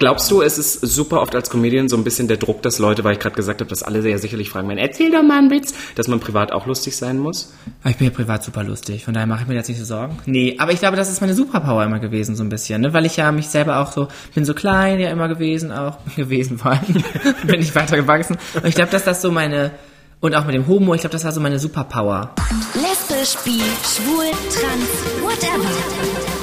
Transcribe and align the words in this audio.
Glaubst 0.00 0.28
du, 0.32 0.42
es 0.42 0.58
ist 0.58 0.80
super 0.80 1.20
oft 1.20 1.36
als 1.36 1.50
Comedian 1.50 1.88
so 1.88 1.96
ein 1.96 2.02
bisschen 2.02 2.26
der 2.26 2.36
Druck, 2.36 2.62
dass 2.62 2.80
Leute, 2.80 3.04
weil 3.04 3.12
ich 3.12 3.20
gerade 3.20 3.36
gesagt 3.36 3.60
habe, 3.60 3.70
dass 3.70 3.84
alle 3.84 4.02
sehr 4.02 4.18
sicherlich 4.18 4.50
fragen 4.50 4.66
werden, 4.66 4.80
erzähl 4.80 5.12
doch 5.12 5.22
mal 5.22 5.38
einen 5.38 5.52
Witz, 5.52 5.72
dass 5.94 6.08
man 6.08 6.18
privat 6.18 6.50
auch 6.50 6.66
lustig 6.66 6.96
sein 6.96 7.16
muss? 7.16 7.52
Ich 7.84 7.96
bin 7.96 8.08
ja 8.08 8.12
privat 8.12 8.42
super 8.42 8.64
lustig, 8.64 9.04
von 9.04 9.14
daher 9.14 9.28
mache 9.28 9.42
ich 9.42 9.46
mir 9.46 9.54
jetzt 9.54 9.68
nicht 9.68 9.78
so 9.78 9.84
Sorgen. 9.84 10.18
Nee, 10.26 10.56
aber 10.58 10.72
ich 10.72 10.80
glaube, 10.80 10.96
das 10.96 11.12
ist 11.12 11.20
meine 11.20 11.34
Superpower 11.34 11.84
immer 11.84 12.00
gewesen, 12.00 12.34
so 12.34 12.42
ein 12.42 12.48
bisschen, 12.48 12.80
ne? 12.80 12.92
Weil 12.92 13.06
ich 13.06 13.16
ja 13.16 13.30
mich 13.30 13.46
selber 13.46 13.78
auch 13.78 13.92
so, 13.92 14.08
bin 14.34 14.44
so 14.44 14.52
klein 14.52 14.98
ja 14.98 15.10
immer 15.10 15.28
gewesen, 15.28 15.70
auch 15.70 15.98
gewesen 16.16 16.58
vor 16.58 16.72
allem, 16.72 17.04
bin 17.46 17.60
ich 17.60 17.72
weiter 17.76 17.96
gewachsen. 17.96 18.36
Und 18.52 18.66
ich 18.66 18.74
glaube, 18.74 18.90
dass 18.90 19.04
das 19.04 19.22
so 19.22 19.30
meine, 19.30 19.70
und 20.18 20.34
auch 20.34 20.44
mit 20.44 20.56
dem 20.56 20.66
Homo, 20.66 20.94
ich 20.94 21.02
glaube, 21.02 21.12
das 21.12 21.22
war 21.22 21.30
so 21.30 21.40
meine 21.40 21.60
Superpower. 21.60 22.34
Lesbisch, 22.74 23.36
bi, 23.44 23.62
schwul, 23.84 24.26
trans, 24.50 25.22
whatever. 25.22 25.70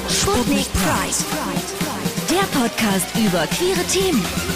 Sputnik 0.08 0.68
Pride. 0.72 1.61
Podcast 2.46 3.06
über 3.16 3.46
queere 3.46 3.84
Themen. 3.84 4.51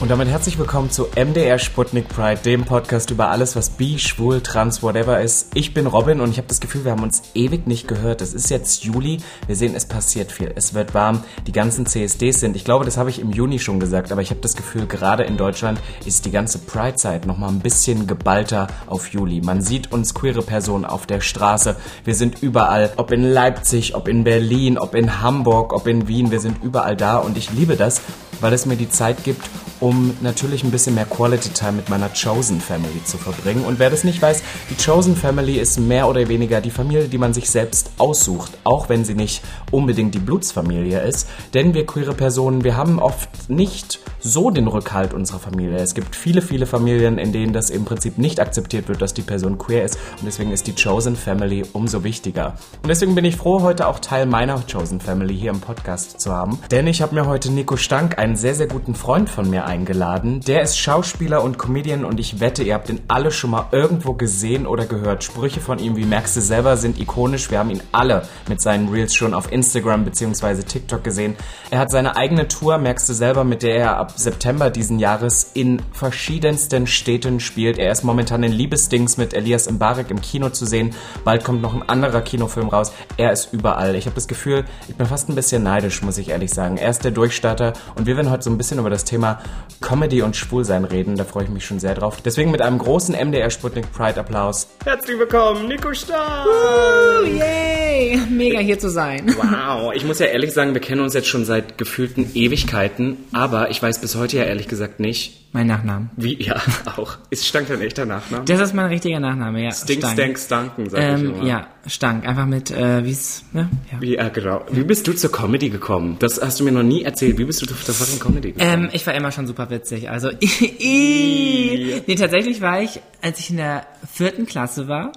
Und 0.00 0.12
damit 0.12 0.28
herzlich 0.28 0.56
willkommen 0.60 0.92
zu 0.92 1.08
MDR 1.16 1.58
Sputnik 1.58 2.08
Pride, 2.08 2.40
dem 2.44 2.64
Podcast 2.64 3.10
über 3.10 3.30
alles, 3.30 3.56
was 3.56 3.68
bi, 3.70 3.98
schwul, 3.98 4.40
trans, 4.40 4.80
whatever 4.80 5.20
ist. 5.20 5.48
Ich 5.54 5.74
bin 5.74 5.88
Robin 5.88 6.20
und 6.20 6.30
ich 6.30 6.36
habe 6.38 6.46
das 6.46 6.60
Gefühl, 6.60 6.84
wir 6.84 6.92
haben 6.92 7.02
uns 7.02 7.22
ewig 7.34 7.66
nicht 7.66 7.88
gehört. 7.88 8.22
Es 8.22 8.32
ist 8.32 8.48
jetzt 8.48 8.84
Juli, 8.84 9.18
wir 9.48 9.56
sehen, 9.56 9.74
es 9.74 9.86
passiert 9.86 10.30
viel. 10.30 10.52
Es 10.54 10.72
wird 10.72 10.94
warm, 10.94 11.24
die 11.48 11.52
ganzen 11.52 11.84
CSDs 11.84 12.38
sind, 12.38 12.54
ich 12.54 12.64
glaube, 12.64 12.84
das 12.84 12.96
habe 12.96 13.10
ich 13.10 13.18
im 13.18 13.32
Juni 13.32 13.58
schon 13.58 13.80
gesagt, 13.80 14.12
aber 14.12 14.22
ich 14.22 14.30
habe 14.30 14.40
das 14.40 14.54
Gefühl, 14.54 14.86
gerade 14.86 15.24
in 15.24 15.36
Deutschland 15.36 15.80
ist 16.06 16.26
die 16.26 16.30
ganze 16.30 16.60
Pride-Zeit 16.60 17.26
nochmal 17.26 17.50
ein 17.50 17.58
bisschen 17.58 18.06
geballter 18.06 18.68
auf 18.86 19.08
Juli. 19.08 19.40
Man 19.40 19.62
sieht 19.62 19.90
uns 19.90 20.14
queere 20.14 20.42
Personen 20.42 20.84
auf 20.84 21.06
der 21.06 21.20
Straße, 21.20 21.74
wir 22.04 22.14
sind 22.14 22.40
überall, 22.40 22.92
ob 22.98 23.10
in 23.10 23.24
Leipzig, 23.24 23.96
ob 23.96 24.06
in 24.06 24.22
Berlin, 24.22 24.78
ob 24.78 24.94
in 24.94 25.22
Hamburg, 25.22 25.72
ob 25.72 25.88
in 25.88 26.06
Wien, 26.06 26.30
wir 26.30 26.38
sind 26.38 26.62
überall 26.62 26.96
da 26.96 27.16
und 27.16 27.36
ich 27.36 27.50
liebe 27.50 27.74
das, 27.74 28.00
weil 28.40 28.52
es 28.52 28.66
mir 28.66 28.76
die 28.76 28.88
Zeit 28.88 29.24
gibt, 29.24 29.42
um 29.80 30.16
natürlich 30.20 30.64
ein 30.64 30.70
bisschen 30.70 30.94
mehr 30.94 31.04
Quality 31.04 31.50
Time 31.50 31.72
mit 31.72 31.88
meiner 31.88 32.08
Chosen 32.08 32.60
Family 32.60 33.02
zu 33.04 33.18
verbringen. 33.18 33.64
Und 33.64 33.78
wer 33.78 33.90
das 33.90 34.04
nicht 34.04 34.20
weiß, 34.20 34.42
die 34.70 34.82
Chosen 34.82 35.16
Family 35.16 35.58
ist 35.58 35.78
mehr 35.78 36.08
oder 36.08 36.28
weniger 36.28 36.60
die 36.60 36.70
Familie, 36.70 37.08
die 37.08 37.18
man 37.18 37.32
sich 37.34 37.48
selbst 37.50 37.90
aussucht, 37.98 38.52
auch 38.64 38.88
wenn 38.88 39.04
sie 39.04 39.14
nicht 39.14 39.42
unbedingt 39.70 40.14
die 40.14 40.18
Blutsfamilie 40.18 41.00
ist. 41.00 41.28
Denn 41.54 41.74
wir 41.74 41.86
queere 41.86 42.14
Personen, 42.14 42.64
wir 42.64 42.76
haben 42.76 42.98
oft 42.98 43.48
nicht 43.48 44.00
so 44.20 44.50
den 44.50 44.66
Rückhalt 44.66 45.14
unserer 45.14 45.38
Familie. 45.38 45.76
Es 45.78 45.94
gibt 45.94 46.16
viele, 46.16 46.42
viele 46.42 46.66
Familien, 46.66 47.18
in 47.18 47.32
denen 47.32 47.52
das 47.52 47.70
im 47.70 47.84
Prinzip 47.84 48.18
nicht 48.18 48.40
akzeptiert 48.40 48.88
wird, 48.88 49.00
dass 49.00 49.14
die 49.14 49.22
Person 49.22 49.58
queer 49.58 49.84
ist. 49.84 49.96
Und 50.18 50.26
deswegen 50.26 50.50
ist 50.50 50.66
die 50.66 50.74
Chosen 50.74 51.16
Family 51.16 51.64
umso 51.72 52.04
wichtiger. 52.04 52.54
Und 52.82 52.88
deswegen 52.88 53.14
bin 53.14 53.24
ich 53.24 53.36
froh, 53.36 53.62
heute 53.62 53.86
auch 53.86 54.00
Teil 54.00 54.26
meiner 54.26 54.60
Chosen 54.70 55.00
Family 55.00 55.36
hier 55.36 55.50
im 55.50 55.60
Podcast 55.60 56.20
zu 56.20 56.32
haben. 56.32 56.58
Denn 56.70 56.86
ich 56.86 57.00
habe 57.02 57.14
mir 57.14 57.26
heute 57.26 57.50
Nico 57.50 57.76
Stank, 57.76 58.18
einen 58.28 58.36
sehr, 58.36 58.54
sehr 58.54 58.66
guten 58.66 58.94
Freund 58.94 59.30
von 59.30 59.48
mir, 59.48 59.64
eingeladen. 59.64 60.40
Der 60.40 60.60
ist 60.60 60.78
Schauspieler 60.78 61.42
und 61.42 61.58
Comedian 61.58 62.04
und 62.04 62.20
ich 62.20 62.40
wette, 62.40 62.62
ihr 62.62 62.74
habt 62.74 62.90
ihn 62.90 63.00
alle 63.08 63.30
schon 63.30 63.50
mal 63.50 63.68
irgendwo 63.72 64.12
gesehen 64.12 64.66
oder 64.66 64.84
gehört. 64.84 65.24
Sprüche 65.24 65.60
von 65.60 65.78
ihm, 65.78 65.96
wie 65.96 66.04
merkst 66.04 66.36
du 66.36 66.42
selber, 66.42 66.76
sind 66.76 67.00
ikonisch. 67.00 67.50
Wir 67.50 67.58
haben 67.58 67.70
ihn 67.70 67.80
alle 67.90 68.22
mit 68.46 68.60
seinen 68.60 68.90
Reels 68.90 69.14
schon 69.14 69.32
auf 69.32 69.50
Instagram 69.50 70.04
bzw. 70.04 70.62
TikTok 70.62 71.02
gesehen. 71.02 71.36
Er 71.70 71.78
hat 71.78 71.90
seine 71.90 72.16
eigene 72.16 72.48
Tour, 72.48 72.76
merkst 72.76 73.08
du 73.08 73.14
selber, 73.14 73.44
mit 73.44 73.62
der 73.62 73.76
er 73.76 73.96
ab 73.96 74.12
September 74.16 74.68
diesen 74.68 74.98
Jahres 74.98 75.50
in 75.54 75.80
verschiedensten 75.92 76.86
Städten 76.86 77.40
spielt. 77.40 77.78
Er 77.78 77.90
ist 77.90 78.04
momentan 78.04 78.42
in 78.42 78.52
Liebesdings 78.52 79.16
mit 79.16 79.32
Elias 79.32 79.70
Mbarek 79.70 80.10
im 80.10 80.20
Kino 80.20 80.50
zu 80.50 80.66
sehen. 80.66 80.94
Bald 81.24 81.44
kommt 81.44 81.62
noch 81.62 81.72
ein 81.72 81.88
anderer 81.88 82.20
Kinofilm 82.20 82.68
raus. 82.68 82.92
Er 83.16 83.32
ist 83.32 83.54
überall. 83.54 83.94
Ich 83.94 84.04
habe 84.04 84.14
das 84.14 84.28
Gefühl, 84.28 84.66
ich 84.86 84.96
bin 84.96 85.06
fast 85.06 85.30
ein 85.30 85.34
bisschen 85.34 85.62
neidisch, 85.62 86.02
muss 86.02 86.18
ich 86.18 86.28
ehrlich 86.28 86.52
sagen. 86.52 86.76
Er 86.76 86.90
ist 86.90 87.04
der 87.04 87.10
Durchstarter 87.10 87.72
und 87.94 88.04
wir 88.04 88.17
werden 88.18 88.30
heute 88.30 88.42
so 88.42 88.50
ein 88.50 88.58
bisschen 88.58 88.80
über 88.80 88.90
das 88.90 89.04
Thema 89.04 89.40
Comedy 89.80 90.22
und 90.22 90.36
Schwulsein 90.36 90.84
reden. 90.84 91.16
Da 91.16 91.24
freue 91.24 91.44
ich 91.44 91.50
mich 91.50 91.64
schon 91.64 91.78
sehr 91.78 91.94
drauf. 91.94 92.20
Deswegen 92.20 92.50
mit 92.50 92.60
einem 92.60 92.78
großen 92.78 93.14
MDR 93.14 93.48
Sputnik 93.48 93.92
Pride 93.92 94.18
Applaus. 94.18 94.66
Herzlich 94.84 95.18
willkommen, 95.18 95.68
Nico! 95.68 95.88
Uh, 95.88 97.24
yay! 97.24 98.18
Mega 98.28 98.58
hier 98.58 98.78
zu 98.78 98.90
sein. 98.90 99.34
Wow, 99.36 99.92
ich 99.94 100.04
muss 100.04 100.18
ja 100.18 100.26
ehrlich 100.26 100.52
sagen, 100.52 100.74
wir 100.74 100.80
kennen 100.80 101.00
uns 101.00 101.14
jetzt 101.14 101.28
schon 101.28 101.44
seit 101.44 101.78
gefühlten 101.78 102.30
Ewigkeiten, 102.34 103.18
aber 103.32 103.70
ich 103.70 103.80
weiß 103.80 104.00
bis 104.00 104.16
heute 104.16 104.38
ja 104.38 104.44
ehrlich 104.44 104.66
gesagt 104.66 104.98
nicht, 104.98 105.38
mein 105.52 105.66
Nachname. 105.66 106.10
Wie? 106.16 106.42
Ja, 106.42 106.60
auch. 106.96 107.16
Ist 107.30 107.46
Stank 107.46 107.68
dein 107.68 107.80
echter 107.80 108.04
Nachname? 108.04 108.44
Das 108.44 108.60
ist 108.60 108.74
mein 108.74 108.86
richtiger 108.86 109.18
Nachname, 109.18 109.64
ja. 109.64 109.72
Stink, 109.72 110.00
Stank. 110.00 110.14
Stank, 110.14 110.38
Stanken, 110.38 110.90
sag 110.90 111.00
ähm, 111.00 111.16
ich 111.16 111.22
immer. 111.22 111.44
Ja, 111.44 111.66
Stank. 111.86 112.28
Einfach 112.28 112.46
mit, 112.46 112.70
äh, 112.70 113.04
wie's, 113.04 113.44
ne? 113.52 113.70
Ja. 113.90 114.00
Wie, 114.00 114.14
ja, 114.16 114.28
genau. 114.28 114.64
Wie 114.70 114.84
bist 114.84 115.08
du 115.08 115.14
zur 115.14 115.32
Comedy 115.32 115.70
gekommen? 115.70 116.16
Das 116.18 116.40
hast 116.40 116.60
du 116.60 116.64
mir 116.64 116.72
noch 116.72 116.82
nie 116.82 117.02
erzählt. 117.02 117.38
Wie 117.38 117.44
bist 117.44 117.62
du 117.62 117.66
zur 118.08 118.18
fucking 118.18 118.32
Comedy 118.34 118.52
gekommen? 118.52 118.84
Ähm, 118.84 118.90
ich 118.92 119.06
war 119.06 119.14
immer 119.14 119.30
schon 119.32 119.46
super 119.46 119.70
witzig. 119.70 120.10
Also, 120.10 120.30
nee, 120.80 122.14
tatsächlich 122.18 122.60
war 122.60 122.82
ich, 122.82 123.00
als 123.22 123.38
ich 123.40 123.50
in 123.50 123.56
der 123.58 123.86
vierten 124.12 124.46
Klasse 124.46 124.88
war, 124.88 125.12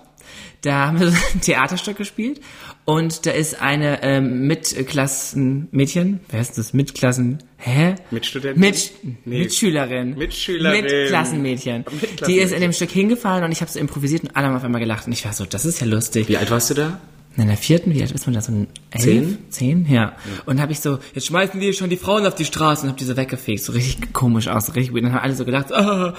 da 0.62 0.88
haben 0.88 1.00
wir 1.00 1.08
so 1.12 1.18
ein 1.34 1.42
Theaterstück 1.42 1.98
gespielt 1.98 2.40
und 2.86 3.26
da 3.26 3.32
ist 3.32 3.62
eine 3.62 4.04
ähm, 4.04 4.48
Mitklassenmädchen, 4.48 6.20
wer 6.30 6.42
ist 6.42 6.58
das? 6.58 6.74
Mitklassen, 6.74 7.40
hä? 7.58 7.96
Mitstudentin? 8.12 8.60
Mit, 8.60 8.92
Nee. 9.26 9.40
Mitschülerin. 9.40 10.18
Mitschülerin. 10.18 10.84
Mitklassenmädchen. 10.84 11.78
Mitklassenmädchen. 11.80 12.28
Die 12.28 12.40
ist 12.40 12.54
in 12.54 12.62
dem 12.62 12.74
Stück 12.74 12.92
hingefallen 12.92 13.44
und 13.44 13.52
ich 13.52 13.62
habe 13.62 13.72
so 13.72 13.80
improvisiert 13.80 14.24
und 14.24 14.36
alle 14.36 14.48
haben 14.48 14.56
auf 14.56 14.64
einmal 14.64 14.82
gelacht 14.82 15.08
und 15.08 15.14
ich 15.14 15.26
war 15.26 15.34
so, 15.34 15.46
das 15.46 15.66
ist 15.66 15.80
ja 15.82 15.88
lustig. 15.88 16.28
Wie 16.28 16.38
alt 16.38 16.52
warst 16.52 16.70
du 16.70 16.74
da? 16.76 17.00
In 17.38 17.48
der 17.48 17.56
vierten, 17.56 17.94
wie 17.94 18.02
alt 18.02 18.12
ist 18.12 18.28
man 18.28 18.34
da? 18.34 18.42
So 18.42 18.52
ein 18.52 18.68
elf? 18.90 19.04
Zehn? 19.04 19.38
Zehn, 19.50 19.86
ja. 19.90 20.14
Und 20.46 20.60
habe 20.60 20.74
ich 20.74 20.82
so, 20.82 21.00
jetzt 21.14 21.28
schmeißen 21.28 21.62
die 21.62 21.72
schon 21.74 21.90
die 21.90 21.96
Frauen 21.96 22.26
auf 22.26 22.36
die 22.36 22.44
Straße 22.44 22.84
und 22.84 22.90
hab 22.90 22.98
die 22.98 23.06
so 23.06 23.16
weggefegt. 23.16 23.64
So 23.64 23.72
richtig 23.72 24.12
komisch 24.14 24.50
aus, 24.50 24.66
so 24.66 24.74
richtig 24.74 24.92
gut. 24.92 25.00
Und 25.00 25.06
dann 25.06 25.14
haben 25.14 25.24
alle 25.24 25.36
so 25.36 25.46
gedacht, 25.46 25.68
oh. 25.72 26.12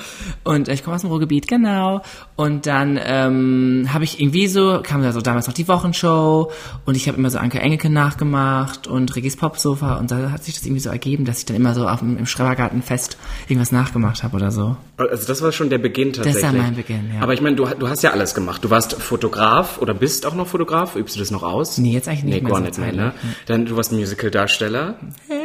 und 0.45 0.69
ich 0.69 0.83
komme 0.83 0.97
aus 0.97 1.03
dem 1.03 1.11
Ruhrgebiet, 1.11 1.49
genau. 1.49 2.01
Und 2.35 2.67
dann 2.67 2.99
ähm, 3.05 3.89
habe 3.93 4.05
ich 4.05 4.21
irgendwie 4.21 4.47
so, 4.47 4.81
kam 4.83 5.03
da 5.03 5.13
so 5.13 5.21
damals 5.21 5.47
noch 5.47 5.55
die 5.55 5.69
Wochenshow 5.69 6.51
und 6.87 6.97
ich 6.97 7.09
habe 7.09 7.19
immer 7.19 7.29
so 7.29 7.39
Anke 7.39 7.61
Engelke 7.61 7.91
nachgemacht 7.91 8.87
und 8.87 9.15
Regis 9.15 9.37
Popsofa 9.37 9.97
und 9.97 10.11
da 10.11 10.31
hat 10.31 10.45
sich 10.45 10.55
das 10.55 10.65
irgendwie 10.65 10.81
so 10.81 10.89
ergeben, 10.89 11.27
dass 11.27 11.41
ich 11.41 11.45
dann 11.45 11.57
immer 11.57 11.75
so 11.75 11.87
auf 11.87 11.99
dem, 11.99 12.17
im 12.17 12.27
Schrebergartenfest 12.27 13.19
irgendwas 13.49 13.71
nachgemacht 13.71 14.23
habe 14.23 14.37
oder 14.37 14.51
so. 14.51 14.77
Also 14.97 15.27
das 15.27 15.43
war 15.43 15.53
schon 15.53 15.69
der 15.69 15.79
Beginn 15.79 16.15
tatsächlich. 16.15 16.43
war 16.43 16.53
mein 16.53 16.75
Beginn, 16.75 17.11
ja. 17.15 17.21
Aber 17.21 17.35
ich 17.35 17.43
meine, 17.43 17.57
du, 17.57 17.67
du 17.67 17.89
hast 17.89 18.03
ja 18.03 18.13
alles 18.13 18.35
gemacht. 18.35 18.65
Du 18.65 18.71
warst 18.71 18.95
Fotograf 18.95 19.79
oder 19.79 19.93
bist 19.93 20.25
auch 20.25 20.35
noch 20.35 20.47
Fotograf. 20.47 20.97
Übst 21.03 21.17
du 21.17 21.21
das 21.21 21.33
noch 21.33 21.43
aus? 21.43 21.79
Nee, 21.79 21.93
jetzt 21.93 22.07
eigentlich 22.07 22.23
nicht 22.23 22.35
nee, 22.35 22.41
mehr 22.43 22.51
gar 22.51 22.61
so 22.61 22.65
nicht 22.65 22.79
mehr, 22.79 22.93
ne? 22.93 23.13
Dann 23.47 23.67
du 23.67 23.77
warst 23.77 23.91
Musical-Darsteller. 23.91 24.95
Hey! 25.27 25.42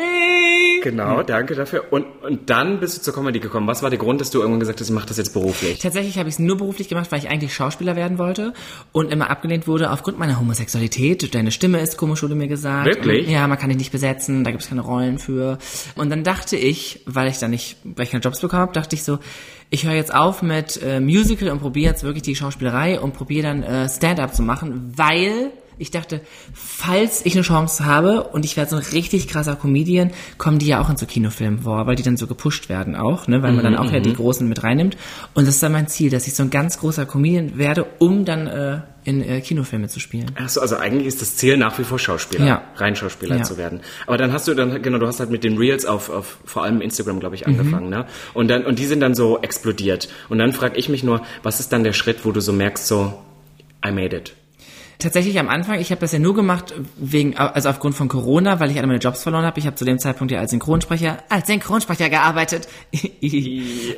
Genau, 0.84 1.24
danke 1.24 1.56
dafür. 1.56 1.86
Und, 1.92 2.06
und 2.24 2.50
dann 2.50 2.80
bist 2.80 2.98
du 2.98 3.02
zur 3.02 3.14
Comedy 3.14 3.40
gekommen. 3.40 3.68
Was 3.68 3.84
war 3.84 3.90
der 3.90 4.00
Grund, 4.00 4.22
dass 4.22 4.30
du 4.30 4.40
irgendwann 4.40 4.60
gesagt 4.60 4.80
hast, 4.80 4.90
ich 4.90 4.94
mache 4.94 5.08
das 5.08 5.18
jetzt 5.18 5.34
beruflich? 5.34 5.80
Tatsächlich 5.80 6.18
habe 6.18 6.30
ich 6.30 6.36
es 6.36 6.40
nur 6.40 6.58
beruflich 6.58 6.90
gemacht, 6.90 7.12
weil 7.12 7.20
ich 7.20 7.30
eigentlich 7.30 7.54
Schauspieler 7.54 7.96
werden 7.96 8.18
wollte 8.18 8.54
und 8.92 9.12
immer 9.12 9.30
abgelehnt 9.30 9.68
wurde 9.68 9.92
aufgrund 9.92 10.20
meiner 10.20 10.40
Homosexualität. 10.40 11.34
Deine 11.34 11.52
Stimme 11.52 11.80
ist 11.80 11.98
komisch, 11.98 12.24
wurde 12.24 12.36
mir 12.36 12.48
gesagt. 12.48 12.86
Wirklich? 12.86 13.28
Und, 13.28 13.34
ja, 13.34 13.48
man 13.48 13.58
kann 13.58 13.70
dich 13.70 13.78
nicht 13.78 13.92
besetzen, 13.92 14.44
da 14.44 14.52
gibt 14.52 14.64
es 14.64 14.70
keine 14.70 14.82
Rollen 14.82 15.20
für. 15.20 15.58
Und 15.96 16.10
dann 16.10 16.24
dachte 16.24 16.56
ich, 16.56 17.02
weil 17.06 17.30
ich 17.30 17.40
dann 17.40 17.52
nicht, 17.52 17.78
weil 17.84 18.06
ich 18.06 18.12
keine 18.12 18.24
Jobs 18.24 18.42
bekommen 18.42 18.62
habe, 18.62 18.74
dachte 18.74 18.96
ich 18.96 19.04
so, 19.04 19.20
ich 19.70 19.86
höre 19.86 19.94
jetzt 19.94 20.14
auf 20.14 20.42
mit 20.42 20.82
äh, 20.82 21.00
Musical 21.00 21.50
und 21.50 21.60
probiere 21.60 21.92
jetzt 21.92 22.04
wirklich 22.04 22.24
die 22.24 22.36
Schauspielerei 22.36 23.00
und 23.00 23.14
probiere 23.14 23.48
dann 23.48 23.64
äh, 23.64 23.90
Stand-up 23.90 24.34
zu 24.34 24.42
machen, 24.42 24.94
weil 24.96 25.52
ich 25.80 25.92
dachte, 25.92 26.22
falls 26.54 27.26
ich 27.26 27.34
eine 27.36 27.44
Chance 27.44 27.86
habe 27.86 28.24
und 28.24 28.46
ich 28.46 28.58
werde 28.58 28.72
so 28.72 28.76
ein 28.78 28.84
richtig 28.94 29.28
krasser 29.28 29.56
Comedian, 29.56 30.12
kommen 30.38 30.60
die 30.60 30.68
ja 30.68 30.82
auch 30.82 30.90
in 30.90 30.98
so 30.98 31.06
Kinofilmen 31.06 31.60
vor, 31.60 31.86
weil 31.88 31.96
die 31.96 32.04
dann 32.04 32.18
so 32.18 32.28
gepusht 32.28 32.70
werden 32.70 32.96
auch, 32.96 33.28
ne, 33.28 33.42
weil 33.44 33.54
man 33.54 33.64
dann 33.64 33.76
auch 33.78 33.92
ja 33.92 34.00
die 34.00 34.14
Großen 34.14 34.48
mit 34.48 34.64
reinnimmt. 34.64 34.98
Und 35.34 35.48
das 35.48 35.56
ist 35.56 35.64
dann 35.64 35.72
mein 35.72 35.88
Ziel, 35.88 36.10
dass 36.10 36.28
ich 36.28 36.34
so 36.34 36.44
ein 36.44 36.50
ganz 36.50 36.80
großer 36.80 37.06
Comedian 37.06 37.58
werde, 37.58 37.86
um 38.00 38.26
dann 38.26 38.48
äh, 38.48 38.80
in 39.04 39.22
äh, 39.22 39.40
Kinofilme 39.42 39.88
zu 39.88 40.00
spielen. 40.00 40.32
Achso, 40.36 40.60
also 40.60 40.76
eigentlich 40.78 41.08
ist 41.08 41.22
das 41.22 41.38
Ziel 41.38 41.56
nach 41.58 41.78
wie 41.80 41.84
vor 41.84 41.98
Schauspieler, 42.00 42.46
Ja. 42.46 42.62
rein 42.76 42.96
Schauspieler 42.96 43.38
Ja. 43.38 43.44
zu 43.44 43.58
werden. 43.58 43.80
Aber 44.06 44.18
dann 44.18 44.34
hast 44.34 44.48
du 44.48 44.54
dann, 44.54 44.82
genau, 44.82 44.98
du 44.98 45.08
hast 45.08 45.20
halt 45.22 45.30
mit 45.30 45.44
den 45.46 45.58
Reels 45.58 45.86
auf, 45.86 46.10
auf 46.10 46.40
vor 46.44 46.64
allem 46.64 46.82
Instagram, 46.82 47.20
glaube 47.22 47.36
ich, 47.36 47.46
Mhm. 47.46 47.54
angefangen, 47.60 47.90
ne? 47.90 48.06
Und 48.34 48.50
dann, 48.50 48.66
und 48.66 48.80
die 48.80 48.86
sind 48.86 49.00
dann 49.00 49.16
so 49.16 49.40
explodiert. 49.42 50.10
Und 50.28 50.40
dann 50.40 50.52
frage 50.52 50.78
ich 50.78 50.90
mich 50.90 51.04
nur, 51.04 51.22
was 51.44 51.60
ist 51.62 51.72
dann 51.72 51.84
der 51.86 51.94
Schritt, 51.94 52.26
wo 52.26 52.32
du 52.32 52.42
so 52.42 52.52
merkst, 52.52 52.86
so, 52.88 53.14
I 53.86 53.92
made 53.92 54.16
it. 54.16 54.34
Tatsächlich 55.00 55.40
am 55.40 55.48
Anfang, 55.48 55.80
ich 55.80 55.92
habe 55.92 56.02
das 56.02 56.12
ja 56.12 56.18
nur 56.18 56.34
gemacht 56.34 56.74
wegen, 56.98 57.38
also 57.38 57.70
aufgrund 57.70 57.94
von 57.94 58.08
Corona, 58.08 58.60
weil 58.60 58.72
ich 58.72 58.78
alle 58.78 58.88
meine 58.88 58.98
Jobs 58.98 59.22
verloren 59.22 59.46
habe. 59.46 59.60
Ich 59.60 59.68
habe 59.68 59.76
zu 59.76 59.86
dem 59.86 60.00
Zeitpunkt 60.00 60.32
ja 60.32 60.40
als 60.40 60.50
Synchronsprecher, 60.50 61.20
als 61.30 61.46
Synchronsprecher 61.46 62.10
gearbeitet. 62.10 62.68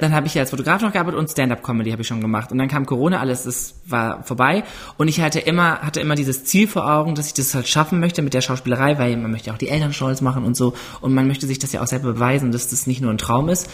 dann 0.01 0.13
habe 0.13 0.27
ich 0.27 0.33
ja 0.33 0.41
als 0.41 0.49
Fotograf 0.49 0.81
noch 0.81 0.91
gearbeitet 0.91 1.17
und 1.17 1.29
Stand-up-Comedy 1.29 1.91
habe 1.91 2.01
ich 2.01 2.07
schon 2.07 2.19
gemacht. 2.19 2.51
Und 2.51 2.57
dann 2.57 2.67
kam 2.67 2.85
Corona, 2.85 3.21
alles 3.21 3.43
das 3.43 3.75
war 3.85 4.23
vorbei. 4.23 4.65
Und 4.97 5.07
ich 5.07 5.21
hatte 5.21 5.39
immer, 5.39 5.79
hatte 5.79 6.01
immer 6.01 6.15
dieses 6.15 6.43
Ziel 6.43 6.67
vor 6.67 6.91
Augen, 6.91 7.15
dass 7.15 7.27
ich 7.27 7.33
das 7.33 7.55
halt 7.55 7.69
schaffen 7.69 8.01
möchte 8.01 8.21
mit 8.21 8.33
der 8.33 8.41
Schauspielerei, 8.41 8.99
weil 8.99 9.15
man 9.15 9.31
möchte 9.31 9.53
auch 9.53 9.57
die 9.57 9.69
Eltern 9.69 9.93
stolz 9.93 10.19
machen 10.19 10.43
und 10.43 10.57
so. 10.57 10.73
Und 10.99 11.13
man 11.13 11.27
möchte 11.27 11.47
sich 11.47 11.59
das 11.59 11.71
ja 11.71 11.81
auch 11.81 11.87
selber 11.87 12.11
beweisen, 12.11 12.51
dass 12.51 12.67
das 12.67 12.87
nicht 12.87 12.99
nur 12.99 13.11
ein 13.11 13.17
Traum 13.17 13.47
ist. 13.47 13.69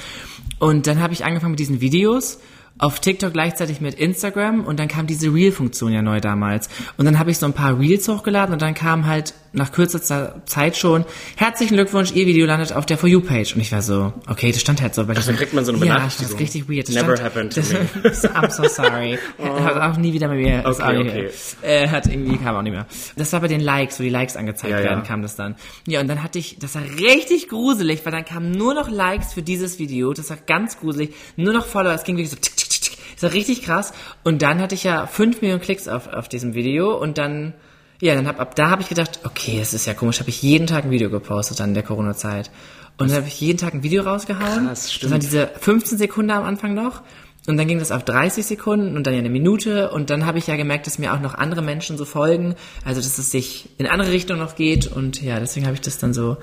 Und 0.60 0.86
dann 0.86 1.01
habe 1.01 1.13
ich 1.13 1.25
angefangen 1.25 1.54
mit 1.54 1.60
diesen 1.60 1.81
Videos 1.81 2.38
auf 2.77 3.00
TikTok 3.00 3.33
gleichzeitig 3.33 3.80
mit 3.80 3.95
Instagram 3.95 4.66
und 4.66 4.80
dann 4.80 4.88
kam 4.88 5.07
diese 5.07 5.33
Reel-Funktion 5.33 5.94
ja 5.94 6.01
neu 6.01 6.19
damals. 6.19 6.69
Und 6.98 7.06
dann 7.06 7.19
habe 7.19 7.31
ich 7.31 7.38
so 7.38 7.45
ein 7.45 7.54
paar 7.54 7.80
Reels 7.80 8.07
hochgeladen 8.07 8.54
und 8.54 8.62
dann 8.62 8.74
kam 8.74 9.06
halt 9.06 9.33
nach 9.56 9.72
kürzester 9.72 10.42
Zeit 10.46 10.78
schon, 10.78 11.06
herzlichen 11.38 11.75
Glückwunsch, 11.75 12.12
Ihr 12.13 12.25
Video 12.28 12.46
landet 12.46 12.74
auf 12.74 12.86
der 12.86 12.98
For 12.98 13.10
You-Page. 13.10 13.56
Und 13.56 13.62
ich 13.62 13.72
war 13.72 13.81
so, 13.81 14.13
okay, 14.30 14.52
das 14.52 14.62
stand 14.62 14.81
halt 14.81 14.94
so. 14.94 15.07
Weil 15.07 15.16
Ach, 15.18 15.25
dann 15.25 15.36
kriegt 15.36 15.54
man 15.54 15.66
so 15.66 15.72
eine 15.72 15.84
Ja, 15.86 15.96
Benachrichtigung. 15.96 16.31
das 16.31 16.34
ist 16.34 16.40
richtig 16.56 16.69
weird. 16.69 16.88
Das 16.88 16.96
Never 16.96 17.16
stand, 17.18 17.24
happened 17.24 17.54
to 17.54 17.62
das, 17.62 18.24
me. 18.24 18.30
I'm 18.36 18.52
so 18.52 18.68
sorry. 18.68 19.18
Hat 19.40 19.78
auch 19.78 19.98
nie 19.98 20.13
wieder 20.13 20.28
bei 20.28 20.36
mir. 20.36 20.62
Okay, 20.66 20.98
okay. 21.00 21.30
Äh, 21.62 21.88
hat 21.88 22.07
irgendwie, 22.07 22.38
kam 22.38 22.56
auch 22.56 22.62
nicht 22.62 22.74
mehr. 22.74 22.86
Das 23.16 23.31
war 23.34 23.40
bei 23.40 23.48
den 23.48 23.62
Likes, 23.62 24.00
wo 24.00 24.04
die 24.04 24.10
Likes 24.10 24.36
angezeigt 24.36 24.72
Ja, 24.72 24.80
ja. 24.80 24.86
werden, 24.86 25.04
kam 25.04 25.22
das 25.22 25.36
dann. 25.36 25.56
Ja, 25.88 26.02
und 26.02 26.07
dann 26.07 26.22
hatte 26.24 26.38
ich, 26.40 26.57
das 26.60 26.75
war 26.75 26.84
richtig 26.84 27.50
gruselig, 27.50 28.02
weil 28.06 28.12
dann 28.12 28.25
kamen 28.25 28.52
nur 28.52 28.74
noch 28.74 28.90
Likes 28.90 29.34
für 29.34 29.42
dieses 29.42 29.80
Video. 29.80 30.13
Das 30.13 30.30
war 30.30 30.38
ganz 30.46 30.80
gruselig. 30.80 31.13
Nur 31.36 31.54
noch 31.54 31.66
Follower. 31.66 31.94
Es 31.94 32.04
ging 32.04 32.18
wirklich 32.18 32.30
so 32.31 32.36
tick, 32.36 32.56
tick, 32.57 32.69
tick, 32.69 32.81
tick. 32.81 32.98
Das 33.16 33.24
war 33.24 33.34
richtig 33.34 33.62
krass. 33.63 33.94
Und 34.24 34.42
dann 34.42 34.60
hatte 34.60 34.75
ich 34.75 34.84
ja 34.84 35.07
5 35.07 35.42
Millionen 35.42 35.62
Klicks 35.62 35.88
auf, 35.88 36.07
auf 36.07 36.28
diesem 36.28 36.54
Video 36.54 36.94
und 36.98 37.18
dann, 37.18 37.54
ja, 38.01 38.15
dann 38.15 38.27
hab, 38.27 38.39
ab 38.39 38.56
da 38.56 38.69
habe 38.69 38.81
ich 38.81 38.89
gedacht, 38.89 39.21
okay, 39.24 39.59
das 39.59 39.74
ist 39.74 39.86
ja 39.86 39.94
komisch, 39.94 40.19
habe 40.19 40.30
ich 40.30 40.42
jeden 40.42 40.68
Tag 40.68 40.86
ein 40.86 40.92
Video 40.92 41.09
gepostet 41.09 41.59
dann 41.59 41.69
in 41.69 41.74
der 41.75 41.83
Corona-Zeit. 41.83 42.51
Und 42.97 43.09
dann 43.09 43.18
habe 43.18 43.27
ich 43.27 43.39
jeden 43.42 43.57
Tag 43.57 43.74
ein 43.74 43.83
Video 43.83 44.03
rausgehauen. 44.03 44.68
Krass, 44.68 44.83
das 44.83 44.94
stimmt. 44.94 45.12
waren 45.12 45.19
diese 45.19 45.50
15 45.59 45.97
Sekunden 45.97 46.31
am 46.31 46.44
Anfang 46.44 46.74
noch. 46.74 47.01
Und 47.47 47.57
dann 47.57 47.68
ging 47.68 47.77
das 47.77 47.92
auf 47.92 48.03
30 48.03 48.45
Sekunden 48.45 48.95
und 48.95 49.06
dann 49.06 49.13
ja 49.13 49.19
eine 49.19 49.30
Minute. 49.30 49.92
Und 49.92 50.09
dann 50.09 50.25
habe 50.25 50.39
ich 50.39 50.47
ja 50.47 50.56
gemerkt, 50.56 50.88
dass 50.88 50.97
mir 50.97 51.13
auch 51.13 51.19
noch 51.19 51.36
andere 51.36 51.62
Menschen 51.62 51.97
so 51.97 52.06
folgen. 52.06 52.56
Also, 52.83 53.01
dass 53.01 53.18
es 53.18 53.31
sich 53.31 53.69
in 53.77 53.86
andere 53.86 54.12
Richtungen 54.12 54.39
noch 54.39 54.56
geht. 54.56 54.88
Und 54.88 55.21
ja, 55.21 55.39
deswegen 55.39 55.65
habe 55.65 55.75
ich 55.75 55.81
das 55.81 55.97
dann 55.97 56.13
so, 56.13 56.38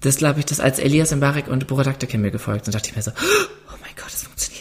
das 0.00 0.16
glaube 0.16 0.40
ich, 0.40 0.46
das 0.46 0.58
als 0.58 0.78
Elias 0.78 1.14
Mbarek 1.14 1.48
und 1.48 1.66
Borat 1.66 1.86
Aktekin 1.86 2.20
mir 2.20 2.30
gefolgt. 2.30 2.66
Und 2.66 2.74
dachte 2.74 2.88
ich 2.88 2.96
mir 2.96 3.02
so, 3.02 3.10
oh 3.68 3.76
mein 3.80 3.92
Gott, 3.94 4.06
das 4.06 4.12
das 4.12 4.22
funktioniert. 4.24 4.53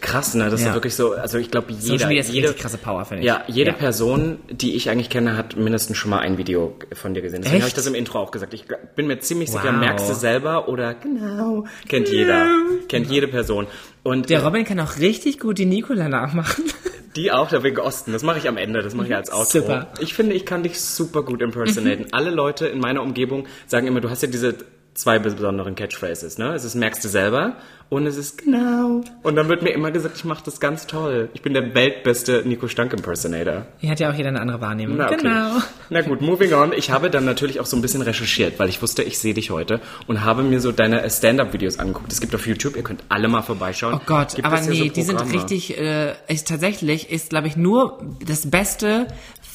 Krass, 0.00 0.34
ne? 0.34 0.44
Das 0.44 0.54
ist 0.54 0.60
Ja. 0.62 0.68
ja 0.68 0.74
wirklich 0.74 0.94
so, 0.94 1.12
also 1.12 1.38
ich 1.38 1.50
glaube, 1.50 1.72
jeder, 1.72 2.10
ist 2.12 2.32
jede, 2.32 2.52
krasse 2.54 2.78
Power, 2.78 3.04
finde 3.04 3.22
ich. 3.22 3.26
ja, 3.26 3.42
jede 3.46 3.70
Ja. 3.70 3.76
Person, 3.76 4.38
die 4.50 4.74
ich 4.74 4.90
eigentlich 4.90 5.08
kenne, 5.10 5.36
hat 5.36 5.56
mindestens 5.56 5.96
schon 5.96 6.10
mal 6.10 6.18
ein 6.20 6.36
Video 6.38 6.76
von 6.92 7.14
dir 7.14 7.22
gesehen. 7.22 7.42
Deswegen 7.42 7.62
habe 7.62 7.68
ich 7.68 7.74
das 7.74 7.86
im 7.86 7.94
Intro 7.94 8.18
auch 8.18 8.30
gesagt. 8.30 8.52
Ich 8.54 8.64
bin 8.96 9.06
mir 9.06 9.18
ziemlich 9.20 9.50
sicher, 9.50 9.72
Wow. 9.72 9.80
merkst 9.80 10.08
du 10.10 10.14
selber 10.14 10.68
oder 10.68 10.94
genau, 10.94 11.64
kennt 11.88 12.08
jeder, 12.08 12.46
kennt 12.88 13.08
jede 13.10 13.28
Person. 13.28 13.66
Und 14.02 14.30
Der 14.30 14.44
Robin 14.44 14.64
kann 14.64 14.78
auch 14.80 14.98
richtig 14.98 15.38
gut 15.40 15.58
die 15.58 15.66
Nicola 15.66 16.08
nachmachen. 16.08 16.64
Die 17.16 17.32
auch, 17.32 17.48
der 17.48 17.62
Wegen 17.64 17.78
Osten. 17.78 18.12
Das 18.12 18.22
mache 18.22 18.38
ich 18.38 18.46
am 18.48 18.56
Ende, 18.58 18.80
das 18.82 18.94
mache 18.94 19.08
ich 19.08 19.14
als 19.16 19.32
Outro. 19.32 19.44
Super. 19.60 19.88
Ich 19.98 20.14
finde, 20.14 20.34
ich 20.36 20.44
kann 20.46 20.62
dich 20.62 20.80
super 20.80 21.22
gut 21.24 21.40
impersonaten. 21.42 22.06
Alle 22.12 22.30
Leute 22.30 22.66
in 22.68 22.78
meiner 22.78 23.02
Umgebung 23.02 23.46
sagen 23.66 23.88
immer, 23.88 24.00
du 24.00 24.08
hast 24.10 24.22
ja 24.22 24.28
diese 24.28 24.54
zwei 24.98 25.18
besonderen 25.20 25.76
Catchphrases, 25.76 26.38
ne? 26.38 26.54
Es 26.54 26.64
ist 26.64 26.74
merkst 26.74 27.04
du 27.04 27.08
selber 27.08 27.56
und 27.88 28.06
es 28.06 28.16
ist 28.18 28.42
genau. 28.44 29.02
Und 29.22 29.36
dann 29.36 29.48
wird 29.48 29.62
mir 29.62 29.70
immer 29.70 29.90
gesagt, 29.90 30.16
ich 30.16 30.24
mache 30.24 30.42
das 30.44 30.60
ganz 30.60 30.86
toll. 30.86 31.30
Ich 31.32 31.40
bin 31.40 31.54
der 31.54 31.74
weltbeste 31.74 32.42
Nico 32.44 32.68
Stank 32.68 32.92
Impersonator. 32.92 33.66
Hier 33.78 33.90
hat 33.90 34.00
ja 34.00 34.10
auch 34.10 34.14
jeder 34.14 34.28
eine 34.28 34.40
andere 34.40 34.60
Wahrnehmung. 34.60 34.98
Na, 34.98 35.06
okay. 35.06 35.16
Genau. 35.22 35.58
Na 35.88 36.02
gut, 36.02 36.20
moving 36.20 36.52
on. 36.52 36.72
Ich 36.72 36.90
habe 36.90 37.10
dann 37.10 37.24
natürlich 37.24 37.60
auch 37.60 37.66
so 37.66 37.76
ein 37.76 37.80
bisschen 37.80 38.02
recherchiert, 38.02 38.58
weil 38.58 38.68
ich 38.68 38.82
wusste, 38.82 39.04
ich 39.04 39.18
sehe 39.18 39.32
dich 39.32 39.50
heute 39.50 39.80
und 40.06 40.24
habe 40.24 40.42
mir 40.42 40.60
so 40.60 40.72
deine 40.72 41.08
Stand-Up-Videos 41.08 41.78
angeguckt. 41.78 42.12
Es 42.12 42.20
gibt 42.20 42.34
auf 42.34 42.46
YouTube, 42.46 42.76
ihr 42.76 42.82
könnt 42.82 43.04
alle 43.08 43.28
mal 43.28 43.42
vorbeischauen. 43.42 43.94
Oh 43.94 44.00
Gott, 44.04 44.34
Gibt 44.34 44.46
aber 44.46 44.60
nee, 44.60 44.88
so 44.88 44.88
die 44.88 45.02
sind 45.02 45.32
richtig, 45.32 45.78
äh, 45.78 46.14
ist, 46.26 46.48
tatsächlich 46.48 47.10
ist, 47.10 47.30
glaube 47.30 47.46
ich, 47.46 47.56
nur 47.56 48.02
das 48.26 48.50
Beste, 48.50 49.06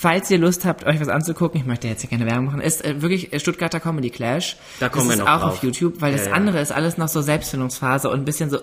falls 0.04 0.30
ihr 0.30 0.38
Lust 0.38 0.66
habt, 0.66 0.86
euch 0.86 1.00
was 1.00 1.08
anzugucken, 1.08 1.60
ich 1.60 1.66
möchte 1.66 1.88
jetzt 1.88 2.02
hier 2.02 2.10
keine 2.10 2.26
Werbung 2.26 2.46
machen, 2.46 2.62
ist 2.62 2.84
äh, 2.84 3.02
wirklich 3.02 3.32
äh, 3.34 3.40
Stuttgarter 3.40 3.80
Comedy 3.80 4.10
Clash. 4.10 4.58
Da 4.80 4.90
kommen 4.90 5.08
das 5.08 5.18
wir 5.18 5.24
ist 5.24 5.28
noch 5.28 5.36
auch 5.36 5.42
drauf. 5.42 5.54
auf 5.54 5.64
YouTube, 5.64 6.02
weil 6.02 6.12
das 6.12 6.26
Ja, 6.26 6.32
ja. 6.32 6.34
andere 6.36 6.60
ist 6.60 6.72
alles 6.72 6.98
noch 6.98 7.08
so 7.08 7.22
Selbstfindungsphase 7.22 8.10
und 8.10 8.20
ein 8.20 8.26
bisschen 8.26 8.50
so, 8.50 8.58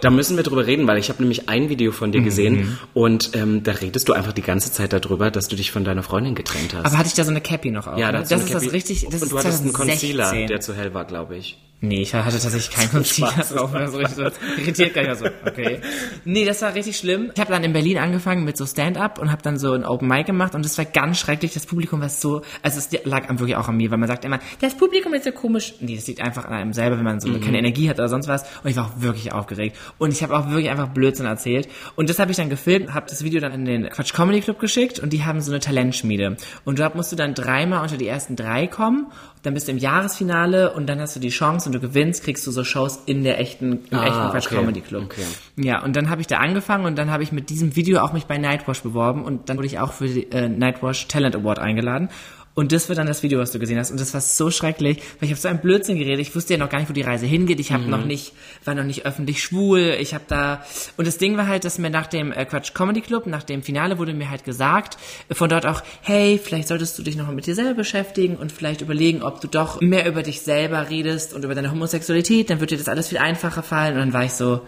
Da 0.00 0.10
müssen 0.10 0.36
wir 0.36 0.42
drüber 0.42 0.66
reden, 0.66 0.86
weil 0.86 0.96
ich 0.98 1.10
habe 1.10 1.20
nämlich 1.22 1.48
ein 1.50 1.68
Video 1.68 1.92
von 1.92 2.08
Mhm. 2.08 2.12
dir 2.12 2.22
gesehen 2.22 2.78
und 2.94 3.30
ähm, 3.34 3.62
da 3.62 3.72
redest 3.72 4.08
du 4.08 4.14
einfach 4.14 4.32
die 4.32 4.42
ganze 4.42 4.72
Zeit 4.72 4.92
darüber, 4.94 5.30
dass 5.30 5.48
du 5.48 5.56
dich 5.56 5.70
von 5.70 5.84
deiner 5.84 6.02
Freundin 6.02 6.34
getrennt 6.34 6.74
hast. 6.74 6.86
aber 6.86 6.96
hatte 6.98 7.08
ich 7.08 7.14
da 7.14 7.24
so 7.24 7.30
eine 7.30 7.40
Cappy 7.42 7.70
noch 7.70 7.86
auf? 7.86 7.98
ja, 7.98 8.10
ne? 8.10 8.20
das, 8.20 8.30
das 8.30 8.44
ist 8.44 8.54
das 8.54 8.72
richtig, 8.72 9.04
das 9.04 9.14
und 9.14 9.22
ist 9.24 9.32
du 9.32 9.38
hattest 9.38 9.62
einen 9.62 9.72
2016. 9.74 10.16
Concealer, 10.18 10.46
der 10.48 10.60
zu 10.60 10.74
hell 10.74 10.94
war, 10.94 11.04
glaube 11.04 11.36
ich. 11.36 11.58
Nee, 11.86 12.02
ich 12.02 12.14
hatte 12.14 12.30
tatsächlich 12.30 12.70
keinen 12.70 12.90
Concealer 12.90 13.44
drauf. 13.44 13.74
Richtig, 13.74 14.16
das 14.16 14.34
irritiert 14.58 14.94
gar 14.94 15.02
nicht 15.02 15.18
so. 15.18 15.26
Okay. 15.46 15.80
Nee, 16.24 16.44
das 16.44 16.62
war 16.62 16.74
richtig 16.74 16.96
schlimm. 16.96 17.30
Ich 17.34 17.40
habe 17.40 17.52
dann 17.52 17.62
in 17.64 17.72
Berlin 17.72 17.98
angefangen 17.98 18.44
mit 18.44 18.56
so 18.56 18.66
Stand-up 18.66 19.18
und 19.18 19.30
habe 19.30 19.42
dann 19.42 19.58
so 19.58 19.72
ein 19.72 19.84
Open 19.84 20.08
Mic 20.08 20.24
gemacht 20.24 20.54
und 20.54 20.64
das 20.64 20.78
war 20.78 20.84
ganz 20.84 21.18
schrecklich. 21.18 21.52
Das 21.52 21.66
Publikum 21.66 22.00
war 22.00 22.08
so, 22.08 22.42
also 22.62 22.78
es 22.78 22.88
lag 23.04 23.28
wirklich 23.28 23.56
auch 23.56 23.68
an 23.68 23.76
mir, 23.76 23.90
weil 23.90 23.98
man 23.98 24.08
sagt 24.08 24.24
immer, 24.24 24.38
das 24.60 24.74
Publikum 24.74 25.12
ist 25.14 25.24
so 25.24 25.32
komisch. 25.32 25.74
Nee, 25.80 25.96
das 25.96 26.06
liegt 26.06 26.20
einfach 26.20 26.44
an 26.46 26.52
einem 26.52 26.72
selber, 26.72 26.96
wenn 26.96 27.04
man 27.04 27.20
so 27.20 27.28
keine 27.38 27.58
Energie 27.58 27.88
hat 27.88 27.98
oder 27.98 28.08
sonst 28.08 28.28
was. 28.28 28.44
Und 28.62 28.70
ich 28.70 28.76
war 28.76 28.86
auch 28.86 29.02
wirklich 29.02 29.32
aufgeregt. 29.32 29.76
Und 29.98 30.12
ich 30.12 30.22
habe 30.22 30.36
auch 30.36 30.48
wirklich 30.48 30.70
einfach 30.70 30.88
Blödsinn 30.88 31.26
erzählt. 31.26 31.68
Und 31.96 32.08
das 32.08 32.18
habe 32.18 32.30
ich 32.30 32.36
dann 32.36 32.48
gefilmt, 32.48 32.94
habe 32.94 33.06
das 33.08 33.24
Video 33.24 33.40
dann 33.40 33.52
in 33.52 33.64
den 33.64 33.88
Quatsch 33.90 34.14
Comedy 34.14 34.40
Club 34.40 34.58
geschickt 34.58 34.98
und 34.98 35.12
die 35.12 35.24
haben 35.24 35.40
so 35.40 35.52
eine 35.52 35.60
Talentschmiede. 35.60 36.36
Und 36.64 36.78
dort 36.78 36.94
musst 36.94 37.12
du 37.12 37.16
dann 37.16 37.34
dreimal 37.34 37.82
unter 37.82 37.96
die 37.96 38.06
ersten 38.06 38.36
drei 38.36 38.66
kommen. 38.66 39.08
Dann 39.42 39.52
bist 39.52 39.68
du 39.68 39.72
im 39.72 39.78
Jahresfinale 39.78 40.72
und 40.72 40.86
dann 40.86 41.00
hast 41.00 41.16
du 41.16 41.20
die 41.20 41.28
Chance 41.28 41.68
und 41.68 41.73
du 41.74 41.80
gewinnst, 41.80 42.24
kriegst 42.24 42.46
du 42.46 42.50
so 42.50 42.64
Shows 42.64 43.00
in 43.06 43.24
der 43.24 43.38
echten, 43.40 43.80
im 43.90 43.98
Ah, 43.98 44.06
echten 44.06 44.30
Quatsch 44.30 44.46
okay. 44.46 44.56
Comedy 44.56 44.80
Club. 44.80 45.04
Okay. 45.04 45.24
Ja, 45.56 45.82
und 45.82 45.96
dann 45.96 46.08
habe 46.10 46.20
ich 46.20 46.26
da 46.26 46.38
angefangen 46.38 46.86
und 46.86 46.96
dann 46.96 47.10
habe 47.10 47.22
ich 47.22 47.32
mit 47.32 47.50
diesem 47.50 47.76
Video 47.76 48.00
auch 48.00 48.12
mich 48.12 48.24
bei 48.24 48.38
Nightwash 48.38 48.82
beworben 48.82 49.24
und 49.24 49.48
dann 49.48 49.56
wurde 49.56 49.66
ich 49.66 49.78
auch 49.80 49.92
für 49.92 50.06
die 50.06 50.30
äh, 50.32 50.48
Nightwash 50.48 51.08
Talent 51.08 51.36
Award 51.36 51.58
eingeladen. 51.58 52.08
Und 52.54 52.70
das 52.70 52.88
war 52.88 52.94
dann 52.94 53.08
das 53.08 53.24
Video, 53.24 53.40
was 53.40 53.50
du 53.50 53.58
gesehen 53.58 53.78
hast. 53.78 53.90
Und 53.90 53.98
das 53.98 54.14
war 54.14 54.20
so 54.20 54.48
schrecklich, 54.50 54.98
weil 55.18 55.24
ich 55.26 55.30
habe 55.30 55.40
so 55.40 55.48
einen 55.48 55.58
Blödsinn 55.60 55.98
geredet. 55.98 56.20
Ich 56.20 56.36
wusste 56.36 56.54
ja 56.54 56.58
noch 56.58 56.68
gar 56.68 56.78
nicht, 56.78 56.88
wo 56.88 56.92
die 56.92 57.02
Reise 57.02 57.26
hingeht. 57.26 57.58
Ich 57.58 57.72
habe 57.72 57.82
Mhm. 57.82 57.90
noch 57.90 58.04
nicht, 58.04 58.32
war 58.64 58.76
noch 58.76 58.84
nicht 58.84 59.04
öffentlich 59.06 59.42
schwul. 59.42 59.96
Ich 60.00 60.14
habe 60.14 60.22
da 60.28 60.64
und 60.96 61.06
das 61.06 61.18
Ding 61.18 61.36
war 61.36 61.48
halt, 61.48 61.64
dass 61.64 61.78
mir 61.78 61.90
nach 61.90 62.06
dem 62.06 62.30
äh, 62.30 62.44
Quatsch 62.44 62.72
Comedy 62.72 63.00
Club, 63.00 63.26
nach 63.26 63.42
dem 63.42 63.62
Finale 63.64 63.98
wurde 63.98 64.14
mir 64.14 64.30
halt 64.30 64.44
gesagt, 64.44 64.98
äh, 65.28 65.34
von 65.34 65.48
dort 65.48 65.66
auch, 65.66 65.82
hey, 66.02 66.40
vielleicht 66.42 66.68
solltest 66.68 66.96
du 66.96 67.02
dich 67.02 67.16
noch 67.16 67.26
mal 67.26 67.34
mit 67.34 67.46
dir 67.46 67.56
selber 67.56 67.74
beschäftigen 67.74 68.36
und 68.36 68.52
vielleicht 68.52 68.82
überlegen, 68.82 69.22
ob 69.24 69.40
du 69.40 69.48
doch 69.48 69.80
mehr 69.80 70.06
über 70.06 70.22
dich 70.22 70.42
selber 70.42 70.90
redest 70.90 71.34
und 71.34 71.44
über 71.44 71.56
deine 71.56 71.72
Homosexualität. 71.72 72.50
Dann 72.50 72.60
wird 72.60 72.70
dir 72.70 72.78
das 72.78 72.88
alles 72.88 73.08
viel 73.08 73.18
einfacher 73.18 73.64
fallen. 73.64 73.94
Und 73.94 74.00
dann 74.00 74.12
war 74.12 74.24
ich 74.24 74.32
so, 74.32 74.60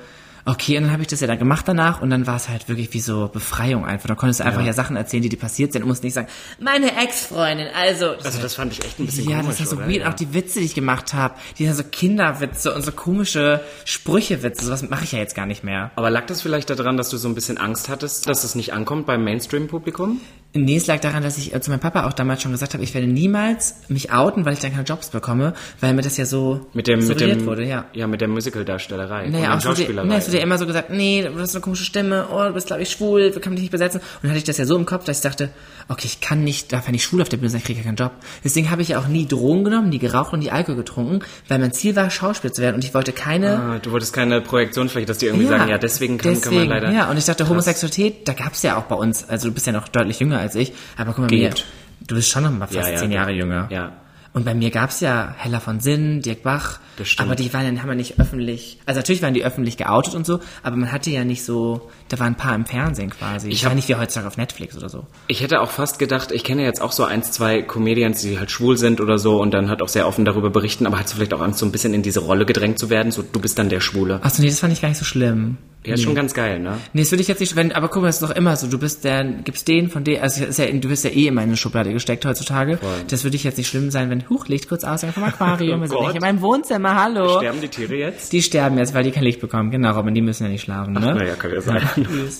Okay, 0.49 0.77
und 0.77 0.85
dann 0.85 0.93
habe 0.93 1.03
ich 1.03 1.09
das 1.09 1.19
ja 1.21 1.27
dann 1.27 1.41
gemacht 1.41 1.67
danach 1.67 2.01
und 2.01 2.09
dann 2.09 2.29
war 2.29 2.37
es 2.37 2.49
halt 2.49 2.69
wirklich 2.69 2.95
wie 2.95 3.01
so 3.01 3.27
Befreiung 3.27 3.85
einfach. 3.85 4.07
Da 4.07 4.15
konntest 4.15 4.39
du 4.39 4.45
einfach 4.45 4.65
ja, 4.65 4.73
Sachen 4.73 4.95
erzählen, 4.95 5.25
die 5.25 5.29
dir 5.29 5.39
passiert 5.39 5.73
sind 5.73 5.83
und 5.83 5.89
musst 5.89 6.05
nicht 6.05 6.15
sagen, 6.15 6.29
meine 6.61 6.97
Ex-Freundin, 7.03 7.67
also. 7.75 8.15
Das 8.15 8.27
Also 8.27 8.43
das 8.43 8.55
fand 8.55 8.73
ich 8.73 8.85
echt 8.85 9.01
ein 9.01 9.07
bisschen 9.07 9.29
ja, 9.29 9.41
komisch, 9.41 9.59
das 9.59 9.73
war 9.73 9.85
so 9.85 9.91
weird. 9.91 10.03
Ja. 10.03 10.09
Auch 10.09 10.15
die 10.15 10.33
Witze, 10.35 10.61
die 10.61 10.67
ich 10.67 10.77
gemacht 10.77 11.15
habe, 11.15 11.35
die 11.59 11.67
sind 11.67 11.75
so 11.75 11.83
Kinderwitze 11.83 12.73
und 12.73 12.85
so 12.85 12.93
komische 12.93 13.61
Sprüchewitze. 13.85 14.65
Sowas 14.67 14.89
mache 14.89 15.03
ich 15.03 15.11
ja 15.11 15.19
jetzt 15.19 15.35
gar 15.35 15.47
nicht 15.47 15.65
mehr. 15.65 15.91
Aber 15.97 16.11
lag 16.11 16.27
das 16.27 16.43
vielleicht 16.43 16.71
daran, 16.71 16.97
dass 16.97 17.09
du 17.11 17.17
so 17.17 17.29
ein 17.29 17.35
bisschen 17.35 17.59
Angst 17.59 17.89
hattest, 17.89 18.29
dass 18.29 18.45
es 18.45 18.55
nicht 18.55 18.73
ankommt 18.73 19.07
beim 19.07 19.25
Mainstream-Publikum? 19.25 20.21
Nee, 20.55 20.77
es 20.77 20.87
lag 20.87 21.01
daran, 21.01 21.23
dass 21.23 21.37
ich 21.39 21.53
zu 21.61 21.71
meinem 21.71 21.81
Papa 21.81 22.07
auch 22.07 22.13
damals 22.13 22.43
schon 22.43 22.53
gesagt 22.53 22.75
habe, 22.75 22.83
ich 22.83 22.95
werde 22.95 23.07
niemals 23.07 23.77
mich 23.89 24.13
outen, 24.13 24.45
weil 24.45 24.55
ich 24.55 24.61
dann 24.61 24.73
keine 24.73 24.85
Jobs 24.85 25.11
bekomme, 25.11 25.55
weil 25.81 25.95
mir 25.95 26.03
das 26.03 26.17
ja 26.17 26.25
so 26.25 26.67
Mit 26.73 26.87
dem, 26.87 27.07
mit 27.07 27.21
dem, 27.21 27.45
wurde, 27.47 27.65
ja. 27.65 27.87
ja, 27.93 28.07
mit 28.07 28.21
der 28.21 28.29
Musical-Darstellerei. 28.29 29.29
Naja, 29.29 29.53
und 29.53 29.59
auch 29.59 29.62
Schauspielerei. 29.62 30.09
nee, 30.09 30.17
es 30.17 30.29
wurde 30.29 30.38
ja 30.38 30.43
immer 30.43 30.59
so 30.59 30.67
gesagt, 30.67 30.91
nee, 30.91 31.23
du 31.23 31.38
hast 31.38 31.55
eine 31.55 31.61
komische 31.61 31.85
Stimme, 31.85 32.29
oh, 32.33 32.43
du 32.45 32.55
bist, 32.55 32.69
glaube 32.69 32.83
ich, 32.83 32.91
schwul, 32.91 33.35
wir 33.35 33.41
können 33.41 33.57
dich 33.57 33.65
nicht 33.65 33.71
besetzen. 33.71 33.99
Und 33.99 34.23
dann 34.23 34.31
hatte 34.31 34.38
ich 34.38 34.45
das 34.45 34.57
ja 34.57 34.65
so 34.65 34.76
im 34.76 34.87
Kopf, 34.87 35.05
dass 35.05 35.19
ich 35.19 35.23
dachte, 35.23 35.50
okay, 35.88 36.07
ich 36.07 36.21
kann 36.21 36.43
nicht, 36.43 36.73
darf 36.73 36.87
ja 36.87 36.93
nicht 36.93 37.05
schwul 37.05 37.21
auf 37.21 37.29
der 37.29 37.37
Bühne 37.37 37.50
sein, 37.50 37.59
ich 37.59 37.65
kriege 37.65 37.81
ja 37.81 37.85
keinen 37.85 37.97
Job. 37.97 38.12
Deswegen 38.43 38.71
habe 38.71 38.83
ich 38.83 38.88
ja 38.88 38.99
auch 38.99 39.09
nie 39.09 39.26
Drogen 39.26 39.65
genommen, 39.65 39.91
nie 39.91 39.99
geraucht 39.99 40.33
und 40.33 40.41
nie 40.41 40.50
Alkohol 40.50 40.76
getrunken, 40.76 41.21
weil 41.49 41.59
mein 41.59 41.73
Ziel 41.73 41.97
war, 41.97 42.09
Schauspieler 42.11 42.53
zu 42.53 42.62
werden 42.62 42.76
und 42.76 42.85
ich 42.85 42.95
wollte 42.95 43.12
keine... 43.12 43.59
Ah, 43.59 43.79
du 43.81 43.91
wolltest 43.93 44.12
keine 44.12 44.41
Projektionsfläche, 44.41 45.07
dass 45.07 45.19
die 45.19 45.26
irgendwie 45.26 45.47
sagen, 45.47 45.69
ja, 45.69 45.79
deswegen 45.79 46.19
kann, 46.19 46.41
kann 46.41 46.55
man 46.55 46.69
leider... 46.69 46.91
Ja, 46.93 47.11
und 47.11 47.19
ich 47.19 47.25
dachte, 47.25 47.49
Homosexualität, 47.49 48.26
da 48.26 48.33
gab's 48.33 48.62
ja 48.62 48.76
auch 48.76 48.85
bei 48.85 48.97
uns, 48.97 49.29
also 49.29 49.49
du 49.49 49.55
bist 49.55 49.67
ja 49.67 49.73
noch 49.73 49.88
deutlich 49.88 50.21
jünger 50.21 50.38
als 50.38 50.46
ich, 50.55 50.73
aber 50.97 51.12
guck 51.12 51.19
mal, 51.19 51.31
mir, 51.31 51.50
du 52.07 52.15
bist 52.15 52.31
schon 52.31 52.45
noch 52.45 52.53
mal 52.53 52.67
fast 52.67 52.75
Ja, 52.75 52.88
ja, 52.88 52.97
zehn 52.97 53.12
Jahre 53.12 53.33
ja. 53.33 53.37
jünger. 53.38 53.69
Ja. 53.71 53.93
Und 54.37 54.45
bei 54.45 54.55
mir 54.55 54.71
gab's 54.71 55.00
ja 55.00 55.35
Hella 55.38 55.61
von 55.61 55.81
Sinn, 55.81 56.21
Dirk 56.21 56.43
Bach, 56.43 56.79
aber 57.17 57.35
die 57.37 57.55
waren 57.55 57.65
dann, 57.65 57.81
haben 57.81 57.88
wir 57.88 57.95
nicht 57.95 58.21
öffentlich, 58.21 58.79
also 58.85 58.99
natürlich 58.99 59.23
waren 59.23 59.33
die 59.33 59.43
öffentlich 59.43 59.79
geoutet 59.79 60.15
und 60.15 60.26
so, 60.26 60.41
aber 60.62 60.76
man 60.76 60.93
hatte 60.93 61.09
ja 61.09 61.25
nicht 61.25 61.43
so, 61.43 61.88
da 62.11 62.19
waren 62.19 62.35
ein 62.35 62.37
paar 62.37 62.55
im 62.55 62.67
Fernsehen 62.67 63.09
quasi. 63.09 63.49
Ich 63.49 63.65
war 63.65 63.75
nicht 63.75 63.88
wie 63.88 63.95
heutzutage 63.95 64.26
auf 64.26 64.37
Netflix 64.37 64.76
oder 64.76 64.91
so. 64.91 65.07
Ich 65.26 65.41
hätte 65.41 65.62
auch 65.62 65.71
fast 65.71 65.99
gedacht, 65.99 66.33
ich 66.33 66.45
kenne 66.45 66.65
jetzt 66.65 66.83
auch 66.83 66.93
so 66.93 67.05
eins, 67.05 67.33
zwei 67.33 67.62
Comedians, 67.62 68.21
die 68.21 68.38
halt 68.38 68.50
schwul 68.50 68.76
sind 68.76 69.00
oder 69.00 69.19
so 69.19 69.41
und 69.41 69.55
dann 69.55 69.71
halt 69.71 69.81
auch 69.81 69.88
sehr 69.88 70.07
offen 70.07 70.26
darüber 70.26 70.50
berichten, 70.50 70.87
aber 70.87 70.99
hast 70.99 71.12
du 71.12 71.17
vielleicht 71.17 71.33
auch 71.33 71.41
Angst, 71.41 71.61
so 71.61 71.65
ein 71.65 71.73
bisschen 71.73 71.95
in 71.95 72.03
diese 72.03 72.21
Rolle 72.21 72.45
gedrängt 72.45 72.79
zu 72.79 72.91
werden, 72.91 73.12
so 73.12 73.23
du 73.23 73.41
bist 73.41 73.59
dann 73.59 73.71
der 73.71 73.81
Schwule. 73.81 74.21
Achso, 74.23 74.43
nee, 74.43 74.50
das 74.50 74.61
fand 74.61 74.71
ich 74.75 74.83
gar 74.83 74.91
nicht 74.91 74.99
so 74.99 75.07
schlimm. 75.07 75.57
Ja, 75.85 75.95
ist 75.95 76.02
schon 76.02 76.16
ganz 76.16 76.35
geil, 76.35 76.59
ne? 76.59 76.78
Nee, 76.95 77.02
das 77.02 77.12
würde 77.12 77.23
ich 77.23 77.28
jetzt 77.28 77.38
nicht, 77.38 77.54
wenn, 77.54 77.71
aber 77.71 77.87
guck 77.88 78.02
mal, 78.02 78.09
das 78.09 78.16
ist 78.21 78.28
doch 78.28 78.35
immer 78.35 78.56
so, 78.56 78.66
du 78.66 78.76
bist 78.76 79.04
der, 79.04 79.23
gibst 79.23 79.68
den 79.68 79.88
von 79.88 80.02
dem, 80.02 80.21
also 80.21 80.42
ja, 80.45 80.68
du 80.73 80.88
bist 80.88 81.04
ja 81.04 81.11
eh 81.11 81.28
immer 81.28 81.42
in 81.42 81.50
eine 81.50 81.56
Schublade 81.56 81.92
gesteckt 81.92 82.26
heutzutage. 82.26 82.80
Das 83.09 83.23
würde 83.23 83.37
ich 83.37 83.45
jetzt 83.45 83.56
nicht 83.56 83.68
schlimm 83.68 83.92
sein, 83.92 84.11
wenn, 84.11 84.28
huch, 84.28 84.49
Licht 84.49 84.68
kurz 84.68 84.83
aus, 84.83 85.04
vom 85.04 85.23
Aquarium, 85.23 85.83
wir 85.83 85.87
sind 85.88 85.97
Oh 85.97 86.00
Gott. 86.00 86.09
nicht 86.09 86.16
in 86.16 86.23
meinem 86.23 86.40
Wohnzimmer, 86.40 87.00
hallo. 87.00 87.38
Sterben 87.38 87.61
die 87.61 87.68
Tiere 87.68 87.95
jetzt? 87.95 88.33
Die 88.33 88.42
sterben 88.42 88.78
jetzt, 88.78 88.95
weil 88.95 89.04
die 89.04 89.12
kein 89.12 89.23
Licht 89.23 89.40
bekommen. 89.40 89.71
Genau, 89.71 89.92
Robin, 89.92 90.12
die 90.12 90.23
müssen 90.23 90.42
ja 90.42 90.49
nicht 90.50 90.62
schlafen, 90.62 90.92
ne? 90.95 91.14
Naja, 91.14 91.35
kann 91.37 91.52
ja 91.52 91.61
sein. 91.61 91.83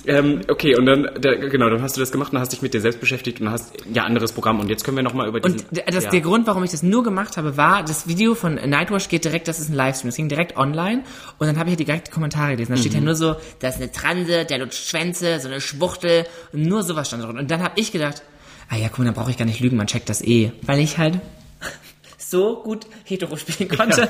ähm, 0.07 0.41
okay, 0.49 0.75
und 0.77 0.85
dann, 0.85 1.07
der, 1.17 1.37
genau, 1.37 1.69
dann 1.69 1.81
hast 1.81 1.95
du 1.95 2.01
das 2.01 2.11
gemacht 2.11 2.33
und 2.33 2.39
hast 2.39 2.51
dich 2.51 2.61
mit 2.61 2.73
dir 2.73 2.81
selbst 2.81 2.99
beschäftigt 2.99 3.39
und 3.39 3.49
hast 3.49 3.73
ja 3.93 4.03
anderes 4.03 4.33
Programm 4.33 4.59
und 4.59 4.69
jetzt 4.69 4.83
können 4.83 4.97
wir 4.97 5.03
nochmal 5.03 5.27
über 5.29 5.39
diesen... 5.39 5.59
Und 5.59 5.81
das, 5.93 6.03
ja. 6.03 6.09
der 6.09 6.21
Grund, 6.21 6.47
warum 6.47 6.65
ich 6.65 6.71
das 6.71 6.83
nur 6.83 7.03
gemacht 7.03 7.37
habe, 7.37 7.55
war, 7.55 7.83
das 7.83 8.07
Video 8.09 8.35
von 8.35 8.55
Nightwash 8.55 9.07
geht 9.07 9.23
direkt, 9.23 9.47
das 9.47 9.59
ist 9.61 9.69
ein 9.69 9.73
Livestream, 9.75 10.09
das 10.09 10.17
ging 10.17 10.27
direkt 10.27 10.57
online 10.57 11.03
und 11.37 11.47
dann 11.47 11.57
habe 11.57 11.69
ich 11.69 11.79
ja 11.79 11.85
direkt 11.85 12.07
die 12.07 12.11
Kommentare 12.11 12.51
gelesen. 12.51 12.73
Da 12.73 12.77
steht 12.77 12.91
Mhm. 12.93 12.97
ja 12.99 13.03
nur 13.05 13.15
so, 13.15 13.26
das 13.59 13.75
ist 13.75 13.81
eine 13.81 13.91
Transe, 13.91 14.45
der 14.45 14.57
lutscht 14.59 14.89
Schwänze, 14.89 15.39
so 15.39 15.47
eine 15.47 15.61
Schwuchtel 15.61 16.25
und 16.53 16.63
nur 16.63 16.83
sowas 16.83 17.07
stand 17.07 17.23
da 17.23 17.27
drin. 17.27 17.37
Und 17.37 17.51
dann 17.51 17.61
habe 17.63 17.79
ich 17.79 17.91
gedacht, 17.91 18.23
ah 18.69 18.75
ja, 18.75 18.87
guck 18.89 18.99
mal, 18.99 19.05
dann 19.05 19.13
brauche 19.13 19.31
ich 19.31 19.37
gar 19.37 19.45
nicht 19.45 19.59
lügen, 19.59 19.77
man 19.77 19.87
checkt 19.87 20.09
das 20.09 20.21
eh. 20.21 20.51
Weil 20.61 20.79
ich 20.79 20.97
halt 20.97 21.19
so 22.29 22.61
gut 22.63 22.85
hetero 23.05 23.35
spielen 23.37 23.69
konnte. 23.77 24.09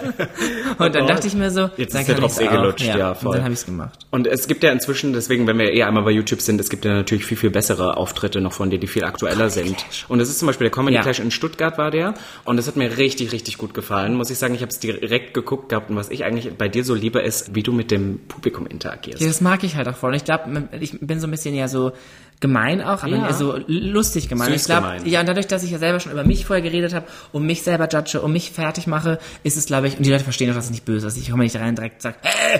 Und 0.77 0.95
dann 0.95 1.07
dachte 1.07 1.27
ich 1.27 1.33
mir 1.35 1.51
so, 1.51 1.69
Jetzt 1.77 1.93
ist 1.95 2.07
der 2.07 2.15
Drops 2.15 2.39
eh 2.39 2.47
gelutscht, 2.47 2.85
ja, 2.85 3.11
Und 3.11 3.17
voll. 3.17 3.33
dann 3.35 3.43
habe 3.43 3.53
ich 3.53 3.59
es 3.59 3.65
gemacht. 3.65 3.99
Und 4.11 4.27
es 4.27 4.47
gibt 4.47 4.63
ja 4.63 4.71
inzwischen, 4.71 5.13
deswegen, 5.13 5.45
wenn 5.47 5.57
wir 5.59 5.71
eh 5.73 5.83
einmal 5.83 6.03
bei 6.03 6.11
YouTube 6.11 6.41
sind, 6.41 6.59
es 6.59 6.69
gibt 6.69 6.85
ja 6.85 6.93
natürlich 6.93 7.25
viel, 7.25 7.37
viel 7.37 7.49
bessere 7.51 7.97
Auftritte 7.97 8.41
noch 8.41 8.53
von 8.53 8.69
dir, 8.69 8.79
die 8.79 8.87
viel 8.87 9.03
aktueller 9.03 9.49
sind. 9.49 9.85
Und 10.07 10.19
das 10.19 10.29
ist 10.29 10.39
zum 10.39 10.47
Beispiel 10.47 10.65
der 10.65 10.71
Comedy 10.71 10.95
Ja. 10.95 11.01
Clash 11.03 11.19
in 11.19 11.31
Stuttgart 11.31 11.77
war 11.77 11.91
der. 11.91 12.13
Und 12.43 12.57
das 12.57 12.67
hat 12.67 12.75
mir 12.75 12.97
richtig, 12.97 13.31
richtig 13.31 13.57
gut 13.57 13.73
gefallen. 13.73 14.15
Muss 14.15 14.29
ich 14.29 14.37
sagen, 14.37 14.55
ich 14.55 14.61
habe 14.61 14.71
es 14.71 14.79
direkt 14.79 15.33
geguckt 15.33 15.69
gehabt. 15.69 15.89
Und 15.89 15.95
was 15.95 16.09
ich 16.09 16.23
eigentlich 16.23 16.51
bei 16.57 16.67
dir 16.69 16.83
so 16.83 16.95
liebe, 16.95 17.19
ist, 17.19 17.53
wie 17.55 17.63
du 17.63 17.71
mit 17.71 17.91
dem 17.91 18.19
Publikum 18.27 18.65
interagierst. 18.67 19.21
Ja, 19.21 19.27
das 19.27 19.41
mag 19.41 19.63
ich 19.63 19.75
halt 19.75 19.87
auch 19.87 19.95
voll. 19.95 20.09
Und 20.11 20.15
ich 20.17 20.25
glaube, 20.25 20.69
ich 20.79 20.97
bin 20.99 21.19
so 21.19 21.27
ein 21.27 21.31
bisschen 21.31 21.53
ja 21.55 21.67
so 21.67 21.91
gemein 22.39 22.81
auch, 22.83 23.03
aber 23.03 23.15
Ja. 23.15 23.33
so 23.33 23.57
lustig 23.67 24.29
gemein. 24.29 24.51
Süß 24.51 24.61
ich 24.61 24.65
glaube, 24.65 24.97
ja, 25.05 25.21
und 25.21 25.25
dadurch, 25.27 25.47
dass 25.47 25.63
ich 25.63 25.71
ja 25.71 25.79
selber 25.79 25.99
schon 25.99 26.11
über 26.11 26.23
mich 26.23 26.45
vorher 26.45 26.61
geredet 26.61 26.93
habe 26.93 27.07
und 27.31 27.45
mich 27.45 27.63
selber 27.63 27.87
judge 27.91 28.21
und 28.21 28.31
mich 28.31 28.51
fertig 28.51 28.85
mache, 28.85 29.17
ist 29.43 29.57
es, 29.57 29.65
glaube 29.65 29.87
ich, 29.87 29.97
und 29.97 30.05
die 30.05 30.11
Leute 30.11 30.23
verstehen 30.23 30.47
doch, 30.49 30.55
dass 30.55 30.65
es 30.65 30.71
nicht 30.71 30.85
böse 30.85 31.07
ist. 31.07 31.17
Ich 31.17 31.31
komme 31.31 31.43
nicht 31.43 31.55
rein 31.55 31.69
und 31.69 31.77
direkt 31.79 32.01
sage, 32.01 32.17
hey, 32.21 32.59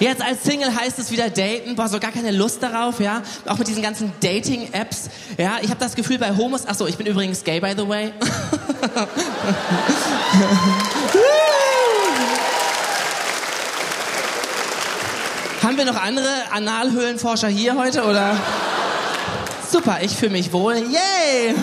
Jetzt 0.00 0.22
als 0.22 0.42
Single 0.44 0.74
heißt 0.74 0.98
es 0.98 1.10
wieder 1.10 1.28
daten, 1.28 1.76
boah, 1.76 1.88
so 1.88 2.00
gar 2.00 2.12
keine 2.12 2.30
Lust 2.30 2.62
darauf, 2.62 3.00
ja. 3.00 3.22
Auch 3.46 3.58
mit 3.58 3.68
diesen 3.68 3.82
ganzen 3.82 4.12
Dating-Apps, 4.22 5.10
ja. 5.36 5.58
Ich 5.60 5.68
habe 5.68 5.80
das 5.80 5.94
Gefühl 5.94 6.18
bei 6.18 6.34
Homos, 6.36 6.62
ach 6.66 6.74
so, 6.74 6.86
ich 6.86 6.96
bin 6.96 7.06
übrigens 7.06 7.44
gay, 7.44 7.60
by 7.60 7.74
the 7.76 7.86
way. 7.86 8.12
Haben 15.62 15.76
wir 15.76 15.84
noch 15.84 16.00
andere 16.00 16.28
Analhöhlenforscher 16.52 17.48
hier 17.48 17.76
heute, 17.76 18.04
oder? 18.04 18.34
Super, 19.70 19.98
ich 20.02 20.16
fühle 20.16 20.32
mich 20.32 20.52
wohl, 20.52 20.78
yay! 20.78 21.54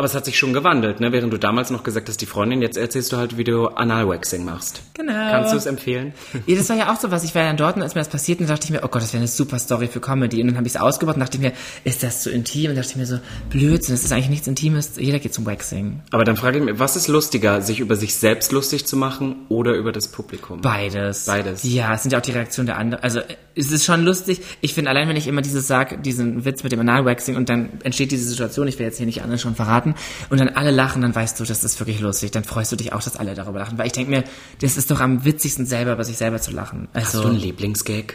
Aber 0.00 0.06
es 0.06 0.14
hat 0.14 0.24
sich 0.24 0.38
schon 0.38 0.54
gewandelt, 0.54 0.98
ne? 1.00 1.12
Während 1.12 1.30
du 1.30 1.36
damals 1.36 1.68
noch 1.68 1.82
gesagt 1.82 2.08
hast, 2.08 2.22
die 2.22 2.24
Freundin, 2.24 2.62
jetzt 2.62 2.78
erzählst 2.78 3.12
du 3.12 3.18
halt, 3.18 3.36
wie 3.36 3.44
du 3.44 3.66
Analwaxing 3.66 4.46
machst. 4.46 4.80
genau. 4.94 5.12
Kannst 5.12 5.52
du 5.52 5.58
es 5.58 5.66
empfehlen? 5.66 6.14
Ja, 6.46 6.56
das 6.56 6.70
war 6.70 6.76
ja 6.76 6.90
auch 6.90 6.98
so 6.98 7.10
was. 7.10 7.22
Ich 7.22 7.34
war 7.34 7.42
dann 7.42 7.58
dort 7.58 7.76
und 7.76 7.82
als 7.82 7.94
mir 7.94 8.00
das 8.00 8.08
passiert, 8.08 8.40
dann 8.40 8.46
dachte 8.46 8.64
ich 8.64 8.70
mir, 8.70 8.78
oh 8.82 8.88
Gott, 8.88 9.02
das 9.02 9.12
wäre 9.12 9.20
eine 9.20 9.28
super 9.28 9.58
Story 9.58 9.88
für 9.88 10.00
Comedy. 10.00 10.40
Und 10.40 10.48
dann 10.48 10.56
habe 10.56 10.66
ich 10.66 10.74
es 10.74 10.80
ausgebaut 10.80 11.16
und 11.16 11.20
dachte 11.20 11.38
mir, 11.38 11.52
ist 11.84 12.02
das 12.02 12.22
zu 12.22 12.30
intim? 12.30 12.70
Und 12.70 12.76
dachte 12.76 12.88
ich 12.92 12.96
mir 12.96 13.04
so, 13.04 13.18
Blödsinn, 13.50 13.94
das 13.94 14.04
ist 14.04 14.10
eigentlich 14.10 14.30
nichts 14.30 14.46
Intimes. 14.46 14.92
Jeder 14.96 15.18
geht 15.18 15.34
zum 15.34 15.44
Waxing. 15.44 16.00
Aber 16.12 16.24
dann 16.24 16.36
frage 16.36 16.60
ich 16.60 16.64
mich, 16.64 16.78
was 16.78 16.96
ist 16.96 17.08
lustiger, 17.08 17.60
sich 17.60 17.78
über 17.80 17.94
sich 17.94 18.14
selbst 18.14 18.52
lustig 18.52 18.86
zu 18.86 18.96
machen 18.96 19.36
oder 19.50 19.74
über 19.74 19.92
das 19.92 20.08
Publikum? 20.08 20.62
Beides. 20.62 21.26
Beides. 21.26 21.62
Ja, 21.62 21.92
es 21.92 22.04
sind 22.04 22.12
ja 22.12 22.18
auch 22.18 22.22
die 22.22 22.32
Reaktionen 22.32 22.68
der 22.68 22.78
anderen. 22.78 23.04
Also 23.04 23.20
es 23.54 23.70
ist 23.70 23.84
schon 23.84 24.04
lustig. 24.04 24.40
Ich 24.62 24.72
finde, 24.72 24.90
allein 24.90 25.08
wenn 25.08 25.16
ich 25.16 25.26
immer 25.26 25.42
dieses 25.42 25.66
sag, 25.66 26.02
diesen 26.02 26.44
Witz 26.46 26.62
mit 26.62 26.72
dem 26.72 26.80
Analwaxing 26.80 27.36
und 27.36 27.48
dann 27.50 27.68
entsteht 27.82 28.12
diese 28.12 28.24
Situation, 28.24 28.66
ich 28.68 28.78
will 28.78 28.86
jetzt 28.86 28.96
hier 28.96 29.06
nicht 29.06 29.22
alle 29.22 29.38
schon 29.38 29.54
verraten, 29.54 29.89
und 30.30 30.40
dann 30.40 30.48
alle 30.50 30.70
lachen, 30.70 31.02
dann 31.02 31.14
weißt 31.14 31.38
du, 31.40 31.44
das 31.44 31.64
ist 31.64 31.78
wirklich 31.80 32.00
lustig. 32.00 32.30
Dann 32.30 32.44
freust 32.44 32.72
du 32.72 32.76
dich 32.76 32.92
auch, 32.92 33.02
dass 33.02 33.16
alle 33.16 33.34
darüber 33.34 33.58
lachen. 33.60 33.78
Weil 33.78 33.86
ich 33.86 33.92
denke 33.92 34.10
mir, 34.10 34.24
das 34.60 34.76
ist 34.76 34.90
doch 34.90 35.00
am 35.00 35.24
witzigsten 35.24 35.66
selber, 35.66 35.92
über 35.92 36.04
sich 36.04 36.16
selber 36.16 36.40
zu 36.40 36.50
lachen. 36.50 36.88
Hast 36.94 37.14
Also 37.14 37.22
du 37.22 37.28
einen 37.28 37.38
Lieblingsgag? 37.38 38.14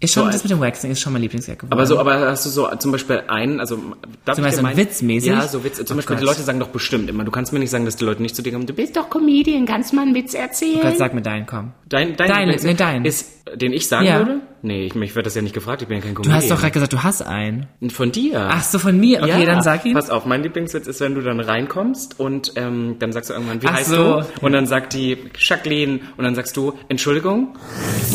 ist 0.00 0.14
schon 0.14 0.24
so 0.24 0.30
das 0.32 0.42
mit 0.42 0.50
dem 0.50 0.58
Waxing 0.60 0.90
ist 0.90 1.00
schon 1.00 1.12
mein 1.12 1.22
Lieblingsgag 1.22 1.60
geworden. 1.60 1.72
Aber 1.74 1.86
so, 1.86 1.96
aber 1.96 2.18
hast 2.18 2.44
du 2.44 2.50
so 2.50 2.68
zum 2.76 2.90
Beispiel 2.90 3.22
einen, 3.28 3.60
also 3.60 3.78
darf 4.24 4.36
Du 4.36 4.44
ich 4.44 4.56
so 4.56 4.60
meinen- 4.62 4.76
witzmäßig? 4.76 5.30
Ja, 5.30 5.46
so 5.46 5.62
Witz. 5.62 5.76
Zum 5.76 5.94
Oh 5.94 5.94
Beispiel, 5.94 6.16
die 6.16 6.24
Gott. 6.24 6.34
Leute 6.34 6.42
sagen 6.44 6.58
doch 6.58 6.70
bestimmt 6.70 7.08
immer, 7.08 7.22
du 7.22 7.30
kannst 7.30 7.52
mir 7.52 7.60
nicht 7.60 7.70
sagen, 7.70 7.84
dass 7.84 7.94
die 7.94 8.04
Leute 8.04 8.20
nicht 8.20 8.34
zu 8.34 8.42
dir 8.42 8.50
kommen, 8.52 8.66
du 8.66 8.72
bist 8.72 8.96
doch 8.96 9.08
Comedian, 9.10 9.64
kannst 9.64 9.92
mal 9.92 10.02
einen 10.02 10.16
Witz 10.16 10.34
erzählen. 10.34 10.80
Gott, 10.82 10.98
sag 10.98 11.14
mir 11.14 11.22
deinen, 11.22 11.46
komm. 11.46 11.72
Dein, 11.92 12.16
dein, 12.16 12.28
Deine, 12.28 12.56
nee, 12.56 12.72
dein. 12.74 13.04
Ist, 13.04 13.42
den 13.54 13.72
ich 13.74 13.86
sagen 13.86 14.06
Ja. 14.06 14.18
würde? 14.18 14.40
Nee, 14.62 14.86
ich, 14.86 14.94
mich 14.94 15.14
wird 15.14 15.26
das 15.26 15.34
ja 15.34 15.42
nicht 15.42 15.54
gefragt, 15.54 15.82
ich 15.82 15.88
bin 15.88 15.98
ja 15.98 16.02
kein 16.02 16.14
Du 16.14 16.22
Comedian. 16.22 16.36
hast 16.40 16.50
doch 16.50 16.58
gerade 16.60 16.70
gesagt, 16.72 16.92
du 16.94 17.02
hast 17.02 17.20
einen. 17.20 17.66
Von 17.90 18.12
dir. 18.12 18.48
Ach 18.50 18.62
so, 18.62 18.78
von 18.78 18.98
mir. 18.98 19.22
Okay, 19.22 19.40
ja, 19.40 19.44
dann 19.44 19.62
sag 19.62 19.84
ihn. 19.84 19.92
Pass 19.92 20.08
auf, 20.08 20.24
mein 20.24 20.42
Lieblingswitz 20.42 20.86
ist, 20.86 21.00
wenn 21.00 21.14
du 21.14 21.20
dann 21.20 21.38
reinkommst 21.40 22.18
und 22.18 22.52
ähm, 22.56 22.96
dann 22.98 23.12
sagst 23.12 23.28
du 23.28 23.34
irgendwann, 23.34 23.60
wie 23.60 23.66
Ach 23.66 23.74
heißt 23.74 23.90
so. 23.90 24.20
du? 24.20 24.26
Und 24.40 24.52
dann 24.52 24.66
sagt 24.66 24.94
die 24.94 25.18
Jacqueline 25.38 26.00
und 26.16 26.24
dann 26.24 26.34
sagst 26.34 26.56
du, 26.56 26.72
Entschuldigung? 26.88 27.56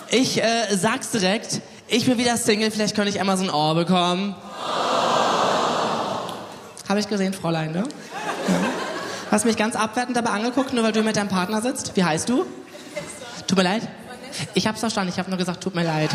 Ich 0.09 0.41
äh, 0.41 0.45
sag's 0.75 1.11
direkt, 1.11 1.61
ich 1.87 2.05
bin 2.07 2.17
wieder 2.17 2.35
Single, 2.37 2.71
vielleicht 2.71 2.95
könnte 2.95 3.09
ich 3.11 3.19
einmal 3.19 3.37
so 3.37 3.43
ein 3.43 3.51
Ohr 3.51 3.75
bekommen. 3.75 4.33
Habe 6.89 6.99
ich 6.99 7.07
gesehen, 7.09 7.33
Fräulein, 7.33 7.71
ne? 7.73 7.83
Ja. 8.47 8.55
Hast 9.29 9.45
mich 9.45 9.57
ganz 9.57 9.75
abwertend 9.75 10.15
dabei 10.15 10.29
angeguckt, 10.31 10.73
nur 10.73 10.83
weil 10.83 10.93
du 10.93 11.03
mit 11.03 11.17
deinem 11.17 11.27
Partner 11.27 11.61
sitzt. 11.61 11.95
Wie 11.95 12.03
heißt 12.03 12.29
du? 12.29 12.45
Tut 13.47 13.57
mir 13.57 13.63
leid. 13.63 13.87
Ich 14.53 14.67
hab's 14.67 14.81
verstanden, 14.81 15.11
ich 15.11 15.17
habe 15.17 15.29
nur 15.29 15.37
gesagt, 15.37 15.61
tut 15.61 15.73
mir 15.73 15.83
leid. 15.83 16.11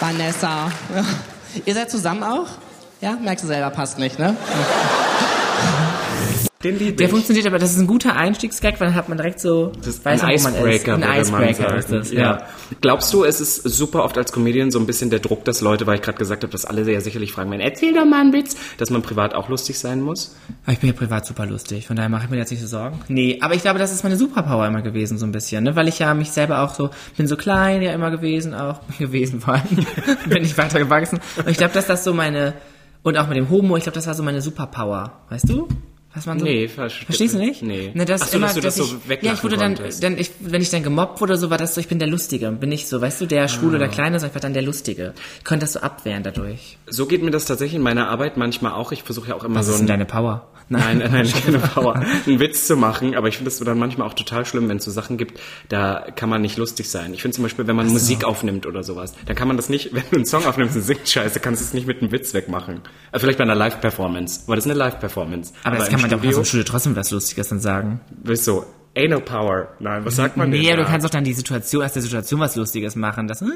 Vanessa. 0.00 0.70
Ihr 1.64 1.74
seid 1.74 1.90
zusammen 1.90 2.22
auch? 2.22 2.48
Ja, 3.00 3.12
merkst 3.12 3.44
du 3.44 3.48
selber, 3.48 3.70
passt 3.70 3.98
nicht, 3.98 4.18
ne? 4.18 4.36
Den 6.64 6.78
liebe 6.78 6.92
Der 6.94 7.06
ich. 7.06 7.12
funktioniert, 7.12 7.46
aber 7.46 7.58
das 7.58 7.72
ist 7.72 7.78
ein 7.78 7.86
guter 7.86 8.16
Einstiegsgag, 8.16 8.80
weil 8.80 8.88
dann 8.88 8.96
hat 8.96 9.08
man 9.10 9.18
direkt 9.18 9.38
so, 9.38 9.70
Das 9.76 9.88
ist 9.88 10.04
weiß 10.04 10.22
ein 10.22 10.34
man, 10.42 10.42
man 10.42 10.54
ist. 10.54 10.58
Icebreaker, 10.60 10.94
Ein 10.94 11.00
man 11.00 11.20
Icebreaker 11.20 11.76
ist 11.76 11.92
das, 11.92 12.10
ja. 12.10 12.46
Glaubst 12.80 13.12
du, 13.12 13.24
es 13.24 13.40
ist 13.40 13.62
super 13.64 14.02
oft 14.04 14.16
als 14.16 14.32
Comedian 14.32 14.70
so 14.70 14.78
ein 14.78 14.86
bisschen 14.86 15.10
der 15.10 15.18
Druck, 15.20 15.44
dass 15.44 15.60
Leute, 15.60 15.86
weil 15.86 15.96
ich 15.96 16.02
gerade 16.02 16.16
gesagt 16.18 16.42
habe, 16.42 16.50
dass 16.50 16.64
alle 16.64 16.84
sehr 16.84 17.00
sicherlich 17.02 17.32
fragen 17.32 17.50
werden, 17.50 17.60
erzähl 17.60 17.92
doch 17.92 18.06
mal 18.06 18.22
einen 18.22 18.32
Witz, 18.32 18.56
dass 18.78 18.88
man 18.88 19.02
privat 19.02 19.34
auch 19.34 19.48
lustig 19.50 19.78
sein 19.78 20.00
muss? 20.00 20.34
Aber 20.64 20.72
ich 20.72 20.78
bin 20.80 20.88
ja 20.88 20.96
privat 20.96 21.26
super 21.26 21.44
lustig, 21.44 21.86
von 21.86 21.96
daher 21.96 22.08
mache 22.08 22.24
ich 22.24 22.30
mir 22.30 22.38
jetzt 22.38 22.50
nicht 22.50 22.62
so 22.62 22.66
Sorgen. 22.66 22.98
Nee, 23.08 23.38
aber 23.42 23.54
ich 23.54 23.60
glaube, 23.62 23.78
das 23.78 23.92
ist 23.92 24.02
meine 24.02 24.16
Superpower 24.16 24.66
immer 24.66 24.80
gewesen, 24.80 25.18
so 25.18 25.26
ein 25.26 25.32
bisschen, 25.32 25.64
ne? 25.64 25.76
Weil 25.76 25.88
ich 25.88 25.98
ja 25.98 26.14
mich 26.14 26.30
selber 26.30 26.60
auch 26.62 26.74
so, 26.74 26.88
bin 27.18 27.26
so 27.28 27.36
klein 27.36 27.82
ja 27.82 27.92
immer 27.92 28.10
gewesen, 28.10 28.54
auch 28.54 28.80
gewesen 28.98 29.40
vor 29.42 29.54
allem, 29.54 29.86
bin 30.28 30.42
ich 30.42 30.56
weiter 30.56 30.78
gewachsen. 30.78 31.20
Und 31.36 31.48
ich 31.50 31.58
glaube, 31.58 31.74
dass 31.74 31.86
das 31.86 32.04
so 32.04 32.14
meine, 32.14 32.54
und 33.02 33.18
auch 33.18 33.28
mit 33.28 33.36
dem 33.36 33.50
Homo, 33.50 33.76
ich 33.76 33.82
glaube, 33.82 33.96
das 33.96 34.06
war 34.06 34.14
so 34.14 34.22
meine 34.22 34.40
Superpower, 34.40 35.12
weißt 35.28 35.50
du? 35.50 35.68
Was 36.14 36.26
man 36.26 36.38
so, 36.38 36.44
Nee, 36.44 36.66
verste- 36.66 37.04
Verstehst 37.06 37.34
du 37.34 37.38
nicht? 37.38 37.62
Nee. 37.62 37.90
Ne, 37.94 38.04
das 38.04 38.22
Ach 38.22 38.28
so, 38.28 38.36
immer, 38.36 38.46
dass 38.46 38.54
du 38.54 38.60
das 38.60 38.76
so 38.76 38.84
ich, 38.84 39.08
weglachen 39.08 39.26
Ja, 39.26 39.32
ich 39.34 39.42
wurde 39.44 39.56
dann, 39.56 39.74
konntest. 39.74 40.02
dann 40.02 40.16
ich, 40.18 40.30
wenn 40.40 40.62
ich 40.62 40.70
dann 40.70 40.82
gemobbt 40.82 41.20
wurde, 41.20 41.36
so 41.36 41.50
war 41.50 41.58
das 41.58 41.74
so, 41.74 41.80
ich 41.80 41.88
bin 41.88 41.98
der 41.98 42.08
Lustige. 42.08 42.50
Bin 42.52 42.70
ich 42.72 42.86
so, 42.86 43.00
weißt 43.00 43.20
du, 43.20 43.26
der 43.26 43.48
Schwule 43.48 43.76
oder 43.76 43.88
Kleine, 43.88 44.20
sondern 44.20 44.30
ich 44.30 44.34
war 44.36 44.42
dann 44.42 44.54
der 44.54 44.62
Lustige. 44.62 45.12
Ich 45.38 45.44
konnte 45.44 45.64
das 45.64 45.72
so 45.72 45.80
abwehren 45.80 46.22
dadurch. 46.22 46.78
So 46.86 47.06
geht 47.06 47.22
mir 47.22 47.30
das 47.32 47.46
tatsächlich 47.46 47.76
in 47.76 47.82
meiner 47.82 48.08
Arbeit 48.08 48.36
manchmal 48.36 48.72
auch. 48.72 48.92
Ich 48.92 49.02
versuche 49.02 49.28
ja 49.30 49.34
auch 49.34 49.44
immer 49.44 49.56
Was 49.60 49.66
so 49.66 49.72
ist 49.72 49.78
denn 49.78 49.86
ein 49.86 49.88
deine 49.88 50.04
Power? 50.06 50.48
Nein, 50.70 50.96
nein, 50.96 51.10
nein, 51.12 51.30
keine 51.44 51.58
Power. 51.58 51.96
Einen 52.26 52.40
Witz 52.40 52.66
zu 52.66 52.74
machen, 52.76 53.14
aber 53.16 53.28
ich 53.28 53.36
finde 53.36 53.50
es 53.50 53.58
dann 53.58 53.78
manchmal 53.78 54.08
auch 54.08 54.14
total 54.14 54.46
schlimm, 54.46 54.66
wenn 54.70 54.78
es 54.78 54.84
so 54.84 54.90
Sachen 54.90 55.18
gibt, 55.18 55.38
da 55.68 56.06
kann 56.16 56.30
man 56.30 56.40
nicht 56.40 56.56
lustig 56.56 56.88
sein. 56.88 57.12
Ich 57.12 57.20
finde 57.20 57.34
zum 57.34 57.44
Beispiel, 57.44 57.66
wenn 57.66 57.76
man 57.76 57.86
Musik 57.88 58.24
aufnimmt 58.24 58.64
oder 58.64 58.82
sowas, 58.82 59.12
dann 59.26 59.36
kann 59.36 59.46
man 59.46 59.58
das 59.58 59.68
nicht, 59.68 59.90
wenn 59.94 60.04
du 60.10 60.16
einen 60.16 60.24
Song 60.24 60.46
aufnimmst 60.46 60.74
und 60.74 60.80
singst 60.80 61.12
Scheiße, 61.12 61.38
kannst 61.40 61.60
du 61.60 61.66
es 61.66 61.74
nicht 61.74 61.86
mit 61.86 62.00
einem 62.00 62.12
Witz 62.12 62.32
wegmachen. 62.32 62.80
Äh, 63.12 63.18
Vielleicht 63.18 63.36
bei 63.36 63.44
einer 63.44 63.54
Live-Performance, 63.54 64.44
weil 64.46 64.56
das 64.56 64.64
ist 64.64 64.70
eine 64.70 64.78
Live-Performance. 64.78 65.52
Aber, 65.64 65.76
das 65.76 65.88
im 65.88 65.92
kann 65.92 66.00
man 66.10 66.18
doch 66.20 66.24
nach 66.24 66.24
so 66.24 66.30
Studio 66.30 66.36
einer 66.38 66.44
Schule 66.46 66.64
trotzdem 66.64 66.96
was 66.96 67.10
Lustiges 67.10 67.48
dann 67.48 67.60
sagen. 67.60 68.00
so, 68.34 68.64
ain't 68.96 69.10
no 69.10 69.20
power. 69.20 69.68
Nein, 69.80 70.04
was 70.04 70.16
sagt 70.16 70.36
man 70.36 70.50
Nee, 70.50 70.58
denn? 70.62 70.66
aber 70.68 70.76
du 70.78 70.82
da? 70.84 70.88
kannst 70.90 71.04
doch 71.04 71.10
dann 71.10 71.24
die 71.24 71.32
Situation, 71.32 71.84
aus 71.84 71.92
der 71.92 72.02
Situation 72.02 72.40
was 72.40 72.56
Lustiges 72.56 72.94
machen. 72.96 73.26
Das, 73.28 73.42
äh, 73.42 73.46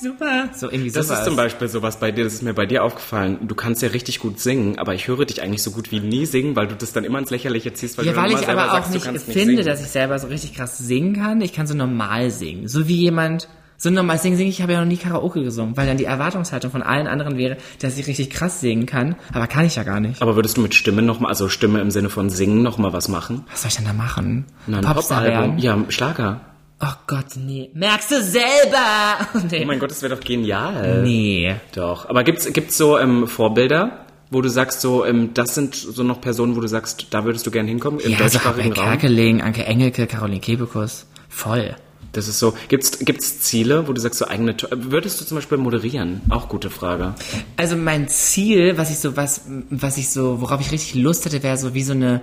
super. 0.00 0.48
So 0.54 0.70
irgendwie 0.70 0.90
Das 0.90 1.06
sowas. 1.06 1.20
ist 1.20 1.24
zum 1.26 1.36
Beispiel 1.36 1.68
sowas 1.68 1.98
bei 2.00 2.10
dir, 2.12 2.24
das 2.24 2.34
ist 2.34 2.42
mir 2.42 2.54
bei 2.54 2.66
dir 2.66 2.84
aufgefallen. 2.84 3.38
Du 3.46 3.54
kannst 3.54 3.82
ja 3.82 3.88
richtig 3.88 4.18
gut 4.20 4.38
singen, 4.40 4.78
aber 4.78 4.94
ich 4.94 5.08
höre 5.08 5.24
dich 5.24 5.42
eigentlich 5.42 5.62
so 5.62 5.70
gut 5.70 5.90
wie 5.90 6.00
nie 6.00 6.26
singen, 6.26 6.56
weil 6.56 6.66
du 6.68 6.74
das 6.76 6.92
dann 6.92 7.04
immer 7.04 7.18
ins 7.18 7.30
Lächerliche 7.30 7.72
ziehst, 7.72 7.98
weil 7.98 8.06
Ja, 8.06 8.12
du 8.12 8.18
weil 8.18 8.32
ich 8.32 8.48
aber 8.48 8.68
auch 8.68 8.72
sagst, 8.72 8.92
nicht 8.92 9.04
du 9.06 9.10
kannst 9.10 9.26
finde, 9.30 9.54
nicht 9.56 9.68
dass 9.68 9.80
ich 9.80 9.88
selber 9.88 10.18
so 10.18 10.26
richtig 10.28 10.54
krass 10.54 10.78
singen 10.78 11.14
kann. 11.14 11.40
Ich 11.40 11.52
kann 11.52 11.66
so 11.66 11.74
normal 11.74 12.30
singen. 12.30 12.68
So 12.68 12.88
wie 12.88 12.96
jemand, 12.96 13.48
so 13.82 13.88
normal 13.88 14.18
singen, 14.18 14.36
singe 14.36 14.50
ich, 14.50 14.60
habe 14.60 14.74
ja 14.74 14.80
noch 14.80 14.86
nie 14.86 14.98
Karaoke 14.98 15.42
gesungen, 15.42 15.74
weil 15.76 15.86
dann 15.86 15.96
die 15.96 16.04
Erwartungshaltung 16.04 16.70
von 16.70 16.82
allen 16.82 17.06
anderen 17.06 17.38
wäre, 17.38 17.56
dass 17.80 17.96
ich 17.96 18.06
richtig 18.06 18.28
krass 18.28 18.60
singen 18.60 18.84
kann, 18.84 19.16
aber 19.32 19.46
kann 19.46 19.64
ich 19.64 19.76
ja 19.76 19.84
gar 19.84 20.00
nicht. 20.00 20.20
Aber 20.20 20.36
würdest 20.36 20.58
du 20.58 20.60
mit 20.60 20.74
Stimme 20.74 21.00
nochmal, 21.00 21.30
also 21.30 21.48
Stimme 21.48 21.80
im 21.80 21.90
Sinne 21.90 22.10
von 22.10 22.28
Singen 22.28 22.62
nochmal 22.62 22.92
was 22.92 23.08
machen? 23.08 23.46
Was 23.50 23.62
soll 23.62 23.70
ich 23.70 23.76
denn 23.76 23.86
da 23.86 23.94
machen? 23.94 24.44
Na, 24.66 24.78
ein 24.78 24.84
Popstar 24.84 25.24
werden? 25.24 25.58
Ja, 25.58 25.78
Schlager. 25.88 26.42
Oh 26.82 26.92
Gott, 27.06 27.36
nee. 27.36 27.70
Merkst 27.74 28.10
du 28.10 28.22
selber? 28.22 29.18
nee. 29.50 29.62
Oh 29.62 29.66
mein 29.66 29.78
Gott, 29.78 29.90
das 29.90 30.02
wäre 30.02 30.14
doch 30.14 30.22
genial. 30.22 31.02
nee. 31.02 31.54
Doch. 31.74 32.08
Aber 32.08 32.22
gibt's 32.24 32.50
gibt's 32.52 32.76
so 32.76 32.98
ähm, 32.98 33.26
Vorbilder, 33.28 34.04
wo 34.30 34.40
du 34.42 34.48
sagst 34.48 34.80
so, 34.82 35.04
ähm, 35.04 35.30
das 35.34 35.54
sind 35.54 35.74
so 35.74 36.02
noch 36.02 36.20
Personen, 36.20 36.54
wo 36.56 36.60
du 36.60 36.68
sagst, 36.68 37.08
da 37.10 37.24
würdest 37.24 37.46
du 37.46 37.50
gern 37.50 37.66
hinkommen 37.66 38.00
im 38.00 38.12
Ja, 38.12 38.18
deutschsprachigen 38.18 38.62
Rebecca 38.68 38.80
Raum? 38.82 38.90
Kerkeling, 38.90 39.40
Anke 39.42 39.64
Engelke, 39.64 40.06
Caroline 40.06 40.40
Kebekus. 40.40 41.06
Voll. 41.28 41.74
Das 42.12 42.28
ist 42.28 42.38
so. 42.38 42.54
Gibt's 42.68 42.98
gibt's 43.00 43.40
Ziele, 43.40 43.86
wo 43.86 43.92
du 43.92 44.00
sagst 44.00 44.18
so 44.18 44.26
eigene? 44.26 44.56
Würdest 44.70 45.20
du 45.20 45.24
zum 45.24 45.36
Beispiel 45.36 45.58
moderieren? 45.58 46.22
Auch 46.28 46.48
gute 46.48 46.70
Frage. 46.70 47.14
Also 47.56 47.76
mein 47.76 48.08
Ziel, 48.08 48.76
was 48.76 48.90
ich 48.90 48.98
so, 48.98 49.16
was, 49.16 49.42
was 49.70 49.96
ich 49.96 50.10
so, 50.10 50.40
worauf 50.40 50.60
ich 50.60 50.72
richtig 50.72 50.94
Lust 50.94 51.24
hätte, 51.24 51.42
wäre 51.42 51.56
so 51.56 51.74
wie 51.74 51.84
so 51.84 51.92
eine 51.92 52.22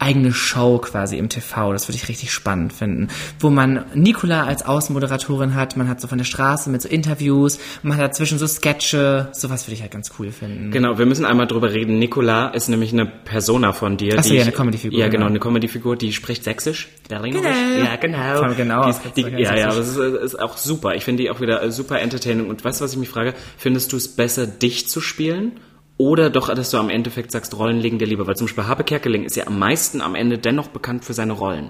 eigene 0.00 0.32
Show 0.32 0.78
quasi 0.78 1.16
im 1.18 1.28
TV. 1.28 1.72
Das 1.72 1.86
würde 1.86 1.96
ich 1.96 2.08
richtig 2.08 2.32
spannend 2.32 2.72
finden. 2.72 3.08
Wo 3.38 3.50
man 3.50 3.84
Nicola 3.94 4.44
als 4.44 4.64
Außenmoderatorin 4.64 5.54
hat, 5.54 5.76
man 5.76 5.88
hat 5.88 6.00
so 6.00 6.08
von 6.08 6.18
der 6.18 6.24
Straße 6.24 6.70
mit 6.70 6.82
so 6.82 6.88
Interviews, 6.88 7.58
man 7.82 7.96
hat 7.98 8.04
dazwischen 8.10 8.38
so 8.38 8.46
Sketche, 8.46 9.28
sowas 9.32 9.66
würde 9.66 9.74
ich 9.74 9.82
halt 9.82 9.92
ganz 9.92 10.10
cool 10.18 10.32
finden. 10.32 10.70
Genau, 10.70 10.98
wir 10.98 11.06
müssen 11.06 11.24
einmal 11.24 11.46
drüber 11.46 11.72
reden. 11.72 11.98
Nicola 11.98 12.48
ist 12.48 12.68
nämlich 12.68 12.92
eine 12.92 13.06
Persona 13.06 13.72
von 13.72 13.96
dir. 13.96 14.16
Ach 14.18 14.24
so, 14.24 14.30
die 14.30 14.36
ja, 14.36 14.42
eine 14.42 14.52
Comedy-Figur, 14.52 14.98
Ja, 14.98 15.06
genau, 15.08 15.26
genau. 15.26 15.30
eine 15.30 15.38
Comedy-Figur, 15.40 15.96
die 15.96 16.12
spricht 16.12 16.44
sächsisch. 16.44 16.88
Berlinerisch. 17.08 17.44
Genau. 17.44 17.84
Ja, 17.84 17.96
genau. 17.96 18.36
Voll 18.38 18.54
genau, 18.54 18.84
Die, 18.84 18.90
ist- 18.90 19.00
die, 19.16 19.22
ganz 19.22 19.38
ja, 19.38 19.54
ja, 19.54 19.66
das 19.74 19.88
ist, 19.88 19.96
ist 19.98 20.40
auch 20.40 20.56
super. 20.56 20.94
Ich 20.94 21.04
finde 21.04 21.22
die 21.22 21.30
auch 21.30 21.40
wieder 21.40 21.70
super 21.72 22.00
entertaining. 22.00 22.48
Und 22.48 22.64
weißt 22.64 22.80
du, 22.80 22.84
was 22.84 22.92
ich 22.92 22.98
mich 22.98 23.08
frage? 23.08 23.34
Findest 23.58 23.92
du 23.92 23.96
es 23.98 24.08
besser, 24.08 24.46
dich 24.46 24.88
zu 24.88 25.00
spielen? 25.00 25.52
Oder 26.00 26.30
doch, 26.30 26.48
dass 26.54 26.70
du 26.70 26.78
am 26.78 26.88
Endeffekt 26.88 27.30
sagst, 27.30 27.54
Rollen 27.58 27.78
liegen 27.78 27.98
dir 27.98 28.06
lieber? 28.06 28.26
Weil 28.26 28.34
zum 28.34 28.46
Beispiel 28.46 28.64
Habe 28.64 28.84
Kerkeling 28.84 29.24
ist 29.24 29.36
ja 29.36 29.46
am 29.46 29.58
meisten 29.58 30.00
am 30.00 30.14
Ende 30.14 30.38
dennoch 30.38 30.68
bekannt 30.68 31.04
für 31.04 31.12
seine 31.12 31.34
Rollen. 31.34 31.68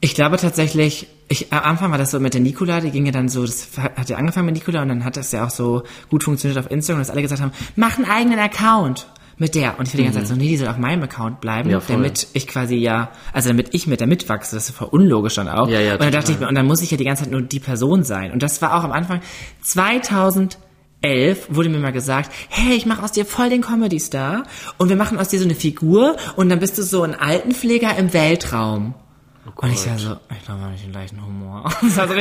Ich 0.00 0.16
glaube 0.16 0.38
tatsächlich, 0.38 1.06
ich, 1.28 1.52
am 1.52 1.60
Anfang 1.60 1.92
war 1.92 1.98
das 1.98 2.10
so 2.10 2.18
mit 2.18 2.34
der 2.34 2.40
Nicola, 2.40 2.80
die 2.80 2.90
ging 2.90 3.06
ja 3.06 3.12
dann 3.12 3.28
so, 3.28 3.46
das 3.46 3.68
hat 3.78 4.10
ja 4.10 4.16
angefangen 4.16 4.46
mit 4.46 4.56
Nicola 4.56 4.82
und 4.82 4.88
dann 4.88 5.04
hat 5.04 5.16
das 5.16 5.30
ja 5.30 5.46
auch 5.46 5.50
so 5.50 5.84
gut 6.10 6.24
funktioniert 6.24 6.58
auf 6.58 6.68
Instagram, 6.68 7.00
dass 7.00 7.10
alle 7.10 7.22
gesagt 7.22 7.40
haben, 7.40 7.52
mach 7.76 7.96
einen 7.96 8.10
eigenen 8.10 8.40
Account 8.40 9.06
mit 9.38 9.54
der. 9.54 9.78
Und 9.78 9.86
ich 9.86 9.94
will 9.94 9.98
die 9.98 10.04
ganze 10.04 10.18
Zeit 10.18 10.28
so, 10.28 10.34
nee, 10.34 10.48
die 10.48 10.56
soll 10.56 10.66
auf 10.66 10.78
meinem 10.78 11.04
Account 11.04 11.40
bleiben, 11.40 11.70
Ja, 11.70 11.80
damit 11.86 12.26
ich 12.32 12.48
quasi 12.48 12.74
ja, 12.74 13.12
also 13.32 13.50
damit 13.50 13.72
ich 13.72 13.86
mit 13.86 14.00
der 14.00 14.08
mitwachse, 14.08 14.56
das 14.56 14.68
ist 14.68 14.74
voll 14.74 14.88
unlogisch 14.90 15.36
dann 15.36 15.48
auch. 15.48 15.68
Ja, 15.68 15.78
ja, 15.78 15.92
und 15.92 16.02
dann 16.02 16.10
dachte 16.10 16.26
total. 16.26 16.34
ich 16.34 16.40
mir, 16.40 16.48
und 16.48 16.56
dann 16.56 16.66
muss 16.66 16.82
ich 16.82 16.90
ja 16.90 16.96
die 16.96 17.04
ganze 17.04 17.22
Zeit 17.22 17.30
nur 17.30 17.42
die 17.42 17.60
Person 17.60 18.02
sein. 18.02 18.32
Und 18.32 18.42
das 18.42 18.60
war 18.62 18.74
auch 18.74 18.82
am 18.82 18.90
Anfang 18.90 19.20
2011 21.04 21.46
wurde 21.50 21.68
mir 21.68 21.78
mal 21.78 21.92
gesagt, 21.92 22.30
hey, 22.48 22.74
ich 22.74 22.86
mache 22.86 23.02
aus 23.02 23.12
dir 23.12 23.26
voll 23.26 23.50
den 23.50 23.60
Comedy-Star 23.60 24.44
und 24.78 24.88
wir 24.88 24.96
machen 24.96 25.18
aus 25.18 25.28
dir 25.28 25.38
so 25.38 25.44
eine 25.44 25.54
Figur 25.54 26.16
und 26.36 26.48
dann 26.48 26.60
bist 26.60 26.78
du 26.78 26.82
so 26.82 27.02
ein 27.02 27.14
Altenpfleger 27.14 27.96
im 27.96 28.12
Weltraum. 28.12 28.94
und 29.56 29.70
ich 29.70 29.86
war 29.86 29.98
so, 29.98 30.16
ich 30.30 30.44
glaube, 30.44 30.60
ich 30.74 30.82
den 30.82 30.92
gleichen 30.92 31.24
Humor. 31.24 31.70
Das 31.82 31.96
war 31.96 32.08
so 32.08 32.14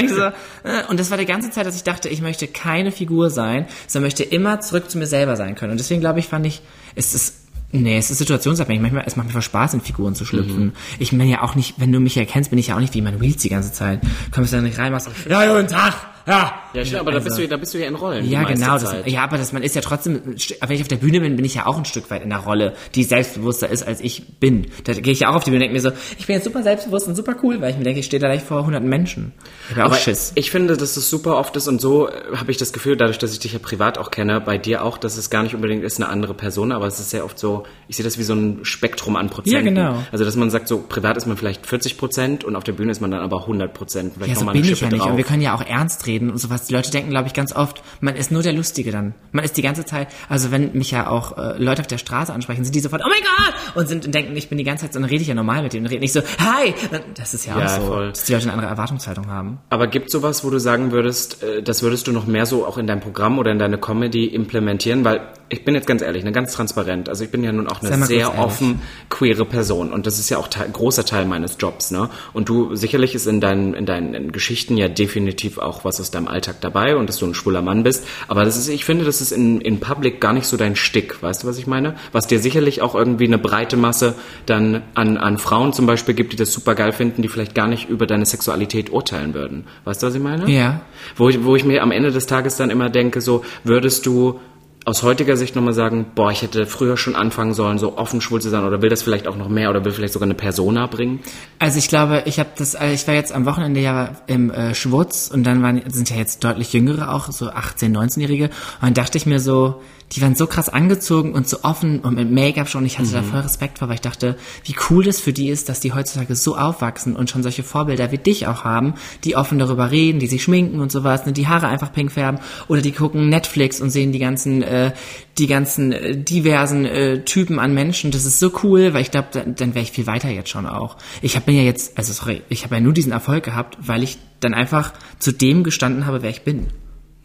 äh, 0.68 0.86
und 0.90 1.00
das 1.00 1.10
war 1.12 1.18
die 1.18 1.26
ganze 1.26 1.50
Zeit, 1.50 1.66
dass 1.66 1.76
ich 1.76 1.84
dachte, 1.84 2.10
ich 2.10 2.22
möchte 2.22 2.48
keine 2.48 2.92
Figur 2.92 3.30
sein, 3.30 3.68
sondern 3.88 4.08
möchte 4.08 4.24
immer 4.24 4.60
zurück 4.60 4.92
zu 4.92 4.98
mir 4.98 5.08
selber 5.08 5.38
sein 5.38 5.56
können. 5.56 5.72
Und 5.72 5.80
deswegen 5.80 6.02
glaube 6.02 6.20
ich, 6.20 6.28
fand 6.28 6.46
ich, 6.46 6.62
es 6.96 7.14
ist 7.14 7.40
Nee, 7.76 7.98
es 7.98 8.12
ist 8.12 8.20
situationsabhängig. 8.20 8.84
Manchmal, 8.84 9.04
es 9.08 9.16
macht 9.16 9.26
mir 9.26 9.34
voll 9.34 9.42
Spaß, 9.42 9.74
in 9.74 9.82
Figuren 9.82 10.14
zu 10.14 10.26
schlüpfen. 10.26 10.74
Ich 11.00 11.10
bin 11.10 11.28
ja 11.28 11.42
auch 11.42 11.56
nicht, 11.56 11.80
wenn 11.80 11.92
du 11.92 12.00
mich 12.00 12.16
erkennst, 12.16 12.52
bin 12.52 12.60
ich 12.60 12.68
ja 12.68 12.76
auch 12.76 12.80
nicht 12.80 12.94
wie 12.94 13.02
mein 13.02 13.16
Reels 13.16 13.42
die 13.42 13.50
ganze 13.50 13.72
Zeit. 13.72 14.00
Kommst 14.32 14.54
du 14.54 14.58
da 14.58 14.62
nicht 14.62 14.78
rein, 14.78 14.92
machst, 14.92 15.10
ja, 15.28 15.52
guten 15.52 15.70
Tag, 15.70 15.96
ja. 16.26 16.60
Ja, 16.74 16.86
stimmt, 16.86 17.02
aber 17.02 17.12
da, 17.12 17.18
Also- 17.18 17.26
bist 17.30 17.38
du, 17.40 17.48
da 17.48 17.58
bist 17.58 17.74
du 17.74 17.78
ja 17.80 17.88
in 17.88 17.96
Rollen. 17.96 18.28
Ja, 18.30 18.44
genau. 18.44 18.78
Das, 18.80 18.96
ja, 19.06 19.24
aber 19.24 19.38
das, 19.38 19.54
man 19.54 19.62
ist 19.62 19.76
ja 19.76 19.82
trotzdem, 19.82 20.22
wenn 20.26 20.36
ich 20.76 20.82
auf 20.82 20.88
der 20.88 20.96
Bühne 20.96 21.20
bin, 21.22 21.36
bin 21.36 21.46
ich 21.46 21.54
ja 21.56 21.66
auch 21.68 21.78
ein 21.78 21.86
Stück 21.86 22.10
weit 22.10 22.24
in 22.24 22.30
der 22.30 22.40
Rolle, 22.40 22.74
die 22.96 23.04
selbstbewusster 23.04 23.70
ist, 23.70 23.84
als 23.84 24.02
ich 24.02 24.40
bin. 24.40 24.68
Da 24.86 24.94
gehe 24.94 25.14
ich 25.14 25.20
ja 25.20 25.30
auch 25.30 25.36
auf 25.36 25.44
die 25.44 25.52
Bühne 25.52 25.66
und 25.66 25.74
denke 25.74 25.76
mir 25.86 25.92
so, 25.92 25.96
ich 26.18 26.26
bin 26.26 26.36
jetzt 26.36 26.46
super 26.46 26.64
selbstbewusst 26.64 27.08
und 27.08 27.16
super 27.16 27.36
cool, 27.44 27.62
weil 27.62 27.72
ich 27.72 27.78
mir 27.78 27.84
denke, 27.84 28.00
ich 28.00 28.06
stehe 28.06 28.20
da 28.20 28.28
gleich 28.28 28.42
vor 28.44 28.66
hunderten 28.66 28.90
Menschen. 28.90 29.34
Ich 29.66 29.70
habe 29.72 29.80
ja 29.82 29.86
auch 29.86 29.92
Aber 29.92 29.98
Schiss. 30.00 30.32
ich 30.36 30.50
finde, 30.50 30.76
dass 30.78 30.98
es 30.98 31.10
super 31.10 31.38
oft 31.38 31.56
ist 31.56 31.68
und 31.68 31.80
so 31.80 32.08
äh, 32.10 32.14
habe 32.38 32.50
ich 32.52 32.58
das 32.58 32.74
Gefühl, 32.74 32.98
dadurch, 32.98 33.20
dass 33.20 33.32
ich 33.34 33.40
dich 33.40 33.54
ja 33.54 33.60
privat 33.60 33.98
auch 33.98 34.10
kenne, 34.10 34.42
bei 34.42 34.58
dir 34.58 34.84
auch, 34.84 34.98
dass 34.98 35.18
es 35.18 35.30
gar 35.30 35.44
nicht 35.44 35.54
unbedingt 35.56 35.84
ist 35.84 35.98
eine 36.02 36.10
andere 36.10 36.34
Person, 36.34 36.72
aber 36.72 36.88
es 36.88 37.00
ist 37.00 37.10
sehr 37.12 37.26
oft 37.26 37.38
so, 37.38 37.64
ich 37.88 37.98
sehe 37.98 38.04
das 38.06 38.18
wie 38.18 38.24
so 38.24 38.34
ein 38.34 38.60
Spektrum 38.64 39.16
an 39.16 39.30
Prozenten. 39.30 39.76
Ja, 39.76 39.90
genau. 39.92 40.04
Also, 40.12 40.26
dass 40.26 40.36
man 40.36 40.50
sagt, 40.50 40.68
so 40.68 40.80
privat 40.80 41.18
ist 41.18 41.28
man 41.28 41.38
vielleicht 41.38 41.66
40 41.68 41.98
Prozent 41.98 42.44
und 42.44 42.56
auf 42.56 42.64
der 42.64 42.72
Bühne 42.74 42.92
ist 42.92 43.02
man 43.02 43.12
dann 43.12 43.22
aber 43.22 43.42
100 43.42 43.74
Prozent. 43.74 44.14
Ja, 44.26 44.34
so 44.36 44.46
bin 44.46 44.64
ich 44.64 44.80
ja 44.82 44.90
nicht. 44.90 45.04
Und 45.04 45.18
wir 45.18 45.24
können 45.24 45.42
ja 45.42 45.54
auch 45.54 45.62
ernst 45.66 46.08
reden 46.08 46.13
und 46.22 46.38
sowas. 46.38 46.66
Die 46.68 46.74
Leute 46.74 46.92
denken, 46.92 47.10
glaube 47.10 47.28
ich, 47.28 47.34
ganz 47.34 47.54
oft, 47.56 47.82
man 48.02 48.16
ist 48.16 48.32
nur 48.32 48.42
der 48.44 48.54
Lustige 48.54 48.92
dann. 48.92 49.14
Man 49.32 49.44
ist 49.44 49.58
die 49.58 49.62
ganze 49.62 49.86
Zeit, 49.86 50.08
also 50.30 50.52
wenn 50.52 50.74
mich 50.74 50.92
ja 50.92 51.08
auch 51.08 51.38
äh, 51.38 51.58
Leute 51.62 51.82
auf 51.82 51.88
der 51.88 51.98
Straße 51.98 52.34
ansprechen, 52.34 52.64
sind 52.64 52.76
die 52.76 52.80
sofort, 52.80 53.02
oh 53.06 53.10
mein 53.10 53.22
Gott! 53.22 53.76
Und 53.76 53.88
sind 53.88 54.06
und 54.06 54.14
denken, 54.14 54.36
ich 54.36 54.50
bin 54.50 54.58
die 54.58 54.64
ganze 54.64 54.86
Zeit 54.86 54.94
so, 54.94 55.00
dann 55.00 55.10
rede 55.10 55.22
ich 55.22 55.28
ja 55.28 55.36
normal 55.36 55.64
mit 55.64 55.74
denen 55.74 55.86
und 55.86 55.92
rede 55.92 56.02
nicht 56.02 56.14
so, 56.14 56.22
hi! 56.40 56.74
Das 57.16 57.34
ist 57.34 57.46
ja, 57.46 57.58
Ja, 57.60 57.66
auch 57.66 57.70
so, 57.70 57.88
voll. 57.88 58.10
dass 58.10 58.26
die 58.26 58.34
Leute 58.34 58.44
eine 58.46 58.54
andere 58.54 58.70
Erwartungshaltung 58.70 59.28
haben. 59.28 59.60
Aber 59.70 59.88
gibt 59.88 60.12
sowas, 60.12 60.44
wo 60.44 60.50
du 60.50 60.60
sagen 60.60 60.92
würdest, 60.92 61.44
äh, 61.44 61.62
das 61.64 61.82
würdest 61.84 62.08
du 62.08 62.12
noch 62.12 62.26
mehr 62.28 62.46
so 62.46 62.66
auch 62.66 62.78
in 62.78 62.88
dein 62.88 63.00
Programm 63.00 63.40
oder 63.40 63.52
in 63.52 63.60
deine 63.60 63.78
Comedy 63.78 64.26
implementieren? 64.26 65.04
Weil 65.06 65.22
ich 65.54 65.64
bin 65.64 65.76
jetzt 65.76 65.88
ganz 65.88 66.02
ehrlich, 66.02 66.24
ne, 66.24 66.32
ganz 66.32 66.54
transparent. 66.54 67.08
Also 67.08 67.24
ich 67.24 67.30
bin 67.30 67.44
ja 67.44 67.52
nun 67.52 67.68
auch 67.68 67.82
eine 67.82 68.06
sehr 68.06 68.38
offen 68.38 68.82
queere 69.10 69.46
Person 69.46 69.94
und 69.94 70.06
das 70.06 70.20
ist 70.20 70.30
ja 70.30 70.38
auch 70.38 70.48
Teil, 70.48 70.70
großer 70.72 71.06
Teil 71.06 71.26
meines 71.26 71.58
Jobs. 71.60 71.92
Ne? 71.92 72.10
Und 72.34 72.50
du 72.50 72.76
sicherlich 72.76 73.16
ist 73.16 73.28
in 73.28 73.40
deinen 73.40 73.74
in 73.74 73.86
deinen 73.86 74.32
Geschichten 74.32 74.76
ja 74.76 74.90
definitiv 74.90 75.58
auch 75.58 75.86
was 75.86 76.02
aus 76.02 76.12
deinem 76.12 76.28
Alltag 76.28 76.58
dabei 76.62 76.96
und 76.96 77.08
dass 77.08 77.18
du 77.18 77.26
ein 77.26 77.34
schwuler 77.34 77.62
Mann 77.62 77.84
bist. 77.84 78.06
Aber 78.28 78.44
das 78.44 78.58
ist, 78.58 78.68
ich 78.68 78.84
finde, 78.84 79.06
das 79.06 79.22
ist 79.22 79.32
in 79.32 79.62
in 79.62 79.80
Public 79.80 80.20
gar 80.20 80.34
nicht 80.34 80.48
so 80.48 80.58
dein 80.58 80.76
Stick. 80.76 81.22
Weißt 81.22 81.44
du, 81.44 81.48
was 81.48 81.58
ich 81.58 81.68
meine? 81.68 81.96
Was 82.12 82.28
dir 82.28 82.40
sicherlich 82.40 82.82
auch 82.82 82.96
irgendwie 82.96 83.26
eine 83.26 83.38
breite 83.38 83.78
Masse 83.78 84.16
dann 84.46 84.82
an 84.96 85.18
an 85.18 85.38
Frauen 85.38 85.72
zum 85.74 85.86
Beispiel 85.86 86.16
gibt, 86.16 86.34
die 86.34 86.38
das 86.38 86.52
super 86.52 86.76
geil 86.76 86.92
finden, 86.92 87.22
die 87.22 87.30
vielleicht 87.30 87.56
gar 87.56 87.68
nicht 87.68 87.90
über 87.90 88.08
deine 88.08 88.26
Sexualität 88.26 88.92
urteilen 88.92 89.34
würden. 89.34 89.66
Weißt 89.86 90.02
du, 90.02 90.08
was 90.08 90.16
ich 90.16 90.22
meine? 90.22 90.50
Ja. 90.52 90.82
Wo 91.16 91.30
ich, 91.30 91.44
wo 91.44 91.56
ich 91.56 91.64
mir 91.64 91.84
am 91.84 91.92
Ende 91.92 92.12
des 92.12 92.26
Tages 92.26 92.58
dann 92.58 92.70
immer 92.70 92.90
denke, 92.90 93.22
so 93.22 93.44
würdest 93.64 94.06
du 94.06 94.40
aus 94.86 95.04
heutiger 95.04 95.38
Sicht 95.38 95.56
nochmal 95.56 95.74
sagen, 95.74 96.06
boah, 96.14 96.32
ich 96.32 96.42
hätte 96.42 96.66
früher 96.66 96.98
schon 96.98 97.16
anfangen 97.16 97.54
sollen, 97.54 97.78
so 97.78 97.98
offen 97.98 98.22
schwul 98.22 98.42
zu 98.42 98.50
sein 98.50 98.66
oder 98.66 98.82
will 98.82 98.90
das 98.90 99.02
vielleicht 99.02 99.28
auch 99.28 99.38
noch 99.38 99.48
mehr 99.48 99.70
oder 99.70 99.86
will 99.86 99.92
vielleicht 99.92 100.14
sogar 100.14 100.28
eine 100.28 100.34
Persona 100.34 100.88
bringen? 100.88 101.20
Also 101.60 101.80
ich 101.80 101.88
glaube, 101.88 102.24
ich 102.26 102.40
habe 102.40 102.50
das, 102.58 102.74
äh, 102.74 102.94
ich 102.94 103.08
war 103.08 103.14
jetzt 103.14 103.32
am 103.32 103.46
Wochenende 103.46 103.80
ja 103.80 104.12
im 104.28 104.52
äh, 104.52 104.76
Schwutz 104.76 105.30
und 105.34 105.44
dann 105.44 105.64
waren, 105.64 105.82
sind 105.88 106.10
ja 106.10 106.18
jetzt 106.18 106.44
deutlich 106.44 106.74
jüngere 106.74 107.14
auch, 107.14 107.32
so 107.32 107.50
18, 107.50 107.96
19-Jährige. 107.96 108.46
Und 108.46 108.52
dann 108.82 108.94
dachte 108.94 109.18
ich 109.18 109.26
mir 109.26 109.40
so, 109.40 109.82
die 110.12 110.22
waren 110.22 110.36
so 110.36 110.46
krass 110.46 110.70
angezogen 110.70 111.34
und 111.34 111.48
so 111.48 111.64
offen 111.64 112.00
und 112.00 112.16
mit 112.16 112.30
Make-up 112.30 112.70
schon. 112.70 112.86
Ich 112.86 113.00
hatte 113.00 113.12
da 113.12 113.24
voll 113.24 113.40
Respekt 113.40 113.80
vor, 113.80 113.88
weil 113.88 113.96
ich 113.96 114.02
dachte, 114.02 114.38
wie 114.64 114.76
cool 114.90 115.04
das 115.04 115.20
für 115.20 115.34
die 115.34 115.50
ist, 115.50 115.70
dass 115.70 115.80
die 115.80 115.94
heutzutage 115.94 116.36
so 116.36 116.56
aufwachsen 116.56 117.16
und 117.16 117.30
schon 117.30 117.44
solche 117.44 117.64
Vorbilder 117.64 118.12
wie 118.12 118.18
dich 118.18 118.48
auch 118.48 118.64
haben, 118.64 118.94
die 119.24 119.36
offen 119.36 119.58
darüber 119.60 119.92
reden, 119.92 120.20
die 120.20 120.28
sich 120.28 120.44
schminken 120.44 120.80
und 120.80 120.92
sowas, 120.92 121.26
ne, 121.26 121.34
die 121.34 121.48
Haare 121.48 121.68
einfach 121.68 121.92
pink 121.92 122.12
färben 122.12 122.40
oder 122.68 122.82
die 122.82 122.92
gucken 122.92 123.30
Netflix 123.30 123.82
und 123.82 123.90
sehen 123.90 124.12
die 124.12 124.20
ganzen, 124.20 124.62
äh, 124.62 124.94
die 125.38 125.48
ganzen 125.48 125.92
äh, 125.92 126.18
diversen 126.18 126.86
äh, 126.86 127.24
Typen 127.24 127.60
an 127.60 127.74
Menschen. 127.74 128.12
Das 128.12 128.26
ist 128.26 128.40
so 128.40 128.52
cool, 128.64 128.94
weil 128.94 129.02
ich 129.02 129.12
glaube, 129.12 129.30
dann, 129.32 129.56
dann 129.56 129.74
wäre 129.74 129.84
ich 129.84 129.92
viel 129.92 130.08
weiter 130.08 130.30
jetzt 130.30 130.50
schon 130.50 130.68
auch. 130.68 130.98
Ich 131.22 131.36
habe 131.36 131.52
mir 131.52 131.62
ja 131.62 131.66
jetzt, 131.66 131.98
also 131.98 132.14
sorry, 132.14 132.42
ich 132.50 132.64
habe 132.64 132.76
ja 132.76 132.82
nur 132.82 132.94
diesen 132.94 133.12
Erfolg 133.12 133.44
gehabt, 133.44 133.78
weil 133.80 134.04
ich 134.04 134.18
dann 134.40 134.54
einfach 134.54 134.94
zu 135.20 135.32
dem 135.32 135.64
gestanden 135.64 136.06
habe, 136.06 136.22
wer 136.22 136.30
ich 136.30 136.44
bin. 136.44 136.68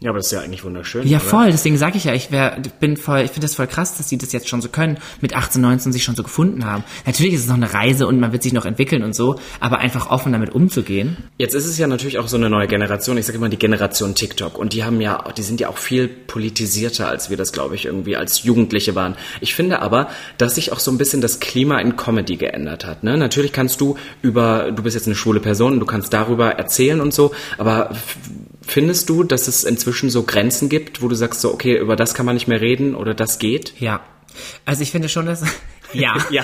Ja, 0.01 0.11
aber 0.11 0.19
das 0.19 0.27
ist 0.27 0.31
ja 0.31 0.39
eigentlich 0.39 0.63
wunderschön. 0.63 1.05
Ja, 1.05 1.17
oder? 1.17 1.27
voll. 1.27 1.47
Deswegen 1.47 1.77
sage 1.77 1.97
ich 1.97 2.05
ja, 2.05 2.13
ich 2.13 2.31
wär, 2.31 2.57
bin 2.79 2.95
voll, 2.95 3.19
ich 3.19 3.31
finde 3.31 3.41
das 3.41 3.55
voll 3.55 3.67
krass, 3.67 3.97
dass 3.97 4.07
die 4.07 4.17
das 4.17 4.31
jetzt 4.31 4.47
schon 4.47 4.61
so 4.61 4.69
können, 4.69 4.97
mit 5.19 5.35
18, 5.35 5.61
19 5.61 5.91
sich 5.91 6.05
schon 6.05 6.15
so 6.15 6.23
gefunden 6.23 6.65
haben. 6.65 6.85
Natürlich 7.05 7.33
ist 7.33 7.41
es 7.41 7.47
noch 7.47 7.55
eine 7.55 7.73
Reise 7.73 8.07
und 8.07 8.17
man 8.19 8.31
wird 8.31 8.43
sich 8.43 8.53
noch 8.53 8.65
entwickeln 8.65 9.03
und 9.03 9.13
so, 9.13 9.35
aber 9.59 9.79
einfach 9.79 10.09
offen 10.09 10.31
damit 10.31 10.51
umzugehen. 10.51 11.17
Jetzt 11.37 11.53
ist 11.53 11.65
es 11.65 11.77
ja 11.77 11.87
natürlich 11.87 12.17
auch 12.17 12.29
so 12.29 12.37
eine 12.37 12.49
neue 12.49 12.67
Generation. 12.67 13.17
Ich 13.17 13.25
sage 13.25 13.37
immer 13.37 13.49
die 13.49 13.57
Generation 13.57 14.15
TikTok. 14.15 14.57
Und 14.57 14.71
die 14.71 14.85
haben 14.85 15.01
ja, 15.01 15.21
die 15.35 15.41
sind 15.41 15.59
ja 15.59 15.67
auch 15.67 15.77
viel 15.77 16.07
politisierter, 16.07 17.09
als 17.09 17.29
wir 17.29 17.35
das, 17.35 17.51
glaube 17.51 17.75
ich, 17.75 17.85
irgendwie 17.85 18.15
als 18.15 18.43
Jugendliche 18.43 18.95
waren. 18.95 19.15
Ich 19.41 19.53
finde 19.53 19.81
aber, 19.81 20.07
dass 20.37 20.55
sich 20.55 20.71
auch 20.71 20.79
so 20.79 20.91
ein 20.91 20.97
bisschen 20.97 21.19
das 21.19 21.41
Klima 21.41 21.77
in 21.79 21.97
Comedy 21.97 22.37
geändert 22.37 22.85
hat. 22.85 23.03
Ne? 23.03 23.17
Natürlich 23.17 23.51
kannst 23.51 23.81
du 23.81 23.97
über, 24.21 24.71
du 24.71 24.81
bist 24.81 24.95
jetzt 24.95 25.07
eine 25.07 25.15
schwule 25.15 25.41
Person, 25.41 25.73
und 25.73 25.81
du 25.81 25.85
kannst 25.85 26.13
darüber 26.13 26.51
erzählen 26.51 27.01
und 27.01 27.13
so, 27.13 27.31
aber 27.57 27.91
findest 28.61 29.09
du, 29.09 29.23
dass 29.23 29.47
es 29.47 29.63
inzwischen 29.63 30.09
so 30.09 30.23
Grenzen 30.23 30.69
gibt, 30.69 31.01
wo 31.01 31.07
du 31.07 31.15
sagst 31.15 31.41
so, 31.41 31.53
okay, 31.53 31.77
über 31.77 31.95
das 31.95 32.13
kann 32.13 32.25
man 32.25 32.35
nicht 32.35 32.47
mehr 32.47 32.61
reden 32.61 32.95
oder 32.95 33.13
das 33.13 33.39
geht? 33.39 33.73
Ja. 33.79 34.01
Also 34.65 34.83
ich 34.83 34.91
finde 34.91 35.09
schon, 35.09 35.25
dass... 35.25 35.43
Ja. 35.93 36.15
Ja. 36.29 36.43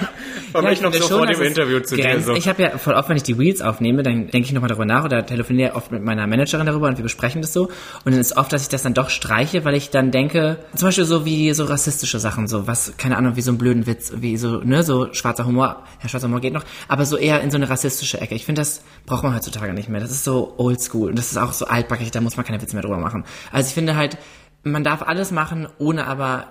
War 0.51 0.61
mich 0.63 0.81
noch 0.81 0.91
finde 0.91 1.07
so 1.07 1.09
schon, 1.09 1.25
vor 1.25 1.27
dem 1.27 1.41
Interview 1.41 1.79
zu 1.81 1.95
dir 1.95 2.19
so. 2.21 2.33
Ich 2.33 2.47
habe 2.47 2.61
ja 2.63 2.77
voll 2.77 2.93
oft, 2.93 3.09
wenn 3.09 3.17
ich 3.17 3.23
die 3.23 3.33
Reels 3.33 3.61
aufnehme, 3.61 4.03
dann 4.03 4.27
denke 4.27 4.47
ich 4.47 4.51
nochmal 4.51 4.69
darüber 4.69 4.85
nach 4.85 5.03
oder 5.05 5.25
telefoniere 5.25 5.75
oft 5.75 5.91
mit 5.91 6.01
meiner 6.01 6.25
Managerin 6.27 6.65
darüber 6.65 6.87
und 6.87 6.97
wir 6.97 7.03
besprechen 7.03 7.41
das 7.41 7.53
so. 7.53 7.65
Und 7.65 8.13
dann 8.13 8.19
ist 8.19 8.37
oft, 8.37 8.51
dass 8.51 8.63
ich 8.63 8.69
das 8.69 8.83
dann 8.83 8.93
doch 8.93 9.09
streiche, 9.09 9.65
weil 9.65 9.75
ich 9.75 9.89
dann 9.89 10.11
denke, 10.11 10.57
zum 10.75 10.87
Beispiel 10.87 11.05
so 11.05 11.25
wie 11.25 11.53
so 11.53 11.65
rassistische 11.65 12.19
Sachen, 12.19 12.47
so 12.47 12.67
was, 12.67 12.93
keine 12.97 13.17
Ahnung, 13.17 13.35
wie 13.35 13.41
so 13.41 13.51
ein 13.51 13.57
blöden 13.57 13.85
Witz, 13.85 14.13
wie 14.15 14.37
so, 14.37 14.61
ne, 14.61 14.81
so 14.83 15.13
schwarzer 15.13 15.45
Humor, 15.45 15.83
ja, 16.01 16.09
schwarzer 16.09 16.27
Humor 16.27 16.41
geht 16.41 16.53
noch, 16.53 16.63
aber 16.87 17.05
so 17.05 17.17
eher 17.17 17.41
in 17.41 17.51
so 17.51 17.57
eine 17.57 17.69
rassistische 17.69 18.19
Ecke. 18.21 18.33
Ich 18.35 18.45
finde, 18.45 18.61
das 18.61 18.81
braucht 19.05 19.23
man 19.23 19.35
heutzutage 19.35 19.73
nicht 19.73 19.89
mehr. 19.89 20.01
Das 20.01 20.11
ist 20.11 20.23
so 20.23 20.55
oldschool 20.57 21.09
und 21.09 21.19
das 21.19 21.31
ist 21.31 21.37
auch 21.37 21.53
so 21.53 21.65
altbackig, 21.65 22.11
da 22.11 22.21
muss 22.21 22.37
man 22.37 22.45
keine 22.45 22.61
Witze 22.61 22.75
mehr 22.75 22.83
drüber 22.83 22.97
machen. 22.97 23.25
Also 23.51 23.67
ich 23.67 23.73
finde 23.73 23.95
halt, 23.95 24.17
man 24.63 24.83
darf 24.83 25.03
alles 25.03 25.31
machen, 25.31 25.67
ohne 25.77 26.07
aber 26.07 26.47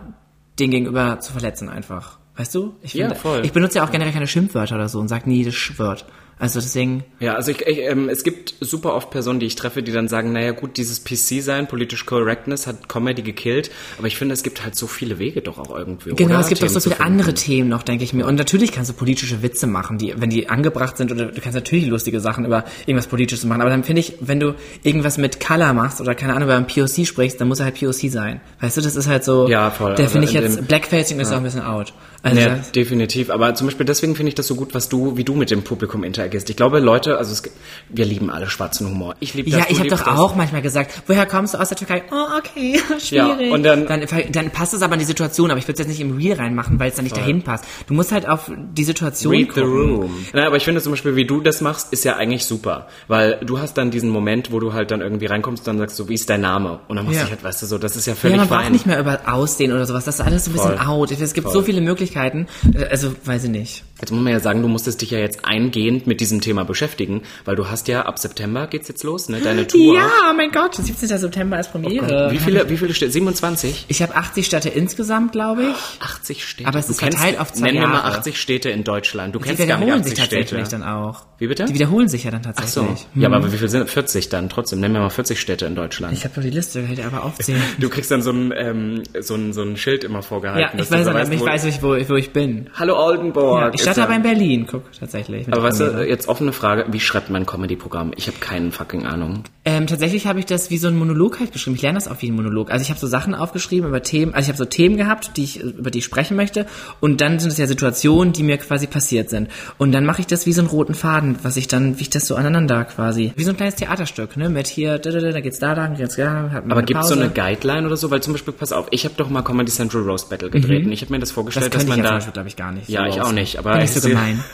den 0.59 0.71
Gegenüber 0.71 1.21
zu 1.21 1.33
verletzen 1.33 1.69
einfach. 1.69 2.19
Weißt 2.37 2.55
du? 2.55 2.75
Ich 2.83 2.95
Ja, 2.95 3.07
finde, 3.07 3.21
voll. 3.21 3.43
Ich 3.45 3.53
benutze 3.53 3.79
ja 3.79 3.85
auch 3.85 3.91
generell 3.91 4.13
keine 4.13 4.27
Schimpfwörter 4.27 4.75
oder 4.75 4.89
so 4.89 4.99
und 4.99 5.09
sag 5.09 5.27
nie 5.27 5.45
das 5.45 5.55
Schwört. 5.55 6.05
Also 6.39 6.61
deswegen, 6.61 7.05
Ja, 7.21 7.35
also 7.35 7.53
ich, 7.53 7.61
ich, 7.63 7.79
ähm, 7.79 8.09
es 8.09 8.25
gibt 8.25 8.55
super 8.61 8.95
oft 8.95 9.11
Personen, 9.11 9.39
die 9.41 9.47
ich 9.47 9.55
treffe, 9.55 9.83
die 9.83 9.93
dann 9.93 10.09
sagen, 10.09 10.33
naja 10.33 10.51
gut, 10.51 10.77
dieses 10.77 11.05
PC-Sein, 11.05 11.69
Political 11.69 12.05
Correctness 12.07 12.67
hat 12.67 12.89
Comedy 12.89 13.23
gekillt, 13.23 13.71
aber 13.99 14.09
ich 14.09 14.17
finde, 14.17 14.35
es 14.35 14.43
gibt 14.43 14.63
halt 14.65 14.75
so 14.75 14.87
viele 14.87 15.19
Wege 15.19 15.43
doch 15.43 15.59
auch 15.59 15.77
irgendwie. 15.77 16.11
Genau, 16.15 16.31
oder? 16.31 16.41
es 16.41 16.49
gibt 16.49 16.59
auch 16.63 16.67
Themen 16.67 16.75
so 16.75 16.81
zu 16.81 16.91
viele 16.91 17.01
andere 17.05 17.35
Themen 17.35 17.69
noch, 17.69 17.83
denke 17.85 18.03
ich 18.05 18.13
mir. 18.13 18.27
Und 18.27 18.35
natürlich 18.35 18.73
kannst 18.73 18.91
du 18.91 18.95
politische 18.95 19.43
Witze 19.43 19.67
machen, 19.69 19.99
die, 19.99 20.13
wenn 20.17 20.29
die 20.31 20.49
angebracht 20.49 20.97
sind, 20.97 21.13
oder 21.13 21.27
du 21.27 21.41
kannst 21.41 21.55
natürlich 21.55 21.87
lustige 21.87 22.19
Sachen 22.21 22.45
über 22.45 22.65
irgendwas 22.87 23.07
Politisches 23.07 23.45
machen. 23.45 23.61
Aber 23.61 23.71
dann 23.71 23.85
finde 23.85 24.01
ich, 24.01 24.15
wenn 24.21 24.41
du 24.41 24.55
irgendwas 24.83 25.19
mit 25.19 25.39
Color 25.41 25.73
machst 25.73 26.01
oder 26.01 26.15
keine 26.17 26.35
Ahnung, 26.35 26.49
über 26.49 26.57
ein 26.57 26.67
POC 26.67 27.07
sprichst, 27.07 27.41
dann 27.41 27.47
muss 27.49 27.61
er 27.61 27.67
halt 27.67 27.79
POC 27.79 28.11
sein. 28.11 28.41
Weißt 28.61 28.77
du, 28.77 28.81
das 28.81 28.97
ist 28.97 29.07
halt 29.07 29.23
so. 29.25 29.49
Ja, 29.49 29.71
voll. 29.71 29.95
Der 29.95 30.07
Also 30.07 30.13
finde 30.13 30.29
ich 30.29 30.35
in 30.35 30.43
jetzt, 30.43 30.59
dem- 30.59 30.65
Blackfacing 30.67 31.21
ist 31.21 31.33
auch 31.33 31.37
ein 31.37 31.43
bisschen 31.45 31.63
out. 31.63 31.93
Also 32.23 32.41
Ja, 32.41 32.57
definitiv. 32.75 33.29
Aber 33.31 33.55
zum 33.55 33.67
Beispiel 33.67 33.85
deswegen 33.87 34.17
finde 34.17 34.29
ich 34.31 34.35
das 34.35 34.47
so 34.47 34.55
gut, 34.57 34.75
was 34.75 34.89
du, 34.89 35.17
wie 35.19 35.25
du 35.25 35.35
mit 35.35 35.51
dem 35.51 35.63
Publikum 35.63 36.03
interagierst. 36.03 36.24
Ich 36.33 36.57
glaube, 36.57 36.79
Leute, 36.81 37.19
also 37.19 37.33
es, 37.33 37.43
wir 37.89 38.05
lieben 38.05 38.31
alle 38.31 38.49
schwarzen 38.49 38.89
Humor. 38.89 39.15
Ich 39.21 39.35
liebe 39.35 39.51
das. 39.51 39.61
Ja, 39.61 39.67
du 39.67 39.73
ich 39.73 39.79
habe 39.81 39.89
doch 39.91 40.05
das. 40.05 40.19
auch 40.19 40.35
manchmal 40.35 40.63
gesagt, 40.63 41.03
woher 41.07 41.27
kommst 41.27 41.55
du 41.55 41.59
aus 41.59 41.69
der 41.69 41.77
Türkei? 41.79 42.03
Oh, 42.11 42.39
okay, 42.39 42.81
schwierig. 42.99 43.53
und 43.53 43.63
dann- 43.63 43.87
dann, 43.87 44.03
dann 44.31 44.51
passt 44.51 44.75
es 44.75 44.83
aber 44.83 44.95
in 44.95 45.01
die 45.01 45.05
Situation, 45.05 45.51
aber 45.51 45.59
ich 45.59 45.65
würde 45.69 45.75
es 45.75 45.79
jetzt 45.81 45.89
nicht 45.89 46.01
im 46.01 46.17
Real 46.17 46.37
reinmachen, 46.39 46.79
weil 46.79 46.89
es 46.91 46.97
dann 46.97 47.05
nicht 47.05 47.17
dahin 47.17 47.43
passt. 47.43 47.65
Du 47.87 47.95
musst 47.95 48.13
halt 48.13 48.29
auf 48.29 48.51
die 48.57 48.85
Situation 48.85 49.33
Read 49.33 49.53
the 49.55 49.61
gucken. 49.63 49.95
room. 49.97 50.27
Na, 50.33 50.47
aber 50.47 50.57
ich 50.57 50.65
finde 50.65 50.81
zum 50.81 50.93
Beispiel, 50.93 51.17
wie 51.17 51.27
du 51.27 51.41
das 51.41 51.61
machst, 51.61 51.93
ist 51.93 52.05
ja 52.05 52.17
eigentlich 52.17 52.45
super. 52.45 52.89
Weil 53.09 53.39
du 53.45 53.59
hast 53.59 53.75
dann 53.75 53.91
diesen 53.91 54.11
Moment, 54.11 54.53
wo 54.53 54.61
du 54.61 54.73
halt 54.73 54.91
dann 54.91 55.01
irgendwie 55.01 55.27
reinkommst 55.27 55.63
und 55.69 55.75
dann 55.75 55.79
sagst 55.79 55.97
so, 55.97 56.09
wie 56.09 56.15
ist 56.15 56.29
dein 56.31 56.41
Name? 56.41 56.81
Und 56.89 56.97
dann 56.97 57.05
musst 57.05 57.19
Ja. 57.19 57.25
du 57.25 57.31
halt, 57.31 57.45
weißt 57.45 57.63
du, 57.63 57.67
so, 57.67 57.79
das 57.79 57.97
ist 57.97 58.07
ja 58.07 58.13
Ja, 58.13 58.17
völlig 58.17 58.37
man 58.39 58.49
fein. 58.49 58.59
braucht 58.61 58.73
nicht 58.73 58.87
mehr 58.87 58.99
über 59.01 59.21
Aussehen 59.27 59.73
oder 59.73 59.87
sowas. 59.87 60.05
Das 60.05 60.17
ist 60.17 60.21
alles 60.21 60.45
so 60.45 60.51
ein 60.51 60.55
bisschen 60.55 60.79
Voll. 60.79 60.87
out. 60.87 61.11
Es 61.11 61.35
gibt 61.35 61.51
so 61.51 61.63
viele 61.63 61.81
Möglichkeiten. 61.81 62.47
Also, 62.91 63.13
weiß 63.25 63.45
ich 63.45 63.51
nicht. 63.51 63.85
Jetzt 64.05 64.11
muss 64.11 64.21
man 64.23 64.35
ja 64.35 64.41
sagen, 64.41 64.61
du 64.61 64.69
musstest 64.69 65.01
dich 65.01 65.13
ja 65.13 65.19
jetzt 65.19 65.47
eingehend 65.47 66.07
mit 66.07 66.21
diesem 66.21 66.43
Thema 66.43 66.65
beschäftigen, 66.67 67.23
weil 67.47 67.57
du 67.57 67.71
hast 67.71 67.89
ja 67.89 68.03
ab 68.03 68.19
September 68.19 68.67
geht's 68.67 68.87
jetzt 68.89 69.03
los, 69.03 69.31
ne? 69.31 69.41
Deine 69.41 69.67
Tour. 69.67 69.95
Ja, 69.95 70.11
oh 70.31 70.35
mein 70.37 70.51
Gott. 70.51 70.75
17. 70.75 71.09
September 71.09 71.59
ist 71.59 71.73
Premiere. 71.73 72.31
Wie 72.31 72.37
viele, 72.37 72.69
wie 72.69 72.77
viele 72.77 72.93
Städte? 72.93 73.13
27? 73.13 73.87
Ich 73.89 74.03
habe 74.03 74.15
80 74.15 74.45
Städte 74.45 74.69
insgesamt, 74.69 75.33
glaube 75.33 75.63
ich. 75.71 76.03
80 76.03 76.45
Städte. 76.47 76.69
Aber 76.69 76.79
es 76.81 76.87
Du 76.89 76.93
ist 76.93 77.01
verteilt 77.01 77.41
auf 77.41 77.51
zwei 77.55 77.69
Nenn 77.73 77.81
mir 77.81 77.87
mal 77.87 77.95
Jahre. 78.01 78.19
80 78.19 78.39
Städte 78.39 78.69
in 78.69 78.85
Deutschland. 78.85 79.35
Du 79.35 79.39
Die 79.39 79.47
kennst 79.47 79.61
gar 79.67 79.79
nicht 79.79 79.87
wiederholen 79.87 80.01
80 80.03 80.11
sich 80.11 80.19
tatsächlich 80.19 80.49
Städte. 80.67 80.71
dann 80.71 80.83
auch. 80.83 81.23
Wie 81.39 81.47
bitte? 81.47 81.65
Die 81.65 81.73
wiederholen 81.73 82.09
sich 82.09 82.25
ja 82.25 82.31
dann 82.31 82.43
Ach 82.47 82.53
tatsächlich. 82.55 82.99
so. 83.15 83.21
Ja, 83.21 83.29
aber 83.33 83.51
wie 83.51 83.57
viel 83.57 83.69
sind 83.71 83.89
40 83.89 84.29
dann 84.29 84.51
trotzdem? 84.51 84.81
Nenn 84.81 84.93
mir 84.93 85.01
mal 85.01 85.09
40 85.09 85.41
Städte 85.41 85.65
in 85.65 85.75
Deutschland. 85.77 86.13
Ich 86.13 86.25
habe 86.25 86.35
doch 86.35 86.43
die 86.43 86.51
Liste, 86.51 86.81
ich 86.87 86.95
dir 86.97 87.07
aber 87.07 87.25
aufzählen. 87.25 87.63
du 87.81 87.89
kriegst 87.89 88.11
dann 88.11 88.21
so 88.21 88.33
ein, 88.33 88.53
ähm, 88.55 89.03
so 89.19 89.35
ein, 89.35 89.55
so 89.55 89.63
ein 89.63 89.79
Schild 89.79 90.05
immer 90.05 90.23
vorgehalten. 90.23 90.61
ja, 90.77 90.83
ich 90.83 90.91
du 90.91 90.95
weiß 90.95 91.07
aber, 91.07 91.21
weißt, 91.21 91.33
ich 91.33 91.41
wo- 91.41 91.47
weiß 91.47 91.65
nicht, 91.65 91.83
wo, 91.83 91.97
wo 92.11 92.17
ich 92.17 92.35
bin. 92.35 92.69
Hallo 92.75 93.03
Oldenburg. 93.03 93.61
Ja, 93.63 93.71
ich 93.73 93.83
Ist 93.97 94.03
aber 94.03 94.13
ja- 94.13 94.17
in 94.17 94.23
Berlin, 94.23 94.67
guck, 94.71 94.83
tatsächlich. 94.99 95.47
Aber 95.53 95.63
weißt 95.63 95.81
du, 95.81 96.07
jetzt 96.09 96.29
offene 96.29 96.53
Frage, 96.53 96.87
wie 96.91 97.01
schreibt 97.01 97.31
man 97.31 97.43
ein 97.43 97.47
Comedy-Programm? 97.47 98.13
Ich 98.17 98.27
habe 98.27 98.39
keinen 98.39 98.73
fucking 98.73 99.07
Ahnung. 99.07 99.45
Ähm, 99.65 99.87
tatsächlich 99.87 100.27
habe 100.27 100.39
ich 100.39 100.47
das 100.47 100.71
wie 100.71 100.79
so 100.79 100.89
ein 100.89 100.97
Monolog 100.97 101.41
halt 101.41 101.53
geschrieben. 101.53 101.77
Ich 101.77 101.83
lerne 101.83 101.97
das 101.97 102.09
auch 102.09 102.21
wie 102.21 102.31
ein 102.31 102.35
Monolog. 102.35 102.71
Also 102.71 102.83
ich 102.83 102.91
habe 102.91 103.01
so 103.01 103.07
Sachen 103.07 103.35
aufgeschrieben 103.35 103.89
über 103.89 104.03
Themen, 104.03 104.35
also 104.35 104.45
ich 104.45 104.49
habe 104.49 104.59
so 104.59 104.65
Themen 104.67 104.97
gehabt, 104.97 105.37
die 105.37 105.45
ich, 105.45 105.61
über 105.61 105.91
die 105.91 105.99
ich 105.99 106.05
sprechen 106.05 106.37
möchte. 106.37 106.67
Und 107.01 107.21
dann 107.21 107.39
sind 107.39 107.51
es 107.51 107.59
ja 107.59 107.67
Situationen, 107.67 108.33
die 108.33 108.43
mir 108.43 108.59
quasi 108.59 108.87
passiert 108.87 109.31
sind. 109.31 109.49
Und 109.79 109.93
dann 109.93 110.05
mache 110.05 110.21
ich 110.21 110.27
das 110.27 110.45
wie 110.47 110.53
so 110.53 110.61
einen 110.61 110.69
roten 110.69 110.95
Faden, 110.95 111.37
was 111.43 111.57
ich 111.57 111.69
dann, 111.69 111.99
wie 111.99 112.03
ich 112.03 112.11
das 112.11 112.27
so 112.27 112.35
aneinander 112.37 112.85
quasi. 112.85 113.33
Wie 113.37 113.45
so 113.45 113.51
ein 113.51 113.57
kleines 113.57 113.77
Theaterstück, 113.77 114.37
ne? 114.37 114.49
Mit 114.51 114.67
hier, 114.67 114.99
da, 114.99 115.11
da, 115.11 115.21
da, 115.21 115.31
da 115.33 115.41
geht's 115.41 115.59
da 115.59 115.73
lang, 115.73 115.97
geht's 115.97 116.17
da, 116.17 116.51
hat 116.53 116.65
man 116.67 116.73
Aber 116.73 116.83
gibt 116.83 117.01
es 117.01 117.09
so 117.09 117.15
eine 117.15 117.31
Guideline 117.31 117.87
oder 117.87 117.97
so? 117.97 118.11
Weil 118.11 118.23
zum 118.23 118.35
Beispiel, 118.35 118.53
pass 118.53 118.73
auf, 118.73 118.87
ich 118.91 119.05
habe 119.05 119.15
doch 119.17 119.31
mal 119.31 119.43
Comedy 119.43 119.71
Central 119.73 120.03
Roast 120.03 120.29
Battle 120.31 120.51
gedreht 120.51 120.85
und 120.85 120.93
ich 120.93 121.01
habe 121.01 121.13
mir 121.13 121.19
das 121.21 121.31
Das 121.31 121.35
vorgestellt, 121.35 121.71
könnte 121.73 121.77
dass 121.79 121.85
ich 121.85 121.89
man 121.89 121.99
ja 121.99 122.05
zum 122.05 122.11
da... 122.11 122.15
Beispiel, 122.17 122.33
glaube 122.33 122.49
ich, 122.49 122.57
gar 122.57 122.73
nicht. 122.73 122.89
Ja, 122.89 123.03
so 123.05 123.09
ich 123.09 123.21
auch 123.23 123.33
nicht, 123.33 123.59
aber 123.59 123.74
Bin 123.77 123.85
ich 123.85 123.93
so 123.93 124.01
still, 124.01 124.11
gemein. 124.13 124.45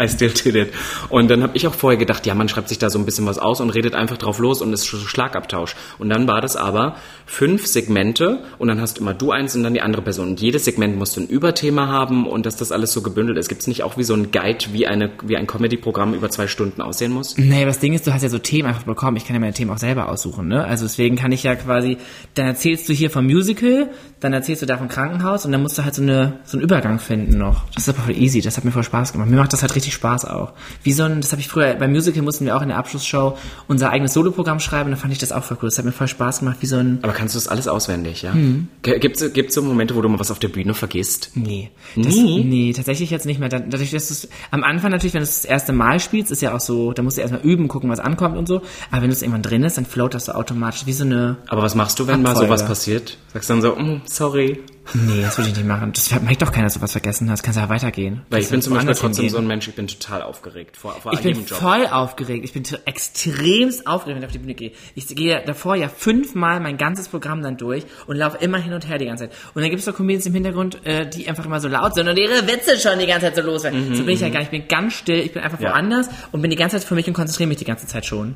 I 0.00 0.08
still 0.08 0.30
did 0.30 0.54
it. 0.54 0.72
Und 1.08 1.30
dann 1.30 1.42
habe 1.42 1.56
ich 1.56 1.66
auch 1.66 1.74
vorher 1.74 1.98
gedacht, 1.98 2.26
ja, 2.26 2.34
man 2.34 2.48
schreibt 2.48 2.68
sich 2.68 2.78
da 2.78 2.90
so 2.90 2.98
ein 2.98 3.04
bisschen 3.04 3.26
was 3.26 3.38
aus 3.38 3.60
und 3.60 3.70
redet 3.70 3.94
einfach 3.94 4.18
drauf 4.18 4.38
los 4.38 4.62
und 4.62 4.72
ist 4.72 4.86
Schlagabtausch. 4.86 5.74
Und 5.98 6.10
dann 6.10 6.26
war 6.28 6.40
das 6.40 6.56
aber 6.56 6.96
fünf 7.26 7.66
Segmente 7.66 8.40
und 8.58 8.68
dann 8.68 8.80
hast 8.80 8.98
immer 8.98 9.14
du 9.14 9.30
eins 9.30 9.54
und 9.56 9.62
dann 9.62 9.74
die 9.74 9.80
andere 9.80 10.02
Person. 10.02 10.28
Und 10.28 10.40
jedes 10.40 10.64
Segment 10.64 10.96
musst 10.96 11.16
du 11.16 11.22
ein 11.22 11.28
Überthema 11.28 11.88
haben 11.88 12.26
und 12.26 12.46
dass 12.46 12.56
das 12.56 12.72
alles 12.72 12.92
so 12.92 13.02
gebündelt 13.02 13.38
ist. 13.38 13.48
Gibt 13.48 13.62
es 13.62 13.66
nicht 13.66 13.82
auch 13.82 13.96
wie 13.96 14.04
so 14.04 14.14
ein 14.14 14.30
Guide, 14.30 14.66
wie, 14.72 14.86
eine, 14.86 15.10
wie 15.24 15.36
ein 15.36 15.46
Comedy-Programm 15.46 16.14
über 16.14 16.30
zwei 16.30 16.46
Stunden 16.46 16.82
aussehen 16.82 17.12
muss? 17.12 17.36
Nee, 17.38 17.64
das 17.64 17.78
Ding 17.78 17.94
ist, 17.94 18.06
du 18.06 18.12
hast 18.12 18.22
ja 18.22 18.28
so 18.28 18.38
Themen 18.38 18.68
einfach 18.68 18.82
bekommen. 18.82 19.16
Ich 19.16 19.26
kann 19.26 19.34
ja 19.34 19.40
meine 19.40 19.52
Themen 19.52 19.70
auch 19.70 19.78
selber 19.78 20.08
aussuchen, 20.08 20.48
ne? 20.48 20.64
Also 20.64 20.84
deswegen 20.84 21.16
kann 21.16 21.32
ich 21.32 21.42
ja 21.42 21.54
quasi, 21.54 21.98
dann 22.34 22.46
erzählst 22.46 22.88
du 22.88 22.92
hier 22.92 23.10
vom 23.10 23.26
Musical, 23.26 23.90
dann 24.20 24.32
erzählst 24.32 24.62
du 24.62 24.66
da 24.66 24.76
vom 24.76 24.88
Krankenhaus 24.88 25.44
und 25.44 25.52
dann 25.52 25.62
musst 25.62 25.78
du 25.78 25.84
halt 25.84 25.94
so, 25.94 26.02
eine, 26.02 26.40
so 26.44 26.56
einen 26.56 26.64
Übergang 26.64 26.98
finden 26.98 27.38
noch. 27.38 27.64
Das 27.74 27.84
ist 27.84 27.88
aber 27.88 28.04
voll 28.06 28.16
easy, 28.16 28.40
das 28.40 28.56
hat 28.56 28.64
mir 28.64 28.69
voll 28.72 28.82
Spaß 28.84 29.12
gemacht. 29.12 29.28
Mir 29.28 29.36
macht 29.36 29.52
das 29.52 29.62
halt 29.62 29.74
richtig 29.74 29.94
Spaß 29.94 30.24
auch. 30.24 30.52
Wie 30.82 30.92
so 30.92 31.04
ein, 31.04 31.20
das 31.20 31.32
habe 31.32 31.40
ich 31.40 31.48
früher, 31.48 31.74
beim 31.74 31.90
Musical 31.92 32.22
mussten 32.22 32.44
wir 32.44 32.56
auch 32.56 32.62
in 32.62 32.68
der 32.68 32.78
Abschlussshow 32.78 33.36
unser 33.68 33.90
eigenes 33.90 34.14
Soloprogramm 34.14 34.60
schreiben 34.60 34.86
und 34.86 34.90
dann 34.92 35.00
fand 35.00 35.12
ich 35.12 35.18
das 35.18 35.32
auch 35.32 35.44
voll 35.44 35.58
cool. 35.62 35.68
Das 35.68 35.78
hat 35.78 35.84
mir 35.84 35.92
voll 35.92 36.08
Spaß 36.08 36.40
gemacht, 36.40 36.58
wie 36.60 36.66
so 36.66 36.76
ein, 36.76 36.98
Aber 37.02 37.12
kannst 37.12 37.34
du 37.34 37.38
das 37.38 37.48
alles 37.48 37.68
auswendig, 37.68 38.22
ja? 38.22 38.32
Mhm. 38.32 38.68
Gibt 38.82 39.20
es 39.20 39.54
so 39.54 39.62
Momente, 39.62 39.94
wo 39.96 40.02
du 40.02 40.08
mal 40.08 40.18
was 40.20 40.30
auf 40.30 40.38
der 40.38 40.48
Bühne 40.48 40.74
vergisst? 40.74 41.30
Nee. 41.34 41.70
Das, 41.96 42.14
Nie? 42.14 42.44
Nee, 42.44 42.72
tatsächlich 42.72 43.10
jetzt 43.10 43.26
nicht 43.26 43.40
mehr. 43.40 43.48
Dadurch, 43.48 43.90
dass 43.90 44.08
du 44.08 44.14
es 44.14 44.28
am 44.50 44.64
Anfang 44.64 44.90
natürlich, 44.90 45.14
wenn 45.14 45.20
du 45.20 45.24
es 45.28 45.42
das 45.42 45.44
erste 45.44 45.72
Mal 45.72 46.00
spielst, 46.00 46.30
ist 46.30 46.42
ja 46.42 46.54
auch 46.54 46.60
so, 46.60 46.92
da 46.92 47.02
musst 47.02 47.16
du 47.16 47.22
erstmal 47.22 47.42
üben, 47.42 47.68
gucken, 47.68 47.90
was 47.90 48.00
ankommt 48.00 48.36
und 48.36 48.46
so. 48.46 48.62
Aber 48.90 49.02
wenn 49.02 49.10
du 49.10 49.14
es 49.14 49.22
irgendwann 49.22 49.42
drin 49.42 49.62
ist, 49.62 49.76
dann 49.76 49.86
float 49.86 50.14
das 50.14 50.26
so 50.26 50.32
automatisch 50.32 50.86
wie 50.86 50.92
so 50.92 51.04
eine. 51.04 51.36
Aber 51.48 51.62
was 51.62 51.74
machst 51.74 51.98
du, 51.98 52.06
wenn 52.06 52.22
mal 52.22 52.30
Abfolge. 52.30 52.48
sowas 52.48 52.66
passiert? 52.66 53.18
Sagst 53.32 53.48
du 53.50 53.54
dann 53.54 53.62
so, 53.62 53.76
mm, 53.76 54.02
sorry. 54.04 54.60
Nee, 54.94 55.22
das 55.22 55.38
würde 55.38 55.50
ich 55.50 55.56
nicht 55.56 55.66
machen. 55.66 55.92
Das 55.92 56.10
merkt 56.22 56.42
doch 56.42 56.52
keiner, 56.52 56.64
dass 56.66 56.74
du 56.74 56.80
was 56.80 56.92
vergessen 56.92 57.30
hast. 57.30 57.42
Kannst 57.42 57.58
ja 57.58 57.68
weitergehen. 57.68 58.22
Weil 58.30 58.40
ich 58.42 58.48
bin 58.48 58.60
zum 58.62 58.74
Beispiel 58.74 58.94
trotzdem 58.94 59.12
hingehen. 59.24 59.30
so 59.30 59.38
ein 59.38 59.46
Mensch, 59.46 59.68
ich 59.68 59.74
bin 59.74 59.86
total 59.86 60.22
aufgeregt 60.22 60.76
vor, 60.76 60.92
vor 61.00 61.12
Ich 61.12 61.20
bin 61.20 61.34
jedem 61.34 61.46
Job. 61.46 61.58
voll 61.58 61.86
aufgeregt. 61.86 62.44
Ich 62.44 62.52
bin 62.52 62.64
extremst 62.86 63.86
aufgeregt, 63.86 64.16
wenn 64.16 64.22
ich 64.22 64.26
auf 64.26 64.32
die 64.32 64.38
Bühne 64.38 64.54
gehe. 64.54 64.72
Ich 64.94 65.06
gehe 65.08 65.42
davor 65.44 65.74
ja 65.76 65.88
fünfmal 65.88 66.60
mein 66.60 66.76
ganzes 66.76 67.08
Programm 67.08 67.42
dann 67.42 67.56
durch 67.56 67.84
und 68.06 68.16
laufe 68.16 68.38
immer 68.38 68.58
hin 68.58 68.72
und 68.72 68.88
her 68.88 68.98
die 68.98 69.06
ganze 69.06 69.28
Zeit. 69.28 69.36
Und 69.54 69.62
dann 69.62 69.70
gibt 69.70 69.80
es 69.80 69.84
so 69.86 69.92
Comedians 69.92 70.26
im 70.26 70.34
Hintergrund, 70.34 70.84
äh, 70.86 71.08
die 71.08 71.28
einfach 71.28 71.44
immer 71.46 71.60
so 71.60 71.68
laut 71.68 71.94
sind 71.94 72.08
und 72.08 72.16
ihre 72.16 72.46
Witze 72.46 72.78
schon 72.78 72.98
die 72.98 73.06
ganze 73.06 73.26
Zeit 73.26 73.36
so 73.36 73.42
los 73.42 73.64
werden. 73.64 73.94
so 73.94 74.04
bin 74.04 74.14
ich 74.14 74.20
ja 74.20 74.28
gar 74.28 74.40
nicht. 74.40 74.52
Ich 74.52 74.58
bin 74.60 74.68
ganz 74.68 74.94
still, 74.94 75.20
ich 75.20 75.32
bin 75.32 75.42
einfach 75.42 75.58
Mhm, 75.58 75.64
Ja. 75.64 75.70
woanders 75.72 76.08
und 76.32 76.40
bin 76.42 76.50
die 76.50 76.56
ganze 76.56 76.76
Zeit 76.78 76.86
für 76.88 76.94
mich 76.94 77.06
und 77.06 77.14
konzentriere 77.14 77.48
mich 77.48 77.58
die 77.58 77.64
ganze 77.64 77.86
Zeit 77.86 78.06
schon. 78.06 78.34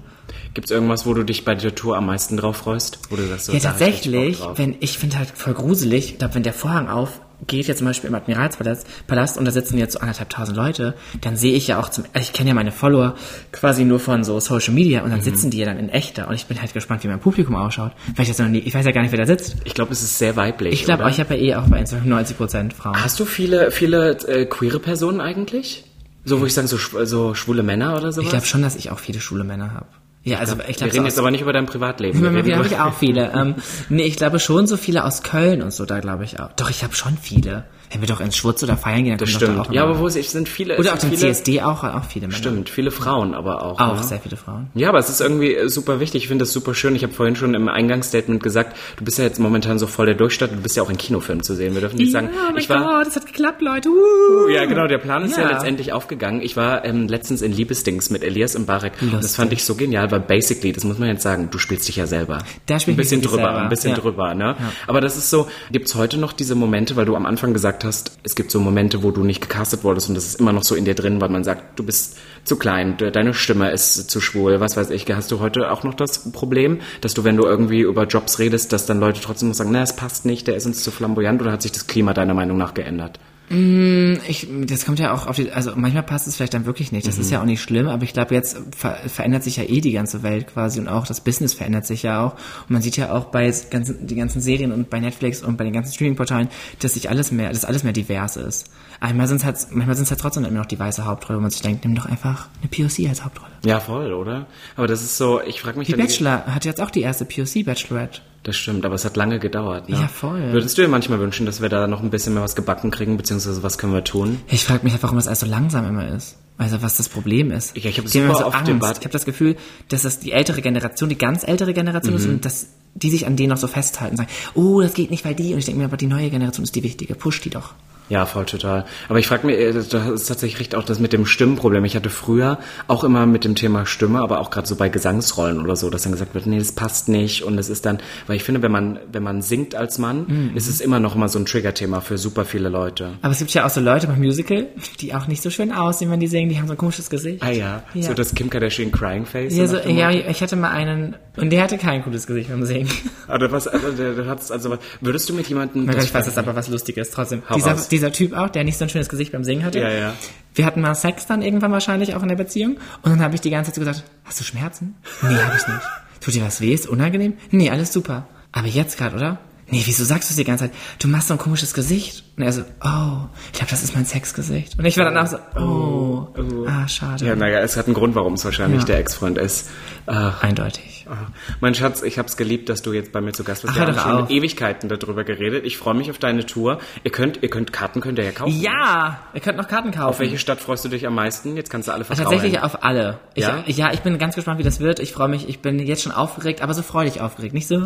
Gibt 0.55 0.67
es 0.67 0.71
irgendwas, 0.71 1.05
wo 1.07 1.14
du 1.14 1.23
dich 1.25 1.45
bei 1.45 1.55
der 1.55 1.75
Tour 1.75 1.97
am 1.97 2.07
meisten 2.07 2.37
drauf 2.37 2.57
freust? 2.59 2.99
Wo 3.11 3.17
du 3.17 3.27
sagst, 3.27 3.47
so, 3.47 3.53
Ja, 3.53 3.59
da 3.59 3.64
ich 3.71 3.79
tatsächlich, 3.79 4.38
drauf. 4.38 4.59
wenn 4.59 4.77
ich 4.81 4.99
finde 4.99 5.19
halt 5.19 5.29
voll 5.35 5.55
gruselig, 5.55 6.12
ich 6.12 6.19
glaube, 6.19 6.35
wenn 6.35 6.43
der 6.44 6.52
Vorhang 6.52 6.88
auf 6.88 7.20
geht 7.46 7.66
jetzt 7.66 7.78
zum 7.78 7.87
Beispiel 7.88 8.09
im 8.09 8.14
Admiralspalast 8.14 8.87
Palast 9.07 9.37
und 9.37 9.44
da 9.44 9.50
sitzen 9.50 9.76
jetzt 9.76 9.94
so 9.94 9.98
anderthalb 9.98 10.30
tausend 10.30 10.57
Leute, 10.57 10.94
dann 11.20 11.37
sehe 11.37 11.52
ich 11.54 11.66
ja 11.66 11.78
auch 11.78 11.90
zum, 11.90 12.04
ich 12.18 12.33
kenne 12.33 12.48
ja 12.50 12.54
meine 12.54 12.72
Follower 12.72 13.16
quasi 13.52 13.85
nur 13.85 13.98
von 14.00 14.24
so 14.24 14.38
Social 14.40 14.72
Media 14.72 15.02
und 15.02 15.11
dann 15.11 15.18
Mhm. 15.18 15.24
sitzen 15.24 15.50
die 15.50 15.59
ja 15.59 15.66
dann 15.66 15.78
in 15.78 15.90
echter 15.90 16.28
und 16.28 16.35
ich 16.37 16.46
bin 16.46 16.59
halt 16.61 16.72
gespannt, 16.72 17.04
wie 17.04 17.09
mein 17.09 17.20
Publikum 17.20 17.54
ausschaut, 17.57 17.92
weil 18.14 18.22
ich 18.22 18.28
jetzt 18.28 18.38
noch 18.40 18.48
nie, 18.48 18.61
ich 18.61 18.72
weiß 18.72 18.87
ja 18.87 18.92
gar 18.92 19.02
nicht, 19.02 19.11
wer 19.11 19.18
da 19.18 19.26
sitzt. 19.26 19.57
Ich 19.64 19.74
glaube, 19.74 19.92
es 19.92 20.02
ist 20.02 20.16
sehr 20.18 20.37
weiblich. 20.37 20.72
Ich 20.72 20.85
glaube, 20.85 21.07
ich 21.11 21.20
habe 21.20 21.35
ja 21.37 21.40
eh 21.42 21.54
auch 21.57 21.66
bei 21.68 21.80
Instagram 21.80 22.09
90 22.09 22.37
Prozent 22.38 22.72
Frauen. 22.72 23.02
Hast 23.02 23.18
du 23.20 23.26
viele, 23.26 23.70
viele 23.70 24.12
äh, 24.26 24.46
queere 24.46 24.78
Personen 24.78 25.20
eigentlich? 25.20 25.85
So, 26.24 26.40
wo 26.40 26.46
ich 26.46 26.54
sagen, 26.54 26.68
so, 26.68 26.78
so 27.04 27.35
schwule 27.35 27.62
Männer 27.62 27.92
oder 27.96 28.11
sowas? 28.12 28.24
Ich 28.24 28.30
glaube 28.30 28.46
schon, 28.46 28.62
dass 28.62 28.76
ich 28.76 28.90
auch 28.90 28.98
viele 29.00 29.20
schwule 29.20 29.44
Männer 29.44 29.74
habe. 29.74 29.87
Ja, 30.25 30.39
also 30.39 30.55
ich 30.55 30.69
Wir 30.69 30.75
glaube, 30.75 30.93
reden 30.93 31.03
so 31.03 31.09
jetzt 31.09 31.19
aber 31.19 31.31
nicht 31.31 31.43
über 31.43 31.53
dein 31.53 31.67
Privatleben. 31.67 32.21
Wir 32.23 32.31
reden 32.31 32.47
wieder 32.47 32.57
habe 32.57 32.67
ich 32.67 32.79
auch 32.79 32.95
viele. 32.95 33.31
Ähm, 33.35 33.57
nee, 33.91 34.05
ich 34.05 34.17
glaube 34.17 34.41
schon 34.41 34.67
so 34.67 34.77
viele 34.79 35.05
aus 35.05 35.23
Köln 35.23 35.63
und 35.63 35.73
so, 35.73 35.85
da 35.85 36.01
glaube 36.01 36.25
ich 36.25 36.41
auch. 36.41 36.51
Doch, 36.57 36.71
ich 36.71 36.83
habe 36.83 36.95
schon 36.95 37.19
viele. 37.21 37.65
Wenn 37.93 38.01
wir 38.01 38.09
doch 38.09 38.21
ins 38.21 38.37
Schwurz 38.37 38.61
oder 38.63 38.77
feiern 38.77 39.05
gehen, 39.05 39.19
dann 39.19 39.19
Das 39.19 39.29
kommen 39.39 39.41
doch 39.57 39.65
stimmt. 39.65 39.67
da 39.67 39.71
auch 39.71 39.75
Ja, 39.75 39.85
aber 39.85 40.01
wo 40.01 40.07
es 40.09 40.15
sind 40.15 40.49
viele. 40.49 40.79
Oder 40.79 40.95
auf 40.95 40.99
dem 40.99 41.11
viele, 41.11 41.21
CSD 41.33 41.63
auch, 41.63 41.85
auch 41.85 42.05
viele 42.05 42.27
Männer. 42.27 42.39
Stimmt, 42.39 42.69
viele 42.71 42.91
Frauen 42.91 43.35
aber 43.35 43.63
auch. 43.63 43.79
Auch 43.79 43.97
ne? 43.97 44.03
sehr 44.03 44.19
viele 44.19 44.37
Frauen. 44.37 44.69
Ja, 44.75 44.89
aber 44.89 44.99
es 44.99 45.11
ist 45.11 45.21
irgendwie 45.21 45.57
super 45.69 46.01
wichtig. 46.01 46.23
Ich 46.25 46.29
finde 46.29 46.43
das 46.45 46.53
super 46.53 46.75
schön. 46.75 46.97
Ich 46.97 47.05
habe 47.05 47.13
vorhin 47.13 47.37
schon 47.37 47.55
im 47.55 47.69
Eingangsstatement 47.69 48.43
gesagt, 48.43 48.77
du 48.97 49.05
bist 49.05 49.19
ja 49.19 49.25
jetzt 49.25 49.39
momentan 49.39 49.79
so 49.79 49.87
voll 49.87 50.07
der 50.07 50.17
Durchstadt. 50.17 50.51
Du 50.53 50.57
bist 50.57 50.77
ja 50.77 50.83
auch 50.83 50.91
in 50.91 50.97
Kinofilmen 50.97 51.45
zu 51.45 51.55
sehen. 51.55 51.75
Wir 51.75 51.83
dürfen 51.83 51.97
nicht 51.99 52.11
sagen, 52.11 52.31
oh 52.33 52.47
mein 52.53 52.57
ich 52.57 52.69
war. 52.69 52.83
Gott, 52.83 53.07
das 53.07 53.17
hat 53.17 53.27
geklappt, 53.27 53.61
Leute. 53.63 53.91
Uh. 53.91 54.49
Ja, 54.49 54.65
genau, 54.65 54.89
der 54.89 54.99
Plan 54.99 55.23
ist 55.25 55.37
ja, 55.37 55.45
Ja. 55.45 55.51
letztendlich 55.51 55.93
aufgegangen. 55.93 56.41
Ich 56.43 56.57
war 56.57 56.85
ähm, 56.85 57.07
letztens 57.07 57.43
in 57.43 57.53
Liebesdings 57.53 58.11
mit 58.11 58.25
Elias 58.25 58.55
im 58.57 58.67
Barek. 58.67 58.95
Das 59.21 59.37
fand 59.37 59.53
ich 59.53 59.65
so 59.65 59.77
genial, 59.77 60.11
weil 60.14 60.20
basically, 60.20 60.72
das 60.72 60.85
muss 60.85 60.98
man 60.98 61.09
jetzt 61.09 61.22
sagen, 61.22 61.48
du 61.50 61.59
spielst 61.59 61.88
dich 61.88 61.96
ja 61.96 62.07
selber. 62.07 62.38
Da 62.66 62.79
spiel 62.79 62.94
ein 62.94 62.96
bisschen 62.96 63.20
drüber, 63.20 63.37
selber. 63.42 63.62
ein 63.62 63.68
bisschen 63.68 63.90
Ja. 63.90 63.96
drüber, 63.98 64.35
ne? 64.35 64.57
Aber 64.87 65.00
das 65.00 65.16
ist 65.16 65.29
so, 65.29 65.48
gibt's 65.72 65.94
heute 65.96 66.16
noch 66.18 66.33
diese 66.33 66.55
Momente, 66.55 66.94
weil 66.96 67.05
du 67.05 67.16
am 67.16 67.27
Anfang 67.27 67.53
gesagt 67.53 67.85
hast, 67.85 68.12
es 68.22 68.37
gibt 68.37 68.50
so 68.53 68.61
Momente, 68.61 69.03
wo 69.03 69.11
du 69.11 69.24
nicht 69.24 69.40
gecastet 69.40 69.83
wurdest 69.85 70.09
und 70.09 70.14
das 70.14 70.24
ist 70.27 70.40
immer 70.40 70.53
noch 70.53 70.62
so 70.62 70.74
in 70.77 70.85
dir 70.85 70.94
drin, 70.94 71.20
weil 71.20 71.29
man 71.31 71.42
sagt, 71.42 71.79
du 71.79 71.83
bist 71.85 72.16
zu 72.44 72.57
klein, 72.57 72.96
de- 72.96 73.11
deine 73.11 73.35
Stimme 73.35 73.70
ist 73.72 74.09
zu 74.11 74.20
schwul, 74.20 74.61
was 74.61 74.77
weiß 74.77 74.90
ich. 74.90 75.05
Hast 75.12 75.33
du 75.33 75.40
heute 75.40 75.70
auch 75.72 75.83
noch 75.83 75.94
das 75.94 76.31
Problem, 76.31 76.79
dass 77.00 77.12
du, 77.14 77.24
wenn 77.24 77.37
du 77.37 77.44
irgendwie 77.44 77.81
über 77.81 78.05
Jobs 78.07 78.38
redest, 78.38 78.72
dass 78.72 78.87
dann 78.87 79.00
Leute 79.00 79.20
trotzdem 79.20 79.48
noch 79.48 79.55
sagen, 79.57 79.70
na, 79.72 79.83
es 79.83 79.96
passt 79.96 80.24
nicht, 80.24 80.46
der 80.46 80.55
ist 80.57 80.66
uns 80.66 80.83
zu 80.85 80.90
flamboyant 80.90 81.42
oder 81.42 81.53
hat 81.53 81.62
sich 81.62 81.72
das 81.72 81.87
Klima 81.88 82.14
deiner 82.14 82.35
Meinung 82.35 82.57
nach 82.57 82.74
geändert? 82.74 83.18
Ich, 83.50 84.48
das 84.66 84.87
kommt 84.87 84.98
ja 84.98 85.12
auch 85.12 85.26
auf 85.26 85.37
die, 85.37 85.52
also 85.52 85.72
manchmal 85.76 86.02
passt 86.02 86.26
es 86.26 86.37
vielleicht 86.37 86.54
dann 86.54 86.64
wirklich 86.64 86.92
nicht. 86.92 87.07
Das 87.07 87.18
ist 87.18 87.30
ja 87.30 87.40
auch 87.40 87.44
nicht 87.44 87.61
schlimm, 87.61 87.88
aber 87.88 88.02
ich 88.02 88.14
glaube, 88.14 88.35
jetzt 88.35 88.57
ver 88.74 88.96
verändert 89.07 89.42
sich 89.44 89.57
ja 89.57 89.64
eh 89.64 89.80
die 89.83 89.92
ganze 89.92 90.22
Welt 90.22 90.46
quasi 90.46 90.80
und 90.80 90.88
auch 90.88 91.07
das 91.07 91.20
Business 91.20 91.52
verändert 91.52 91.85
sich 91.85 92.02
ja 92.04 92.24
auch. 92.24 92.33
Und 92.33 92.70
man 92.70 92.80
sieht 92.80 92.96
ja 92.96 93.12
auch 93.12 93.26
bei 93.26 93.52
ganzen, 93.70 94.07
die 94.07 94.14
ganzen 94.14 94.40
Serien 94.40 94.72
und 94.72 94.88
bei 94.88 94.98
Netflix 94.98 95.42
und 95.42 95.59
bei 95.59 95.64
den 95.64 95.74
ganzen 95.74 95.92
Streaming-Portalen, 95.92 96.48
dass 96.80 96.94
sich 96.94 97.11
alles 97.11 97.33
mehr, 97.33 97.50
dass 97.50 97.66
alles 97.66 97.85
mehr 97.85 97.92
divers 97.92 98.37
ist. 98.37 98.70
Einmal 98.98 99.28
sind 99.28 99.38
es 99.38 99.44
halt, 99.44 99.59
manchmal 99.70 99.96
sind 99.96 100.04
es 100.04 100.11
halt 100.11 100.20
trotzdem 100.20 100.44
immer 100.44 100.61
noch 100.61 100.66
die 100.66 100.78
weiße 100.78 101.04
Hauptrolle, 101.04 101.38
wo 101.38 101.42
man 101.42 101.50
sich 101.50 101.61
denkt, 101.61 101.85
nimm 101.85 101.94
doch 101.94 102.07
einfach 102.07 102.48
eine 102.62 102.70
POC 102.70 103.09
als 103.11 103.24
Hauptrolle. 103.24 103.52
Ja, 103.64 103.78
voll, 103.78 104.14
oder? 104.14 104.46
Aber 104.76 104.87
das 104.87 105.02
ist 105.02 105.18
so, 105.18 105.42
ich 105.42 105.61
frage 105.61 105.78
mich 105.78 105.88
Die 105.88 105.94
Bachelor 105.94 106.46
hat 106.46 106.64
jetzt 106.64 106.80
auch 106.80 106.90
die 106.90 107.02
erste 107.02 107.26
POC-Bachelorette. 107.26 108.20
Das 108.44 108.57
stimmt, 108.57 108.85
aber 108.85 108.94
es 108.94 109.04
hat 109.04 109.16
lange 109.16 109.38
gedauert. 109.38 109.88
Ne? 109.88 109.96
Ja, 109.96 110.07
voll. 110.07 110.52
Würdest 110.52 110.76
du 110.78 110.83
dir 110.83 110.88
manchmal 110.88 111.18
wünschen, 111.18 111.46
dass 111.46 111.61
wir 111.62 111.68
da 111.70 111.87
noch 111.87 112.02
ein 112.02 112.11
bisschen 112.11 112.35
mehr 112.35 112.42
was 112.42 112.54
gebacken 112.54 112.90
kriegen, 112.90 113.16
beziehungsweise 113.16 113.62
was 113.62 113.78
können 113.78 113.92
wir 113.94 114.04
tun? 114.04 114.38
Ich 114.48 114.64
frage 114.64 114.85
mich 114.85 114.92
halt, 114.92 115.02
warum 115.02 115.16
das 115.16 115.26
alles 115.28 115.40
so 115.40 115.46
langsam 115.46 115.87
immer 115.88 116.07
ist. 116.09 116.37
Also 116.59 116.83
was 116.83 116.96
das 116.98 117.09
Problem 117.09 117.50
ist. 117.50 117.76
Ja, 117.76 117.90
ich 117.90 117.98
hab 117.98 118.04
Die 118.04 118.18
haben 118.18 118.26
immer 118.26 118.35
super 118.35 118.46
oft 118.48 118.57
Angst. 118.59 118.68
Debatt- 118.70 118.98
Ich 118.98 119.04
habe 119.04 119.12
das 119.12 119.24
Gefühl, 119.24 119.57
dass 119.88 120.02
das 120.02 120.20
die 120.20 120.30
ältere 120.33 120.61
Generation, 120.62 121.09
die 121.09 121.18
ganz 121.18 121.42
ältere 121.42 121.72
Generation 121.74 122.12
Mhm. 122.14 122.20
ist 122.20 122.26
und 122.26 122.44
dass 122.44 122.66
die 122.94 123.11
sich 123.11 123.26
an 123.26 123.35
denen 123.37 123.48
noch 123.48 123.57
so 123.57 123.66
festhalten 123.66 124.12
und 124.12 124.16
sagen, 124.18 124.30
oh, 124.54 124.80
das 124.80 124.94
geht 124.94 125.11
nicht, 125.11 125.24
weil 125.24 125.35
die. 125.35 125.52
Und 125.54 125.59
ich 125.59 125.64
denke 125.64 125.78
mir, 125.80 125.87
aber 125.87 125.96
die 125.96 126.07
neue 126.07 126.30
Generation 126.30 126.62
ist 126.64 126.74
die 126.76 126.83
wichtige. 126.85 127.14
Push 127.16 127.40
die 127.40 127.50
doch. 127.50 127.72
Ja, 128.11 128.27
voll 128.27 128.45
total. 128.45 128.85
Aber 129.09 129.19
ich 129.19 129.27
frage 129.27 129.47
mich, 129.47 129.57
äh, 129.57 129.73
das 129.73 129.87
ist 129.87 130.27
tatsächlich 130.27 130.61
recht 130.61 130.75
auch 130.75 130.85
das 130.85 130.99
mit 130.99 131.12
dem 131.14 131.25
Stimmenproblem. 131.25 131.85
Ich 131.87 131.97
hatte 131.97 132.11
früher 132.11 132.59
auch 132.87 133.03
immer 133.03 133.25
mit 133.25 133.45
dem 133.45 133.55
Thema 133.55 133.87
Stimme, 133.87 134.21
aber 134.21 134.40
auch 134.40 134.51
gerade 134.51 134.67
so 134.69 134.77
bei 134.77 134.90
Gesangsrollen 134.90 135.61
oder 135.61 135.75
so, 135.75 135.88
dass 135.88 136.03
dann 136.03 136.12
gesagt 136.12 136.35
wird, 136.35 136.45
nee, 136.47 136.59
das 136.59 136.73
passt 136.73 137.09
nicht. 137.09 137.43
Und 137.45 137.57
es 137.59 137.71
ist 137.71 137.87
dann, 137.87 137.99
weil 138.27 138.37
ich 138.37 138.43
finde, 138.45 138.61
wenn 138.61 138.71
man, 138.73 138.99
wenn 139.11 139.23
man 139.23 139.40
singt 139.40 139.75
als 139.75 139.99
Mann, 139.99 140.25
Mhm. 140.29 140.51
ist 140.55 140.69
es 140.69 140.81
immer 140.83 141.01
noch 141.01 141.14
mal 141.14 141.29
so 141.29 141.38
ein 141.38 141.47
Triggerthema 141.47 142.01
für 142.03 142.19
super 142.19 142.45
viele 142.45 142.69
Leute. 142.69 143.12
Aber 143.23 143.33
es 143.33 143.38
gibt 143.38 143.55
ja 143.55 143.64
auch 143.64 143.71
so 143.71 143.81
Leute 143.81 144.07
beim 144.07 144.19
Musical, 144.19 144.67
die 145.01 145.14
auch 145.14 145.27
nicht 145.27 145.43
so 145.43 145.49
schön 145.49 145.73
aussehen, 145.73 146.11
wenn 146.11 146.21
die 146.21 146.27
singen. 146.27 146.51
Die 146.51 146.59
haben 146.59 146.67
so 146.67 146.75
ein 146.75 146.79
komisches 146.79 147.09
Gesicht. 147.09 147.43
Ah 147.43 147.51
ja, 147.51 147.83
Ja. 147.95 148.03
so 148.03 148.12
das 148.14 148.35
Kim 148.35 148.51
Kardashian 148.51 148.93
Crying 148.93 149.25
Face. 149.25 149.57
Ja, 149.57 149.67
so, 149.67 149.79
ja, 149.79 150.11
ich 150.11 150.43
hatte 150.43 150.57
mal 150.57 150.71
einen 150.71 151.17
und 151.37 151.51
der 151.51 151.62
hatte 151.62 151.79
kein 151.79 152.03
cooles 152.05 152.27
Gesicht 152.27 152.51
beim 152.51 152.64
Singen. 152.64 152.88
Oder 153.35 153.51
was, 153.51 153.67
also, 153.67 153.90
der, 153.93 154.12
der 154.12 154.27
hat's, 154.27 154.51
also, 154.51 154.77
würdest 155.01 155.29
du 155.29 155.35
mit 155.35 155.49
jemandem... 155.49 155.87
Gott, 155.87 156.03
ich 156.05 156.12
weiß 156.14 156.27
das 156.27 156.37
aber 156.38 156.55
was 156.55 156.69
Lustiges 156.69 157.11
trotzdem. 157.11 157.43
Hau 157.49 157.55
Dieser, 157.94 158.12
Typ 158.12 158.33
auch, 158.35 158.50
der 158.50 158.64
nicht 158.64 158.78
so 158.78 158.85
ein 158.85 158.88
schönes 158.88 159.09
Gesicht 159.09 159.33
beim 159.33 159.44
Singen 159.44 159.64
hatte. 159.64 159.78
Ja, 159.80 159.90
ja. 159.90 160.12
Wir 160.54 160.66
hatten 160.66 160.80
mal 160.80 160.94
Sex 160.94 161.26
dann 161.26 161.42
irgendwann 161.42 161.72
wahrscheinlich 161.72 162.14
auch 162.14 162.22
in 162.22 162.28
der 162.28 162.37
Beziehung. 162.37 162.76
Und 163.02 163.11
dann 163.11 163.20
habe 163.20 163.35
ich 163.35 163.40
die 163.40 163.50
ganze 163.50 163.70
Zeit 163.70 163.76
so 163.76 163.80
gesagt, 163.80 164.04
hast 164.24 164.38
du 164.40 164.44
Schmerzen? 164.44 164.94
Nee, 165.22 165.28
habe 165.37 165.57
ich 165.57 165.66
nicht. 165.66 165.80
Tut 166.20 166.35
dir 166.35 166.44
was 166.44 166.61
weh? 166.61 166.72
Ist 166.72 166.87
unangenehm? 166.88 167.35
Nee, 167.50 167.70
alles 167.70 167.92
super. 167.92 168.26
Aber 168.52 168.68
jetzt 168.68 168.96
gerade, 168.98 169.16
oder? 169.16 169.38
Nee, 169.70 169.83
wieso 169.87 170.04
sagst 170.04 170.28
du 170.28 170.33
es 170.33 170.37
die 170.37 170.44
ganze 170.44 170.64
Zeit? 170.66 170.74
Du 170.98 171.09
machst 171.09 171.28
so 171.28 171.35
ein 171.35 171.38
komisches 171.38 171.72
Gesicht. 171.74 172.24
Und 172.37 172.42
er 172.44 172.52
so, 172.52 172.61
oh, 172.62 173.28
ich 173.46 173.52
glaube, 173.59 173.70
das 173.70 173.83
ist 173.83 173.94
mein 173.94 174.04
Sexgesicht. 174.04 174.78
Und 174.78 174.85
ich 174.85 174.96
war 174.98 175.04
danach 175.07 175.26
so, 175.26 175.38
oh, 175.59 176.28
ah, 176.66 176.87
schade. 176.87 177.24
Ja, 177.26 177.35
naja, 177.35 177.61
es 177.61 177.76
hat 177.76 177.87
einen 177.87 177.94
Grund, 177.94 178.14
warum 178.14 178.35
es 178.35 178.44
wahrscheinlich 178.44 178.80
Ja. 178.80 178.87
der 178.87 178.98
Ex-Freund 178.98 179.38
ist. 179.38 179.70
Ah, 180.07 180.35
Eindeutig. 180.40 181.04
Ah. 181.09 181.17
Mein 181.61 181.75
Schatz, 181.75 182.03
ich 182.03 182.19
hab's 182.19 182.37
geliebt, 182.37 182.69
dass 182.69 182.83
du 182.83 182.93
jetzt 182.93 183.12
bei 183.12 183.21
mir 183.21 183.33
zu 183.33 183.45
Gast 183.45 183.62
bist. 183.62 183.75
Wir 183.75 183.87
haben 183.87 183.99
schon. 183.99 184.31
Ewigkeiten 184.31 184.88
darüber 184.88 185.25
geredet. 185.25 185.64
Ich 185.64 185.77
freue 185.77 185.95
mich 185.95 186.11
auf 186.11 186.19
deine 186.19 186.47
Tour. 186.47 186.79
Ihr 187.03 187.11
könnt, 187.11 187.43
ihr 187.43 187.51
könnt 187.51 187.73
Karten 187.73 188.01
könnt 188.01 188.19
ihr 188.19 188.25
ja 188.25 188.33
kaufen. 188.33 188.61
Ja, 188.61 189.21
ihr 189.35 189.40
könnt 189.40 189.57
noch 189.59 189.69
Karten 189.69 189.90
kaufen. 189.90 190.09
Auf 190.09 190.19
welche 190.21 190.38
Stadt 190.38 190.61
freust 190.61 190.85
du 190.85 190.88
dich 190.88 191.07
am 191.07 191.14
meisten? 191.14 191.57
Jetzt 191.57 191.71
kannst 191.71 191.88
du 191.88 191.93
alle 191.93 192.05
vertrauen. 192.05 192.31
Tatsächlich 192.31 192.61
auf 192.62 192.85
alle. 192.85 193.19
Ich, 193.35 193.45
Ja? 193.45 193.64
ja? 193.67 193.93
ich 193.93 194.01
bin 194.01 194.19
ganz 194.19 194.35
gespannt, 194.35 194.59
wie 194.59 194.62
das 194.64 194.81
wird. 194.81 194.99
Ich 195.01 195.12
freue 195.12 195.29
mich, 195.29 195.49
ich 195.49 195.61
bin 195.61 195.79
jetzt 195.79 196.03
schon 196.03 196.12
aufgeregt, 196.12 196.62
aber 196.62 196.75
so 196.75 196.83
freudig 196.83 197.21
aufgeregt. 197.21 197.55
Nicht 197.55 197.69
so, 197.69 197.77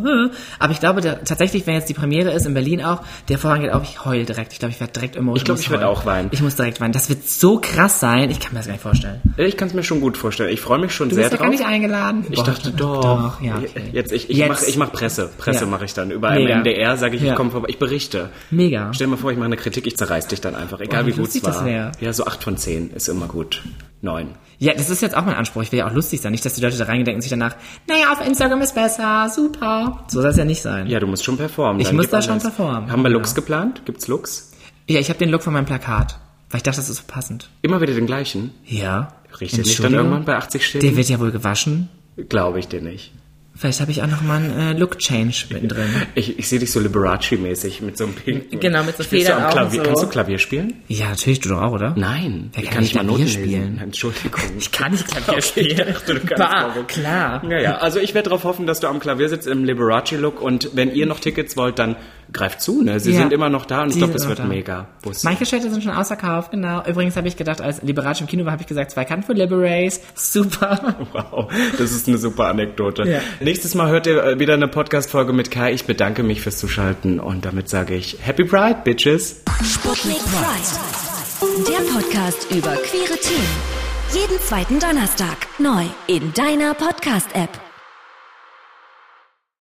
aber 0.59 0.72
ich 0.72 0.81
glaube 0.81 1.00
der, 1.00 1.24
tatsächlich, 1.24 1.66
wenn 1.66 1.74
jetzt 1.74 1.88
die 1.88 1.94
Premiere 1.94 2.31
ist, 2.33 2.46
in 2.46 2.54
Berlin 2.54 2.83
auch, 2.85 3.02
der 3.28 3.38
Vorhang 3.38 3.61
geht 3.62 3.72
auf, 3.72 3.83
ich 3.85 4.04
heul 4.04 4.24
direkt. 4.24 4.52
Ich 4.52 4.59
glaube, 4.59 4.72
ich 4.72 4.81
werde 4.81 4.92
direkt 4.92 5.16
emotional. 5.16 5.37
Ich 5.38 5.44
glaube, 5.44 5.61
ich 5.61 5.70
werd 5.70 5.85
auch 5.85 6.07
weinen. 6.07 6.28
Ich 6.33 6.42
muss 6.42 6.57
direkt 6.57 6.81
weinen. 6.81 6.92
Das 6.92 7.09
wird 7.09 7.28
so 7.28 7.59
krass 7.61 8.00
sein, 8.00 8.31
ich 8.31 8.40
kann 8.40 8.52
mir 8.52 8.59
das 8.59 8.66
gar 8.66 8.72
nicht 8.74 8.83
vorstellen. 8.83 9.20
Ich 9.37 9.57
kann 9.57 9.68
es 9.68 9.74
mir 9.74 9.83
schon 9.83 10.00
gut 10.00 10.16
vorstellen. 10.16 10.52
Ich 10.52 10.61
freue 10.61 10.78
mich 10.78 10.92
schon 10.92 11.09
Du 11.09 11.14
sehr 11.14 11.24
bist 11.24 11.35
drauf. 11.35 11.40
gar 11.42 11.50
nicht 11.50 11.64
eingeladen. 11.64 12.26
Ich 12.31 12.42
dachte 12.42 12.70
doch. 12.70 13.07
Ja, 13.42 13.56
okay. 13.58 13.82
Jetzt 13.92 14.12
ich, 14.12 14.30
ich 14.30 14.48
mache 14.48 14.64
ich 14.66 14.76
mach 14.76 14.92
Presse. 14.92 15.30
Presse 15.38 15.64
Ja. 15.64 15.70
mache 15.70 15.84
ich 15.84 15.94
dann 15.94 16.10
über 16.10 16.30
Mega. 16.30 16.56
MDR 16.58 16.96
sage 16.96 17.16
ich, 17.16 17.22
ich 17.22 17.28
Ja. 17.28 17.34
komme 17.34 17.50
vorbei, 17.50 17.68
ich 17.70 17.78
berichte. 17.78 18.30
Mega. 18.50 18.92
Stell 18.94 19.06
dir 19.06 19.12
mal 19.12 19.16
vor, 19.16 19.30
ich 19.30 19.36
mache 19.36 19.46
eine 19.46 19.56
Kritik, 19.56 19.86
ich 19.86 19.96
zerreiß 19.96 20.26
dich 20.28 20.40
dann 20.40 20.54
einfach, 20.54 20.80
egal 20.80 21.02
Oh, 21.02 21.06
wie 21.06 21.12
wie 21.12 21.16
gut 21.16 21.28
es 21.28 21.34
lustig 21.34 21.42
das 21.44 21.56
war. 21.58 21.64
wär. 21.66 21.92
Ja, 22.00 22.12
so 22.12 22.26
8 22.26 22.42
von 22.44 22.56
10 22.56 22.90
ist 22.90 23.08
immer 23.08 23.26
gut. 23.26 23.62
9. 24.02 24.28
Ja, 24.60 24.74
das 24.74 24.90
ist 24.90 25.02
jetzt 25.02 25.16
auch 25.16 25.24
mein 25.24 25.34
Anspruch. 25.36 25.62
Ich 25.62 25.70
will 25.72 25.78
ja 25.80 25.88
auch 25.88 25.92
lustig 25.94 26.20
sein. 26.20 26.32
Nicht, 26.32 26.44
dass 26.44 26.54
die 26.54 26.60
Leute 26.60 26.76
da 26.76 26.84
reingehen 26.84 27.14
und 27.16 27.20
sich 27.22 27.30
danach, 27.30 27.54
naja, 27.88 28.12
auf 28.12 28.24
Instagram 28.26 28.60
ist 28.60 28.74
besser, 28.74 29.28
super. 29.34 30.04
So 30.08 30.20
soll 30.20 30.30
es 30.30 30.36
ja 30.36 30.44
nicht 30.44 30.62
sein. 30.62 30.86
Ja, 30.88 30.98
du 31.00 31.06
musst 31.06 31.24
schon 31.24 31.36
performen. 31.36 31.80
Ich 31.80 31.88
Dann 31.88 31.96
muss 31.96 32.08
da 32.08 32.20
schon 32.22 32.38
performen. 32.38 32.90
Haben 32.90 33.02
wir. 33.02 33.10
Looks 33.10 33.34
geplant? 33.34 33.82
Gibt's 33.84 34.08
Looks? 34.08 34.52
Ja, 34.88 34.98
ich 35.00 35.08
habe 35.10 35.18
den 35.18 35.28
Look 35.30 35.42
von 35.42 35.52
meinem 35.52 35.66
Plakat. 35.66 36.18
Weil 36.50 36.58
ich 36.58 36.62
dachte, 36.62 36.78
das 36.78 36.88
ist 36.88 36.96
so 36.96 37.02
passend. 37.06 37.50
Immer 37.62 37.80
wieder 37.80 37.92
den 37.94 38.06
gleichen? 38.06 38.52
Ja. 38.64 39.08
Riecht 39.40 39.52
der 39.56 39.64
nicht 39.64 39.82
dann 39.84 39.92
irgendwann 39.92 40.24
bei 40.24 40.34
80 40.36 40.60
Der 40.62 40.66
Stunden? 40.80 40.96
wird 40.96 41.08
ja 41.10 41.20
wohl 41.20 41.30
gewaschen. 41.30 41.88
Glaube 42.28 42.59
ich 42.59 42.68
dir 42.68 42.81
nicht. 42.81 43.12
Vielleicht 43.54 43.81
habe 43.81 43.90
ich 43.90 44.02
auch 44.02 44.07
noch 44.07 44.22
mal 44.22 44.37
einen 44.37 44.57
äh, 44.57 44.72
Look-Change 44.78 45.46
mittendrin. 45.50 45.88
Ich, 46.14 46.38
ich 46.38 46.48
sehe 46.48 46.61
dich 46.61 46.70
so 46.70 46.78
Liberace-mäßig 46.78 47.83
mit 47.83 47.98
so 47.98 48.04
einem 48.04 48.14
pinken. 48.14 48.61
Genau, 48.61 48.85
mit 48.85 48.96
so 48.96 49.02
du 49.02 49.09
Federn 49.09 49.42
auch 49.46 49.50
Klavier. 49.50 49.81
so. 49.81 49.87
Kannst 49.87 50.02
du 50.04 50.09
Klavier 50.09 50.38
spielen? 50.38 50.74
Ja, 50.87 51.09
natürlich, 51.09 51.40
du 51.40 51.48
doch 51.48 51.62
auch, 51.62 51.72
oder? 51.72 51.92
Nein. 51.96 52.50
Wer 52.52 52.62
ich 52.62 52.68
kann 52.68 52.74
kann 52.76 52.83
nicht 52.85 52.94
mal 52.94 53.02
nicht 53.02 53.11
Noten 53.11 53.24
Klavier 53.24 53.44
spielen. 53.44 53.62
spielen? 53.64 53.78
Entschuldigung. 53.83 54.40
Ich 54.59 54.70
kann 54.70 54.92
nicht 54.92 55.09
Klavier 55.09 55.42
spielen. 55.42 55.66
ich 55.66 55.74
dachte, 55.76 56.14
du 56.14 56.20
kannst 56.20 56.37
bah, 56.37 56.61
Klavier. 56.66 56.85
klar. 56.85 57.44
Naja, 57.44 57.78
also 57.78 57.98
ich 57.98 58.14
werde 58.14 58.28
darauf 58.31 58.44
hoffen, 58.44 58.68
dass 58.68 58.78
du 58.78 58.87
am 58.87 59.00
Klavier 59.00 59.28
sitzt 59.28 59.48
im 59.48 59.64
Liberace-Look 59.64 60.40
und 60.40 60.70
wenn 60.74 60.94
ihr 60.94 61.07
noch 61.07 61.18
Tickets 61.18 61.57
wollt, 61.57 61.81
dann 61.81 61.96
greift 62.32 62.60
zu, 62.60 62.82
ne? 62.82 63.00
Sie 63.00 63.12
Ja. 63.12 63.18
sind 63.20 63.32
immer 63.32 63.48
noch 63.48 63.64
da 63.66 63.82
und 63.82 63.90
ich 63.90 63.96
glaube, 63.98 64.14
es 64.14 64.28
wird 64.28 64.38
da. 64.38 64.44
mega. 64.44 64.86
Bus. 65.02 65.22
Manche 65.24 65.46
Städte 65.46 65.70
sind 65.70 65.82
schon 65.82 65.92
ausverkauft, 65.92 66.50
genau. 66.50 66.82
Übrigens 66.84 67.16
habe 67.16 67.26
ich 67.28 67.36
gedacht, 67.36 67.60
als 67.60 67.82
Liberace 67.82 68.20
im 68.20 68.26
Kino 68.26 68.44
war, 68.44 68.52
habe 68.52 68.62
ich 68.62 68.68
gesagt, 68.68 68.90
zwei 68.90 69.04
Karten 69.04 69.22
für 69.22 69.32
Liberace. 69.32 70.00
Super. 70.14 70.96
Wow, 71.12 71.50
das 71.78 71.92
ist 71.92 72.06
eine 72.08 72.18
super 72.18 72.46
Anekdote. 72.48 73.04
Ja. 73.08 73.20
Nächstes 73.40 73.74
Mal 73.74 73.88
hört 73.88 74.06
ihr 74.06 74.22
äh, 74.22 74.38
wieder 74.38 74.54
eine 74.54 74.68
Podcast-Folge 74.68 75.32
mit 75.32 75.50
Kai. 75.50 75.72
Ich 75.72 75.84
bedanke 75.86 76.22
mich 76.22 76.40
fürs 76.42 76.58
Zuschalten 76.58 77.20
und 77.20 77.44
damit 77.44 77.68
sage 77.68 77.94
ich 77.94 78.18
Happy 78.20 78.44
Pride, 78.44 78.78
Bitches. 78.84 79.42
Sputnik 79.64 80.18
Pride. 80.18 81.66
Der 81.68 81.84
Podcast 81.92 82.46
über 82.50 82.72
queere 82.76 83.18
Themen. 83.20 83.78
Jeden 84.12 84.40
zweiten 84.40 84.80
Donnerstag 84.80 85.36
neu 85.58 85.84
in 86.06 86.32
deiner 86.34 86.74
Podcast-App. 86.74 87.67